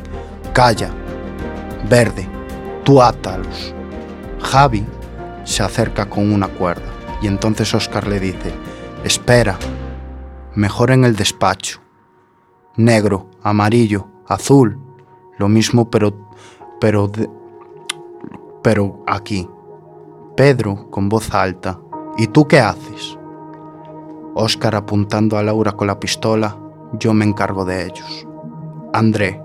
Calla. 0.54 0.90
Verde, 1.90 2.28
tú 2.84 3.02
átalos. 3.02 3.74
Javi 4.42 4.86
se 5.44 5.64
acerca 5.64 6.06
con 6.08 6.32
una 6.32 6.48
cuerda 6.48 6.84
y 7.22 7.28
entonces 7.28 7.74
Oscar 7.74 8.08
le 8.08 8.20
dice, 8.20 8.54
espera, 9.06 9.60
mejor 10.56 10.90
en 10.90 11.06
el 11.06 11.16
despacho. 11.16 11.80
Negro, 12.76 13.30
amarillo, 13.44 14.08
azul, 14.28 14.80
lo 15.38 15.48
mismo 15.48 15.92
pero, 15.92 16.12
pero, 16.82 17.12
pero 18.64 19.04
aquí. 19.06 19.48
Pedro 20.36 20.90
con 20.90 21.08
voz 21.08 21.34
alta, 21.34 21.80
¿y 22.18 22.28
tú 22.28 22.48
qué 22.48 22.60
haces? 22.60 23.18
Oscar 24.34 24.76
apuntando 24.76 25.38
a 25.38 25.44
Laura 25.44 25.74
con 25.74 25.88
la 25.88 26.00
pistola, 26.00 26.58
yo 26.94 27.14
me 27.14 27.26
encargo 27.26 27.64
de 27.64 27.86
ellos. 27.86 28.28
André, 28.92 29.40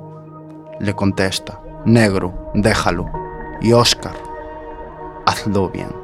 le 0.80 0.94
contesta, 0.94 1.62
negro, 1.84 2.50
déjalo. 2.54 3.06
Y 3.60 3.74
Oscar, 3.74 4.14
hazlo 5.26 5.68
bien. 5.68 5.94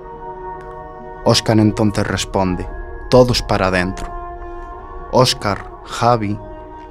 Oscar 1.25 1.59
entonces 1.59 2.07
responde, 2.07 2.69
todos 3.17 3.41
para 3.41 3.69
adentro. 3.69 4.13
Oscar, 5.11 5.71
Javi, 5.87 6.39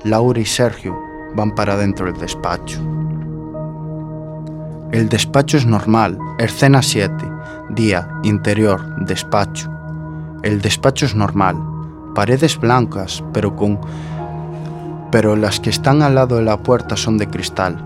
Laura 0.04 0.40
y 0.40 0.46
Sergio 0.46 1.00
van 1.36 1.54
para 1.54 1.74
adentro 1.74 2.08
del 2.08 2.20
despacho. 2.20 2.80
El 4.92 5.08
despacho 5.08 5.56
es 5.58 5.68
normal, 5.68 6.18
escena 6.40 6.82
7, 6.82 7.14
día, 7.70 8.10
interior, 8.24 9.06
despacho. 9.06 9.70
El 10.42 10.64
despacho 10.64 11.06
es 11.06 11.14
normal, 11.14 11.58
paredes 12.16 12.60
blancas, 12.60 13.24
pero 13.32 13.56
con 13.56 13.80
pero 15.12 15.36
las 15.36 15.60
que 15.60 15.70
están 15.70 16.02
al 16.02 16.16
lado 16.16 16.38
de 16.38 16.42
la 16.42 16.58
puerta 16.58 16.98
son 16.98 17.20
de 17.20 17.28
cristal. 17.28 17.78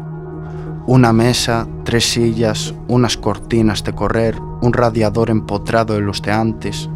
Una 0.88 1.12
mesa, 1.12 1.68
tres 1.84 2.10
sillas, 2.10 2.74
unas 2.88 3.18
cortinas 3.18 3.84
de 3.84 3.94
correr, 3.94 4.40
un 4.62 4.72
radiador 4.72 5.30
empotrado 5.30 5.96
de 5.96 6.00
los 6.00 6.22
de 6.22 6.32
antes. 6.32 6.90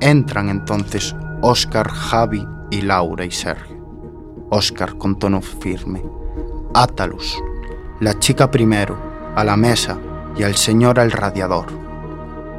Entran 0.00 0.50
entonces 0.50 1.16
Oscar, 1.40 1.88
Javi 1.88 2.46
y 2.70 2.82
Laura 2.82 3.24
y 3.24 3.30
Sergio. 3.30 3.76
Oscar 4.50 4.96
con 4.98 5.18
tono 5.18 5.40
firme. 5.40 6.02
Átalos. 6.74 7.42
La 8.00 8.18
chica 8.18 8.50
primero, 8.50 8.96
a 9.34 9.42
la 9.42 9.56
mesa 9.56 9.98
y 10.36 10.42
al 10.42 10.54
señor 10.54 11.00
al 11.00 11.12
radiador. 11.12 11.66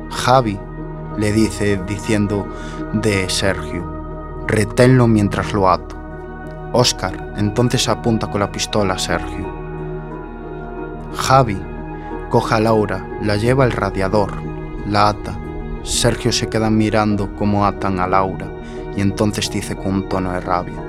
Javi 0.10 0.60
le 1.18 1.32
dice 1.32 1.80
diciendo 1.88 2.48
de 2.94 3.30
Sergio, 3.30 4.44
reténlo 4.48 5.08
mientras 5.08 5.54
lo 5.54 5.70
ato. 5.70 5.96
Oscar 6.74 7.34
entonces 7.38 7.88
apunta 7.88 8.30
con 8.30 8.40
la 8.40 8.52
pistola 8.52 8.96
a 8.96 9.00
Sergio. 9.00 9.48
Javi 11.16 11.62
coge 12.30 12.56
a 12.56 12.60
Laura, 12.60 13.08
la 13.22 13.36
lleva 13.36 13.64
al 13.64 13.72
radiador, 13.72 14.32
la 14.88 15.10
ata. 15.10 15.38
Sergio 15.84 16.32
se 16.32 16.47
queda 16.47 16.69
mirando 16.69 17.34
cómo 17.36 17.65
atan 17.65 17.99
a 17.99 18.07
Laura 18.07 18.51
y 18.95 19.01
entonces 19.01 19.49
dice 19.49 19.75
con 19.75 19.93
un 19.93 20.09
tono 20.09 20.34
de 20.34 20.39
rabia, 20.39 20.84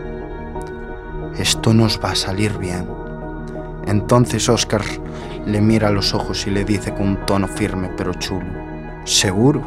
esto 1.38 1.72
nos 1.72 2.00
va 2.02 2.12
a 2.12 2.16
salir 2.16 2.56
bien. 2.58 2.88
Entonces 3.86 4.48
Oscar 4.48 4.82
le 5.46 5.60
mira 5.60 5.88
a 5.88 5.92
los 5.92 6.14
ojos 6.14 6.46
y 6.46 6.50
le 6.50 6.64
dice 6.64 6.92
con 6.92 7.08
un 7.08 7.26
tono 7.26 7.48
firme 7.48 7.90
pero 7.96 8.12
chulo, 8.14 8.50
seguro, 9.04 9.62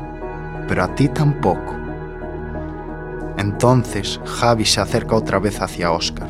pero 0.67 0.83
a 0.83 0.93
ti 0.95 1.07
tampoco. 1.07 1.75
Entonces 3.37 4.19
Javi 4.25 4.65
se 4.65 4.81
acerca 4.81 5.15
otra 5.15 5.39
vez 5.39 5.61
hacia 5.61 5.91
Oscar, 5.91 6.29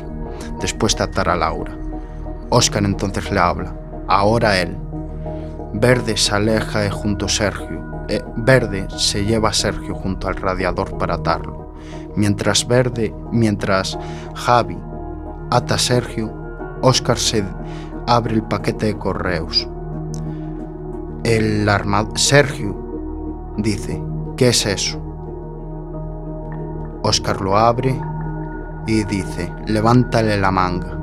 después 0.60 0.96
de 0.96 1.04
atar 1.04 1.28
a 1.28 1.36
Laura. 1.36 1.76
Oscar 2.48 2.84
entonces 2.84 3.30
le 3.30 3.40
habla, 3.40 3.74
ahora 4.08 4.60
él. 4.60 4.76
Verde 5.74 6.16
se 6.16 6.34
aleja 6.34 6.80
de 6.80 6.90
junto 6.90 7.26
a 7.26 7.28
Sergio. 7.28 7.91
Eh, 8.16 8.24
Verde 8.36 8.88
se 8.96 9.24
lleva 9.24 9.48
a 9.48 9.54
Sergio 9.54 9.94
junto 9.94 10.28
al 10.28 10.36
radiador 10.36 10.98
para 10.98 11.14
atarlo. 11.14 11.72
Mientras 12.14 12.66
Verde, 12.66 13.14
mientras 13.30 13.98
Javi 14.34 14.78
ata 15.50 15.76
a 15.76 15.78
Sergio, 15.78 16.30
Oscar 16.82 17.18
se 17.18 17.42
abre 18.06 18.34
el 18.34 18.42
paquete 18.42 18.86
de 18.86 18.98
correos. 18.98 19.66
El 21.24 21.66
arma 21.68 22.06
Sergio 22.14 23.54
dice, 23.56 24.02
¿qué 24.36 24.48
es 24.48 24.66
eso? 24.66 25.00
Oscar 27.02 27.40
lo 27.40 27.56
abre 27.56 27.98
y 28.86 29.04
dice, 29.04 29.50
levántale 29.66 30.36
la 30.36 30.50
manga. 30.50 30.98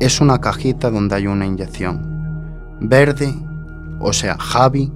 Es 0.00 0.20
una 0.20 0.40
cajita 0.40 0.90
donde 0.90 1.16
hay 1.16 1.26
una 1.26 1.44
inyección. 1.44 2.17
Verde, 2.80 3.34
o 4.00 4.12
sea, 4.12 4.36
Javi, 4.38 4.92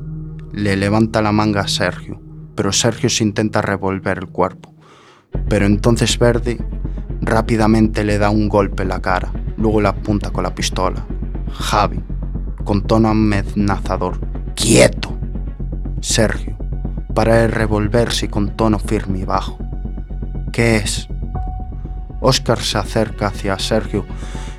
le 0.53 0.77
levanta 0.77 1.21
la 1.21 1.33
manga 1.33 1.63
a 1.63 1.69
Sergio, 1.69 2.21
pero 2.55 2.73
Sergio 2.73 3.11
se 3.11 3.25
intenta 3.25 3.61
revolver 3.61 4.19
el 4.19 4.29
cuerpo. 4.29 4.73
Pero 5.49 5.67
entonces 5.67 6.17
Verde 6.19 6.65
rápidamente 7.21 8.05
le 8.05 8.19
da 8.19 8.31
un 8.31 8.49
golpe 8.49 8.85
en 8.85 8.91
la 8.91 9.01
cara, 9.01 9.33
luego 9.57 9.81
le 9.81 9.89
apunta 9.89 10.31
con 10.31 10.45
la 10.45 10.55
pistola. 10.55 11.05
Javi, 11.53 12.01
con 12.65 12.83
tono 12.83 13.09
amenazador, 13.09 14.21
¡quieto! 14.55 15.19
Sergio, 16.01 16.57
para 17.15 17.35
de 17.35 17.49
revolverse 17.49 18.29
con 18.29 18.57
tono 18.57 18.79
firme 18.79 19.21
y 19.21 19.25
bajo. 19.25 19.59
¿Qué 20.53 20.77
es? 20.77 21.09
Oscar 22.21 22.61
se 22.61 22.79
acerca 22.79 23.27
hacia 23.27 23.59
Sergio 23.59 24.07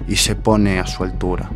y 0.07 0.17
se 0.17 0.35
pone 0.35 0.79
a 0.79 0.85
su 0.85 1.03
altura. 1.03 1.49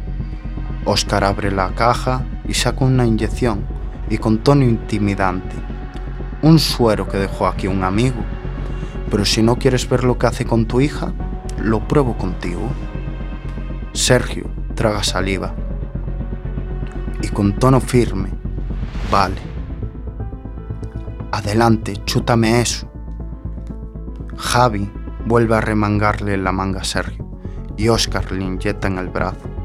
Oscar 0.90 1.26
abre 1.26 1.52
la 1.52 1.72
caja 1.76 2.24
y 2.48 2.54
saca 2.54 2.86
una 2.86 3.06
inyección 3.06 3.66
y 4.10 4.20
con 4.20 4.38
tono 4.38 4.64
intimidante. 4.64 5.54
Un 6.42 6.60
suero 6.60 7.10
que 7.10 7.18
dejó 7.18 7.46
aquí 7.46 7.68
un 7.68 7.84
amigo. 7.84 8.24
Pero 9.12 9.26
si 9.26 9.44
no 9.44 9.58
quieres 9.58 9.90
ver 9.90 10.06
lo 10.06 10.18
que 10.18 10.28
hace 10.28 10.46
con 10.46 10.66
tu 10.66 10.80
hija, 10.80 11.12
lo 11.60 11.86
pruebo 11.86 12.18
contigo. 12.18 12.70
Sergio 13.92 14.50
traga 14.76 15.04
saliva 15.04 15.54
y 17.22 17.28
con 17.28 17.60
tono 17.60 17.82
firme, 17.82 18.30
vale. 19.12 19.42
Adelante, 21.34 21.98
chútame 22.06 22.62
eso. 22.62 22.90
Javi 24.38 24.90
vuelve 25.26 25.58
a 25.58 25.62
remangarle 25.62 26.38
la 26.38 26.54
manga 26.54 26.80
a 26.80 26.86
Sergio 26.86 27.28
y 27.76 27.90
Oscar 27.90 28.32
le 28.32 28.46
inyecta 28.46 28.88
en 28.88 29.00
el 29.00 29.10
brazo. 29.10 29.57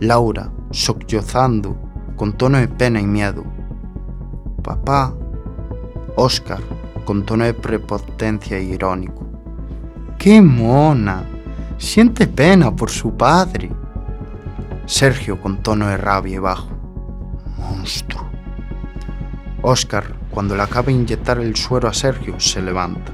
Laura, 0.00 0.52
sollozando, 0.70 1.76
con 2.14 2.32
tono 2.32 2.58
de 2.58 2.68
pena 2.68 3.00
y 3.00 3.06
miedo. 3.06 3.44
Papá. 4.62 5.12
Oscar, 6.14 6.60
con 7.04 7.24
tono 7.24 7.44
de 7.44 7.54
prepotencia 7.54 8.58
e 8.58 8.62
irónico. 8.62 9.26
¡Qué 10.16 10.40
mona! 10.40 11.24
Siente 11.78 12.28
pena 12.28 12.74
por 12.74 12.90
su 12.90 13.16
padre. 13.16 13.70
Sergio, 14.86 15.40
con 15.40 15.62
tono 15.62 15.88
de 15.88 15.96
rabia 15.96 16.36
y 16.36 16.38
bajo. 16.38 16.70
Monstruo. 17.56 18.28
Oscar, 19.62 20.14
cuando 20.30 20.54
le 20.54 20.62
acaba 20.62 20.86
de 20.86 20.92
inyectar 20.92 21.40
el 21.40 21.56
suero 21.56 21.88
a 21.88 21.92
Sergio, 21.92 22.38
se 22.38 22.62
levanta. 22.62 23.12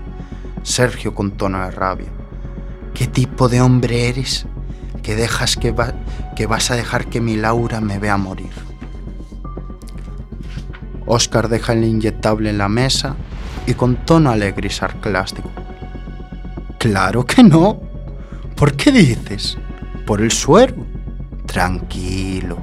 Sergio, 0.62 1.14
con 1.14 1.30
tono 1.30 1.64
de 1.64 1.70
rabia. 1.70 2.12
¿Qué 2.92 3.06
tipo 3.06 3.48
de 3.48 3.62
hombre 3.62 4.08
eres 4.08 4.46
que 5.04 5.14
dejas 5.14 5.56
que, 5.56 5.72
que 6.34 6.46
vas 6.46 6.70
a 6.72 6.74
dejar 6.74 7.06
que 7.06 7.20
mi 7.20 7.36
Laura 7.36 7.80
me 7.80 8.00
vea 8.00 8.16
morir? 8.16 8.50
Oscar 11.06 11.48
deja 11.48 11.74
el 11.74 11.84
inyectable 11.84 12.50
en 12.50 12.58
la 12.58 12.68
mesa 12.68 13.14
y 13.66 13.74
con 13.74 13.96
tono 13.96 14.30
alegre 14.30 14.68
y 14.68 14.70
sarcástico. 14.70 15.50
Claro 16.78 17.24
que 17.24 17.42
no. 17.42 17.80
¿Por 18.56 18.74
qué 18.74 18.90
dices? 18.90 19.58
Por 20.06 20.20
el 20.20 20.32
suero. 20.32 20.74
Tranquilo. 21.46 22.58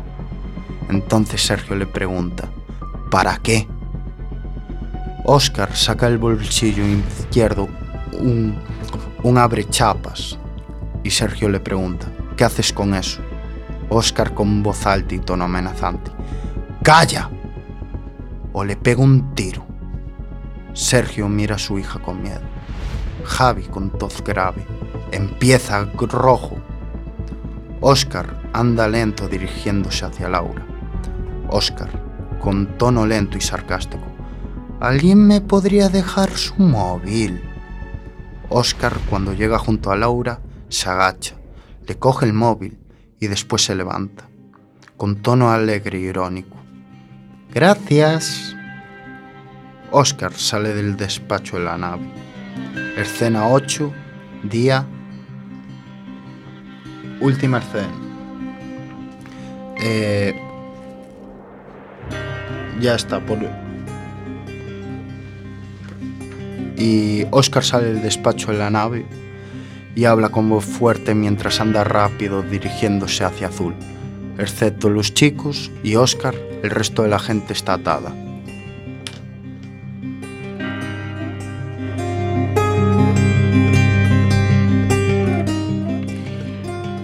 Entonces 0.89 1.41
Sergio 1.41 1.75
le 1.75 1.85
pregunta, 1.85 2.49
¿para 3.09 3.37
qué? 3.37 3.67
Oscar 5.23 5.75
saca 5.75 6.09
del 6.09 6.17
bolsillo 6.17 6.83
izquierdo 6.85 7.69
un, 8.13 8.57
un 9.23 9.37
abrechapas 9.37 10.37
y 11.03 11.11
Sergio 11.11 11.47
le 11.47 11.59
pregunta, 11.59 12.07
¿qué 12.41 12.45
haces 12.45 12.73
con 12.73 12.95
eso? 12.95 13.21
Oscar 13.89 14.33
con 14.33 14.63
voz 14.63 14.87
alta 14.87 15.13
y 15.13 15.19
tono 15.19 15.43
amenazante, 15.43 16.09
¡Calla! 16.81 17.29
O 18.51 18.63
le 18.63 18.75
pego 18.75 19.03
un 19.03 19.35
tiro. 19.35 19.63
Sergio 20.73 21.29
mira 21.29 21.57
a 21.57 21.59
su 21.59 21.77
hija 21.77 21.99
con 21.99 22.23
miedo. 22.23 22.41
Javi 23.25 23.65
con 23.65 23.91
tos 23.91 24.23
grave. 24.23 24.65
Empieza 25.11 25.85
rojo. 25.95 26.57
Oscar 27.79 28.41
anda 28.53 28.87
lento 28.87 29.27
dirigiéndose 29.27 30.05
hacia 30.05 30.27
Laura. 30.27 30.65
Oscar, 31.47 31.91
con 32.41 32.75
tono 32.75 33.05
lento 33.05 33.37
y 33.37 33.41
sarcástico. 33.41 34.07
¿Alguien 34.79 35.27
me 35.27 35.41
podría 35.41 35.89
dejar 35.89 36.31
su 36.31 36.55
móvil? 36.55 37.39
Oscar, 38.49 38.97
cuando 39.11 39.31
llega 39.31 39.59
junto 39.59 39.91
a 39.91 39.95
Laura, 39.95 40.39
se 40.69 40.89
agacha, 40.89 41.35
le 41.87 41.97
coge 41.97 42.25
el 42.25 42.33
móvil 42.33 42.77
y 43.19 43.27
después 43.27 43.63
se 43.63 43.75
levanta, 43.75 44.29
con 44.97 45.21
tono 45.21 45.51
alegre 45.51 45.97
e 45.97 46.01
irónico. 46.01 46.57
Gracias. 47.53 48.55
Oscar 49.91 50.33
sale 50.33 50.73
del 50.73 50.95
despacho 50.95 51.57
de 51.57 51.65
la 51.65 51.77
nave. 51.77 52.09
Escena 52.97 53.47
8, 53.49 53.91
día. 54.43 54.85
Última 57.19 57.59
escena. 57.59 57.93
Eh, 59.81 60.33
ya 62.79 62.95
está, 62.95 63.19
por... 63.19 63.39
Y 66.77 67.25
Oscar 67.31 67.63
sale 67.63 67.93
del 67.93 68.01
despacho 68.01 68.51
de 68.51 68.57
la 68.57 68.69
nave 68.69 69.05
y 69.95 70.05
habla 70.05 70.29
con 70.29 70.49
voz 70.49 70.65
fuerte 70.65 71.13
mientras 71.15 71.59
anda 71.59 71.83
rápido 71.83 72.41
dirigiéndose 72.41 73.23
hacia 73.23 73.47
Azul. 73.47 73.75
Excepto 74.37 74.89
los 74.89 75.13
chicos 75.13 75.71
y 75.83 75.95
Oscar, 75.95 76.35
el 76.63 76.69
resto 76.69 77.03
de 77.03 77.09
la 77.09 77.19
gente 77.19 77.53
está 77.53 77.73
atada. 77.73 78.13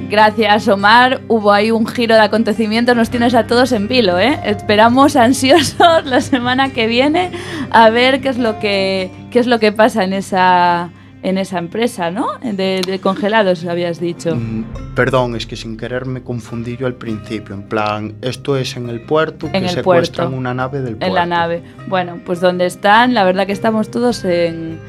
Gracias, 0.09 0.69
Omar. 0.69 1.19
Hubo 1.27 1.51
ahí 1.51 1.69
un 1.69 1.85
giro 1.85 2.15
de 2.15 2.21
acontecimientos, 2.21 2.95
nos 2.95 3.09
tienes 3.09 3.35
a 3.35 3.45
todos 3.45 3.73
en 3.73 3.89
vilo, 3.89 4.17
¿eh? 4.17 4.39
Esperamos 4.45 5.17
ansiosos 5.17 5.77
la 6.05 6.21
semana 6.21 6.69
que 6.69 6.87
viene 6.87 7.31
a 7.71 7.89
ver 7.89 8.21
qué 8.21 8.29
es 8.29 8.37
lo 8.37 8.57
que, 8.59 9.11
qué 9.31 9.39
es 9.39 9.47
lo 9.47 9.59
que 9.59 9.73
pasa 9.73 10.05
en 10.05 10.13
esa, 10.13 10.91
en 11.27 11.37
esa 11.37 11.57
empresa, 11.59 12.09
¿no? 12.09 12.27
De, 12.41 12.81
de 12.85 12.99
congelados, 12.99 13.65
habías 13.65 13.99
dicho. 13.99 14.33
Mm, 14.35 14.63
Perdón, 14.95 15.35
es 15.35 15.45
que 15.45 15.57
sin 15.57 15.75
querer 15.75 16.05
me 16.05 16.23
confundí 16.23 16.77
yo 16.77 16.87
al 16.87 16.93
principio. 16.95 17.53
En 17.53 17.63
plan, 17.63 18.15
esto 18.21 18.55
es 18.55 18.77
en 18.77 18.89
el 18.89 19.01
puerto 19.01 19.51
que 19.51 19.57
En 19.57 19.65
el 19.65 19.69
secuestran 19.71 20.27
puerto. 20.29 20.39
una 20.39 20.53
nave 20.53 20.79
del 20.79 20.95
puerto. 20.95 21.05
En 21.05 21.13
la 21.15 21.25
nave. 21.25 21.61
Bueno, 21.87 22.19
pues 22.25 22.39
donde 22.39 22.65
están, 22.65 23.13
la 23.13 23.25
verdad 23.25 23.45
que 23.45 23.51
estamos 23.51 23.91
todos 23.91 24.23
en, 24.23 24.79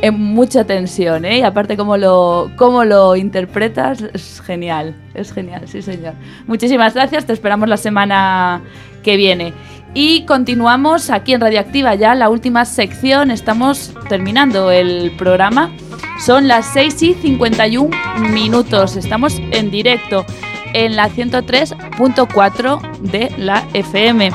en 0.00 0.14
mucha 0.14 0.62
tensión, 0.64 1.24
¿eh? 1.24 1.38
Y 1.38 1.42
aparte 1.42 1.76
cómo 1.76 1.96
lo, 1.96 2.52
cómo 2.56 2.84
lo 2.84 3.16
interpretas, 3.16 4.00
es 4.14 4.40
genial, 4.40 4.94
es 5.14 5.32
genial, 5.32 5.62
sí 5.66 5.82
señor. 5.82 6.14
Muchísimas 6.46 6.94
gracias, 6.94 7.26
te 7.26 7.32
esperamos 7.32 7.68
la 7.68 7.76
semana 7.76 8.62
que 9.02 9.16
viene. 9.16 9.52
Y 9.94 10.24
continuamos 10.26 11.10
aquí 11.10 11.32
en 11.32 11.40
Radioactiva 11.40 11.94
ya, 11.96 12.14
la 12.14 12.28
última 12.28 12.64
sección, 12.66 13.32
estamos 13.32 13.94
terminando 14.08 14.70
el 14.70 15.10
programa. 15.18 15.72
Son 16.18 16.48
las 16.48 16.66
6 16.72 17.02
y 17.02 17.14
51 17.14 17.90
minutos, 18.32 18.96
estamos 18.96 19.40
en 19.52 19.70
directo 19.70 20.26
en 20.74 20.96
la 20.96 21.08
103.4 21.08 23.00
de 23.00 23.32
la 23.38 23.66
FM. 23.72 24.30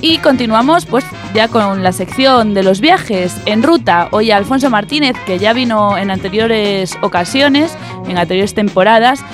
Y 0.00 0.18
continuamos 0.18 0.84
pues 0.84 1.04
ya 1.32 1.46
con 1.46 1.84
la 1.84 1.92
sección 1.92 2.54
de 2.54 2.64
los 2.64 2.80
viajes 2.80 3.36
en 3.46 3.62
ruta. 3.62 4.08
Hoy 4.10 4.32
Alfonso 4.32 4.68
Martínez, 4.68 5.16
que 5.24 5.38
ya 5.38 5.52
vino 5.52 5.96
en 5.96 6.10
anteriores 6.10 6.98
ocasiones, 7.02 7.76
en 8.08 8.18
anteriores 8.18 8.54
temporadas, 8.54 9.24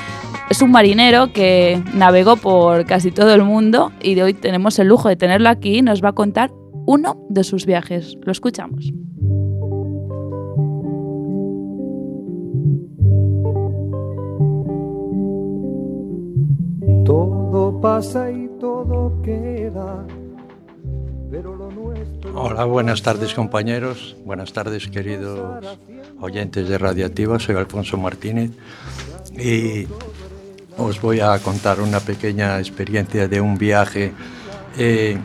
es 0.51 0.61
un 0.61 0.71
marinero 0.71 1.33
que 1.33 1.83
navegó 1.95 2.37
por 2.37 2.85
casi 2.85 3.11
todo 3.11 3.35
el 3.35 3.43
mundo 3.45 3.93
y 4.03 4.15
de 4.15 4.25
hoy 4.25 4.35
tenemos 4.35 4.79
el 4.79 4.89
lujo 4.89 5.09
de 5.09 5.17
tenerlo 5.17 5.49
aquí 5.49 5.83
nos 5.83 6.05
va 6.05 6.11
a 6.11 6.15
contar 6.15 6.51
uno 6.87 7.17
de 7.29 7.45
sus 7.45 7.67
viajes. 7.67 8.17
Lo 8.25 8.33
escuchamos. 8.33 8.93
Todo 17.09 17.81
pasa 17.81 18.31
y 18.31 18.51
todo 18.61 19.23
queda. 19.23 20.07
Pero 21.31 21.57
lo 21.57 21.71
nuestro... 21.71 22.39
Hola, 22.39 22.67
buenas 22.67 23.01
tardes 23.01 23.33
compañeros, 23.33 24.15
buenas 24.27 24.53
tardes 24.53 24.89
queridos 24.89 25.65
oyentes 26.21 26.69
de 26.69 26.77
Radiativa, 26.77 27.39
soy 27.39 27.57
Alfonso 27.57 27.97
Martínez 27.97 28.51
y 29.33 29.87
os 30.77 31.01
voy 31.01 31.21
a 31.21 31.39
contar 31.39 31.81
una 31.81 32.01
pequeña 32.01 32.59
experiencia 32.59 33.27
de 33.27 33.41
un 33.41 33.57
viaje 33.57 34.13
eh, 34.77 35.17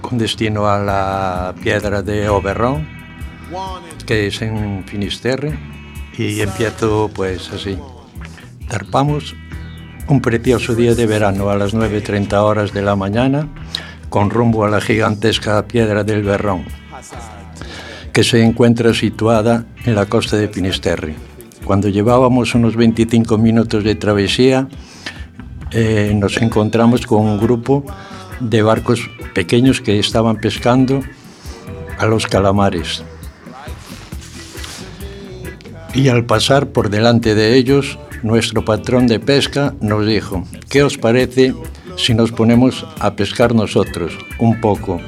con 0.00 0.16
destino 0.16 0.66
a 0.66 0.78
la 0.78 1.54
piedra 1.62 2.00
de 2.00 2.30
Oberrón, 2.30 2.88
que 4.06 4.28
es 4.28 4.40
en 4.40 4.84
Finisterre, 4.86 5.58
y 6.16 6.40
empiezo 6.40 7.10
pues 7.14 7.52
así. 7.52 7.76
Tarpamos 8.70 9.36
un 10.08 10.20
precioso 10.20 10.74
día 10.74 10.94
de 10.94 11.06
verano 11.06 11.50
a 11.50 11.56
las 11.56 11.74
9.30 11.74 12.32
horas 12.34 12.72
de 12.72 12.82
la 12.82 12.94
mañana 12.94 13.48
con 14.08 14.30
rumbo 14.30 14.64
a 14.64 14.70
la 14.70 14.80
gigantesca 14.80 15.66
piedra 15.66 16.04
del 16.04 16.22
Berrón, 16.22 16.64
que 18.12 18.22
se 18.22 18.42
encuentra 18.42 18.94
situada 18.94 19.66
en 19.84 19.96
la 19.96 20.06
costa 20.06 20.36
de 20.36 20.48
Finisterre. 20.48 21.16
Cuando 21.64 21.88
llevábamos 21.88 22.54
unos 22.54 22.76
25 22.76 23.36
minutos 23.38 23.82
de 23.82 23.96
travesía, 23.96 24.68
eh, 25.72 26.12
nos 26.14 26.36
encontramos 26.36 27.04
con 27.04 27.22
un 27.22 27.38
grupo 27.38 27.84
de 28.38 28.62
barcos 28.62 29.10
pequeños 29.34 29.80
que 29.80 29.98
estaban 29.98 30.36
pescando 30.36 31.00
a 31.98 32.06
los 32.06 32.26
calamares. 32.26 33.02
Y 35.94 36.08
al 36.08 36.26
pasar 36.26 36.68
por 36.68 36.90
delante 36.90 37.34
de 37.34 37.56
ellos, 37.56 37.98
nuestro 38.26 38.64
patrón 38.64 39.06
de 39.06 39.20
pesca 39.20 39.74
nos 39.80 40.04
dijo, 40.04 40.44
¿qué 40.68 40.82
os 40.82 40.98
parece 40.98 41.54
si 41.96 42.12
nos 42.12 42.32
ponemos 42.32 42.84
a 42.98 43.14
pescar 43.14 43.54
nosotros 43.54 44.18
un 44.38 44.60
poco 44.60 45.00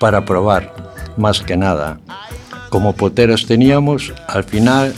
para 0.00 0.24
probar, 0.24 0.92
más 1.16 1.40
que 1.40 1.56
nada? 1.56 2.00
Como 2.70 2.94
poteras 2.94 3.46
teníamos, 3.46 4.12
al 4.26 4.42
final 4.42 4.92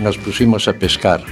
nos 0.00 0.16
pusimos 0.16 0.68
a 0.68 0.72
pescar. 0.72 1.22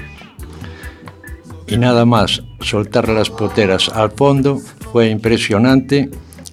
Y 1.66 1.78
nada 1.78 2.04
más 2.04 2.42
soltar 2.60 3.08
las 3.08 3.30
poteras 3.30 3.88
al 3.88 4.10
fondo 4.12 4.60
fue 4.92 5.08
impresionante 5.08 6.10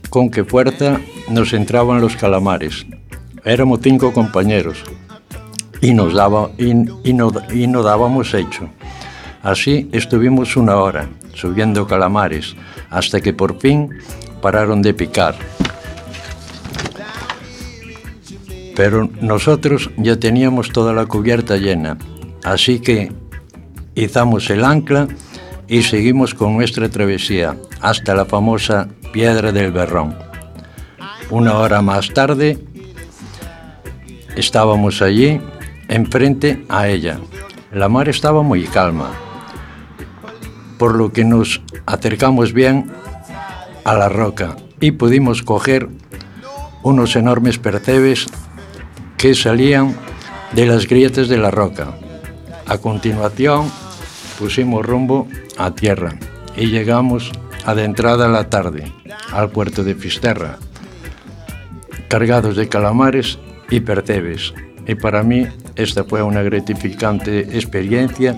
con 0.10 0.30
qué 0.30 0.46
fuerza 0.46 1.02
nos 1.30 1.52
entraban 1.54 2.00
los 2.00 2.16
calamares. 2.16 2.86
Éramos 3.44 3.82
cinco 3.84 4.14
compañeros 4.14 4.84
y 5.82 5.94
nos, 5.94 6.14
daba, 6.14 6.50
y, 6.58 6.74
no 7.14 7.84
dábamos 7.84 8.34
hecho. 8.34 8.70
Así 9.44 9.90
estuvimos 9.92 10.56
una 10.56 10.78
hora 10.78 11.10
subiendo 11.34 11.86
calamares 11.86 12.56
hasta 12.90 13.20
que 13.20 13.34
por 13.34 13.60
fin 13.60 13.90
pararon 14.42 14.82
de 14.82 14.94
picar. 14.94 15.36
Pero 18.74 19.10
nosotros 19.22 19.92
ya 19.98 20.18
teníamos 20.18 20.72
toda 20.72 20.94
la 20.94 21.06
cubierta 21.06 21.58
llena, 21.58 21.98
así 22.44 22.80
que 22.80 23.12
izamos 23.96 24.50
el 24.50 24.64
ancla 24.64 25.10
y 25.68 25.84
seguimos 25.84 26.34
con 26.34 26.56
nuestra 26.56 26.88
travesía 26.90 27.58
hasta 27.82 28.16
la 28.16 28.26
famosa 28.26 28.88
Piedra 29.12 29.52
del 29.52 29.74
Berrón. 29.74 30.16
Una 31.30 31.58
hora 31.58 31.82
más 31.82 32.10
tarde 32.14 32.58
estábamos 34.36 35.02
allí, 35.02 35.42
enfrente 35.90 36.64
a 36.70 36.88
ella. 36.88 37.20
La 37.72 37.90
mar 37.90 38.08
estaba 38.10 38.42
muy 38.42 38.64
calma, 38.64 39.12
por 40.84 40.96
lo 40.96 41.14
que 41.14 41.24
nos 41.24 41.62
acercamos 41.86 42.52
bien 42.52 42.92
a 43.86 43.94
la 43.94 44.10
roca 44.10 44.58
y 44.82 44.92
pudimos 44.92 45.42
coger 45.42 45.88
unos 46.82 47.16
enormes 47.16 47.58
percebes 47.58 48.28
que 49.16 49.34
salían 49.34 49.96
de 50.52 50.66
las 50.66 50.86
grietas 50.86 51.30
de 51.30 51.38
la 51.38 51.52
roca. 51.52 51.96
A 52.66 52.80
continuación 52.80 53.72
pusimos 54.38 54.86
rumbo 54.86 55.26
a 55.58 55.72
tierra 55.72 56.20
y 56.58 56.66
llegamos 56.66 57.32
adentrada 57.64 58.28
la 58.28 58.50
tarde 58.50 58.92
al 59.32 59.52
puerto 59.52 59.86
de 59.86 59.96
Fisterra, 59.96 60.58
cargados 62.10 62.58
de 62.58 62.68
calamares 62.68 63.40
y 63.70 63.80
percebes. 63.80 64.54
Y 64.86 64.96
para 64.96 65.24
mí 65.24 65.48
esta 65.78 66.04
fue 66.04 66.22
una 66.22 66.42
gratificante 66.42 67.40
experiencia 67.58 68.36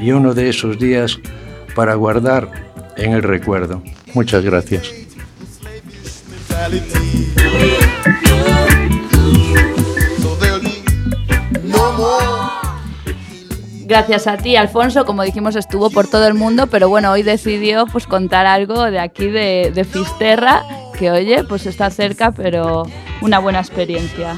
y 0.00 0.12
uno 0.12 0.32
de 0.32 0.48
esos 0.48 0.78
días 0.78 1.18
para 1.74 1.94
guardar 1.94 2.50
en 2.96 3.12
el 3.12 3.22
recuerdo. 3.22 3.82
Muchas 4.14 4.44
gracias. 4.44 4.92
Gracias 13.84 14.26
a 14.26 14.38
ti, 14.38 14.56
Alfonso. 14.56 15.04
Como 15.04 15.22
dijimos, 15.22 15.54
estuvo 15.54 15.90
por 15.90 16.08
todo 16.08 16.26
el 16.26 16.32
mundo, 16.32 16.66
pero 16.66 16.88
bueno, 16.88 17.12
hoy 17.12 17.22
decidió 17.22 17.86
pues 17.86 18.06
contar 18.06 18.46
algo 18.46 18.90
de 18.90 18.98
aquí 18.98 19.26
de, 19.26 19.70
de 19.74 19.84
Fisterra, 19.84 20.62
que 20.98 21.10
oye, 21.10 21.44
pues 21.44 21.66
está 21.66 21.90
cerca, 21.90 22.32
pero 22.32 22.84
una 23.20 23.38
buena 23.38 23.60
experiencia. 23.60 24.34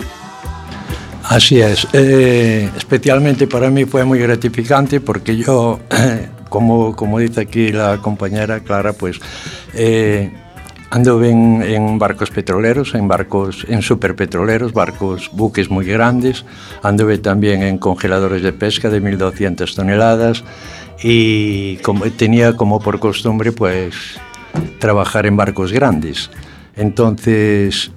Así 1.23 1.61
es. 1.61 1.87
Eh, 1.93 2.69
especialmente 2.77 3.47
para 3.47 3.71
mí 3.71 3.85
fue 3.85 4.05
muy 4.05 4.19
gratificante 4.19 5.01
porque 5.01 5.37
yo, 5.37 5.81
como, 6.55 6.95
como 6.95 7.19
dice 7.19 7.41
aquí 7.41 7.73
la 7.73 7.99
compañera 7.99 8.61
Clara, 8.61 8.93
pues 8.93 9.19
eh, 9.75 10.31
anduve 10.91 11.29
en, 11.31 11.61
en, 11.63 11.99
barcos 11.99 12.31
petroleros, 12.31 12.95
en 12.95 13.09
barcos, 13.09 13.67
en 13.69 13.83
superpetroleros, 13.83 14.73
barcos, 14.73 15.31
buques 15.33 15.69
muy 15.69 15.85
grandes. 15.85 16.45
Anduve 16.85 17.19
también 17.19 17.65
en 17.65 17.79
congeladores 17.79 18.45
de 18.45 18.53
pesca 18.53 18.89
de 18.89 19.03
1.200 19.03 19.75
toneladas 19.75 20.45
y 21.03 21.79
como, 21.79 22.05
tenía 22.13 22.53
como 22.53 22.79
por 22.79 23.01
costumbre, 23.01 23.51
pues, 23.51 23.97
trabajar 24.79 25.27
en 25.27 25.37
barcos 25.37 25.73
grandes. 25.73 26.31
Entonces, 26.77 27.91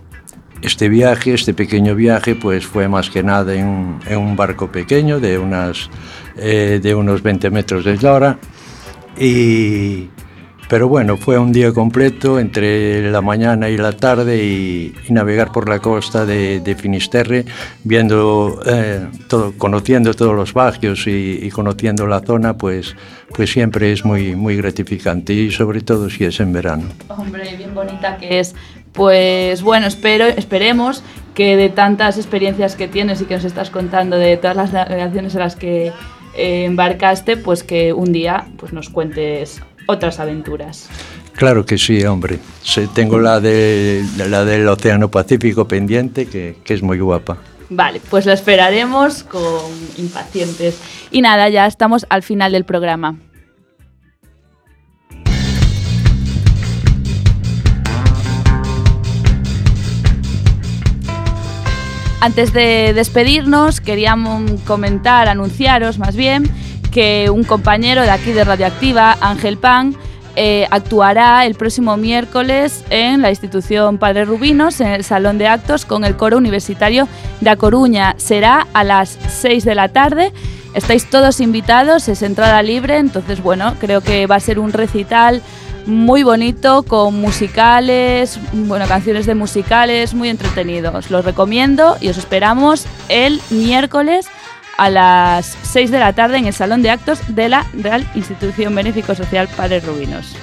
este 0.62 0.90
viaje, 0.90 1.34
este 1.34 1.54
pequeño 1.54 1.96
viaje, 1.96 2.36
pues 2.36 2.66
fue 2.66 2.88
más 2.88 3.10
que 3.10 3.24
nada 3.24 3.54
en, 3.54 4.00
en 4.08 4.18
un 4.18 4.36
barco 4.36 4.72
pequeño 4.72 5.20
de, 5.20 5.38
unas, 5.38 5.90
eh, 6.38 6.80
de 6.82 6.96
unos 6.96 7.22
20 7.22 7.50
metros 7.50 7.86
de 7.86 7.94
eslora. 7.94 8.38
Y, 9.20 10.10
pero 10.70 10.90
bueno, 10.90 11.16
fue 11.16 11.38
un 11.38 11.54
día 11.54 11.72
completo 11.72 12.40
entre 12.40 13.10
la 13.10 13.22
mañana 13.22 13.70
y 13.70 13.78
la 13.78 13.94
tarde 13.94 14.44
y, 14.44 14.94
y 15.08 15.14
navegar 15.14 15.52
por 15.52 15.70
la 15.70 15.80
costa 15.80 16.26
de, 16.26 16.60
de 16.60 16.76
Finisterre, 16.76 17.46
viendo, 17.86 18.60
eh, 18.66 19.08
todo, 19.30 19.54
conociendo 19.58 20.14
todos 20.14 20.36
los 20.36 20.54
barrios 20.54 21.08
y, 21.08 21.40
y, 21.42 21.50
conociendo 21.52 22.06
la 22.06 22.20
zona, 22.20 22.58
pues, 22.58 22.96
pues 23.34 23.50
siempre 23.50 23.94
es 23.94 24.04
muy, 24.04 24.36
muy 24.36 24.58
gratificante 24.58 25.34
y 25.34 25.52
sobre 25.52 25.82
todo 25.82 26.10
si 26.10 26.26
es 26.26 26.40
en 26.42 26.52
verano. 26.52 26.84
Hombre, 27.08 27.56
bien 27.56 27.74
bonita 27.74 28.18
que 28.18 28.40
es. 28.40 28.54
Pues 28.98 29.62
bueno, 29.62 29.86
espero, 29.86 30.26
esperemos 30.26 31.04
que 31.36 31.56
de 31.56 31.70
tantas 31.70 32.18
experiencias 32.18 32.76
que 32.76 32.88
tienes 32.88 33.22
y 33.22 33.26
que 33.26 33.36
nos 33.36 33.44
estás 33.44 33.70
contando, 33.70 34.18
de 34.18 34.38
todas 34.38 34.58
las 34.58 34.74
navegaciones 34.74 35.36
en 35.36 35.40
las 35.40 35.56
que 35.56 35.92
eh, 36.36 36.66
embarcaste, 36.66 37.38
pues 37.38 37.64
que 37.64 37.94
un 37.94 38.12
día 38.12 38.48
pues 38.58 38.74
nos 38.74 38.90
cuentes 38.90 39.62
otras 39.86 40.20
aventuras. 40.20 40.90
Claro 41.34 41.64
que 41.64 41.78
sí, 41.78 42.04
hombre. 42.06 42.40
Sí, 42.64 42.88
tengo 42.96 43.20
la, 43.20 43.40
de, 43.40 44.04
la 44.18 44.44
del 44.44 44.68
Océano 44.68 45.12
Pacífico 45.12 45.68
pendiente, 45.68 46.26
que, 46.26 46.56
que 46.64 46.74
es 46.74 46.82
muy 46.82 46.98
guapa. 46.98 47.38
Vale, 47.70 48.02
pues 48.10 48.26
lo 48.26 48.32
esperaremos 48.32 49.24
con 49.24 49.62
impacientes. 49.98 50.82
Y 51.12 51.22
nada, 51.22 51.50
ya 51.50 51.68
estamos 51.68 52.08
al 52.10 52.24
final 52.24 52.52
del 52.52 52.66
programa. 52.66 53.16
Antes 62.20 62.52
de 62.52 62.94
despedirnos, 62.96 63.80
queríamos 63.80 64.60
comentar, 64.62 65.28
anunciaros 65.28 66.00
más 66.00 66.16
bien, 66.16 66.50
que 66.92 67.30
un 67.30 67.44
compañero 67.44 68.02
de 68.02 68.10
aquí 68.10 68.32
de 68.32 68.44
Radioactiva, 68.44 69.18
Ángel 69.22 69.58
Pan, 69.58 69.96
eh, 70.36 70.68
actuará 70.72 71.46
el 71.46 71.54
próximo 71.54 71.96
miércoles 71.96 72.84
en 72.90 73.22
la 73.22 73.30
institución 73.30 74.00
Padre 74.00 74.26
Rubinos, 74.26 74.82
en 74.82 74.88
el 74.88 75.04
Salón 75.04 75.38
de 75.38 75.48
Actos, 75.48 75.86
con 75.86 76.04
el 76.06 76.16
coro 76.16 76.38
universitario 76.38 77.08
de 77.42 77.52
A 77.52 77.56
Coruña. 77.56 78.16
Será 78.18 78.68
a 78.74 78.84
las 78.84 79.18
6 79.30 79.64
de 79.64 79.76
la 79.76 79.90
tarde. 79.90 80.34
Estáis 80.74 81.10
todos 81.10 81.40
invitados, 81.40 82.08
es 82.08 82.24
entrada 82.24 82.62
libre, 82.64 82.98
entonces 82.98 83.42
bueno, 83.42 83.76
creo 83.80 84.02
que 84.02 84.28
va 84.28 84.36
a 84.36 84.40
ser 84.40 84.60
un 84.60 84.74
recital 84.74 85.42
muy 85.88 86.24
bonito 86.24 86.84
con 86.84 87.20
musicales, 87.20 88.40
bueno, 88.52 88.86
canciones 88.88 89.26
de 89.26 89.36
musicales, 89.36 90.14
muy 90.14 90.30
entretenido. 90.30 90.92
Os 90.94 91.10
lo 91.10 91.22
recomiendo 91.22 91.98
y 92.02 92.10
os 92.10 92.18
esperamos 92.18 92.86
el 93.10 93.42
miércoles 93.50 94.28
a 94.78 94.90
las 94.90 95.58
6 95.64 95.90
de 95.90 96.00
la 96.00 96.14
tarde 96.14 96.38
en 96.38 96.46
el 96.46 96.54
Salón 96.54 96.84
de 96.84 96.92
Actos 96.92 97.20
de 97.30 97.50
la 97.50 97.66
Real 97.74 98.06
Institución 98.16 98.76
Benéfico 98.76 99.16
Social 99.16 99.48
Padres 99.48 99.86
Rubinos. 99.86 100.36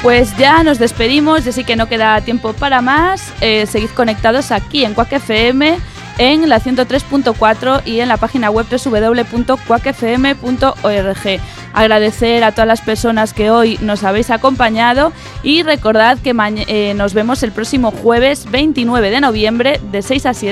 Pues 0.00 0.34
ya 0.38 0.62
nos 0.62 0.78
despedimos, 0.78 1.44
ya 1.44 1.50
sí 1.50 1.64
que 1.64 1.74
no 1.74 1.88
queda 1.88 2.20
tiempo 2.20 2.52
para 2.52 2.80
más. 2.80 3.32
Eh, 3.40 3.66
seguid 3.66 3.90
conectados 3.90 4.52
aquí 4.52 4.84
en 4.84 4.94
Quack 4.94 5.14
FM 5.14 5.76
en 6.18 6.48
la 6.48 6.60
103.4 6.60 7.82
y 7.84 8.00
en 8.00 8.08
la 8.08 8.16
página 8.16 8.50
web 8.50 8.66
www.quackfm.org. 8.70 11.40
Agradecer 11.72 12.44
a 12.44 12.52
todas 12.52 12.66
las 12.66 12.80
personas 12.80 13.32
que 13.32 13.50
hoy 13.50 13.78
nos 13.80 14.04
habéis 14.04 14.30
acompañado 14.30 15.12
y 15.42 15.62
recordad 15.62 16.18
que 16.18 16.34
eh, 16.66 16.94
nos 16.94 17.14
vemos 17.14 17.42
el 17.42 17.52
próximo 17.52 17.90
jueves 17.90 18.50
29 18.50 19.10
de 19.10 19.20
noviembre 19.20 19.80
de 19.92 20.02
6 20.02 20.26
a 20.26 20.34
7 20.34 20.48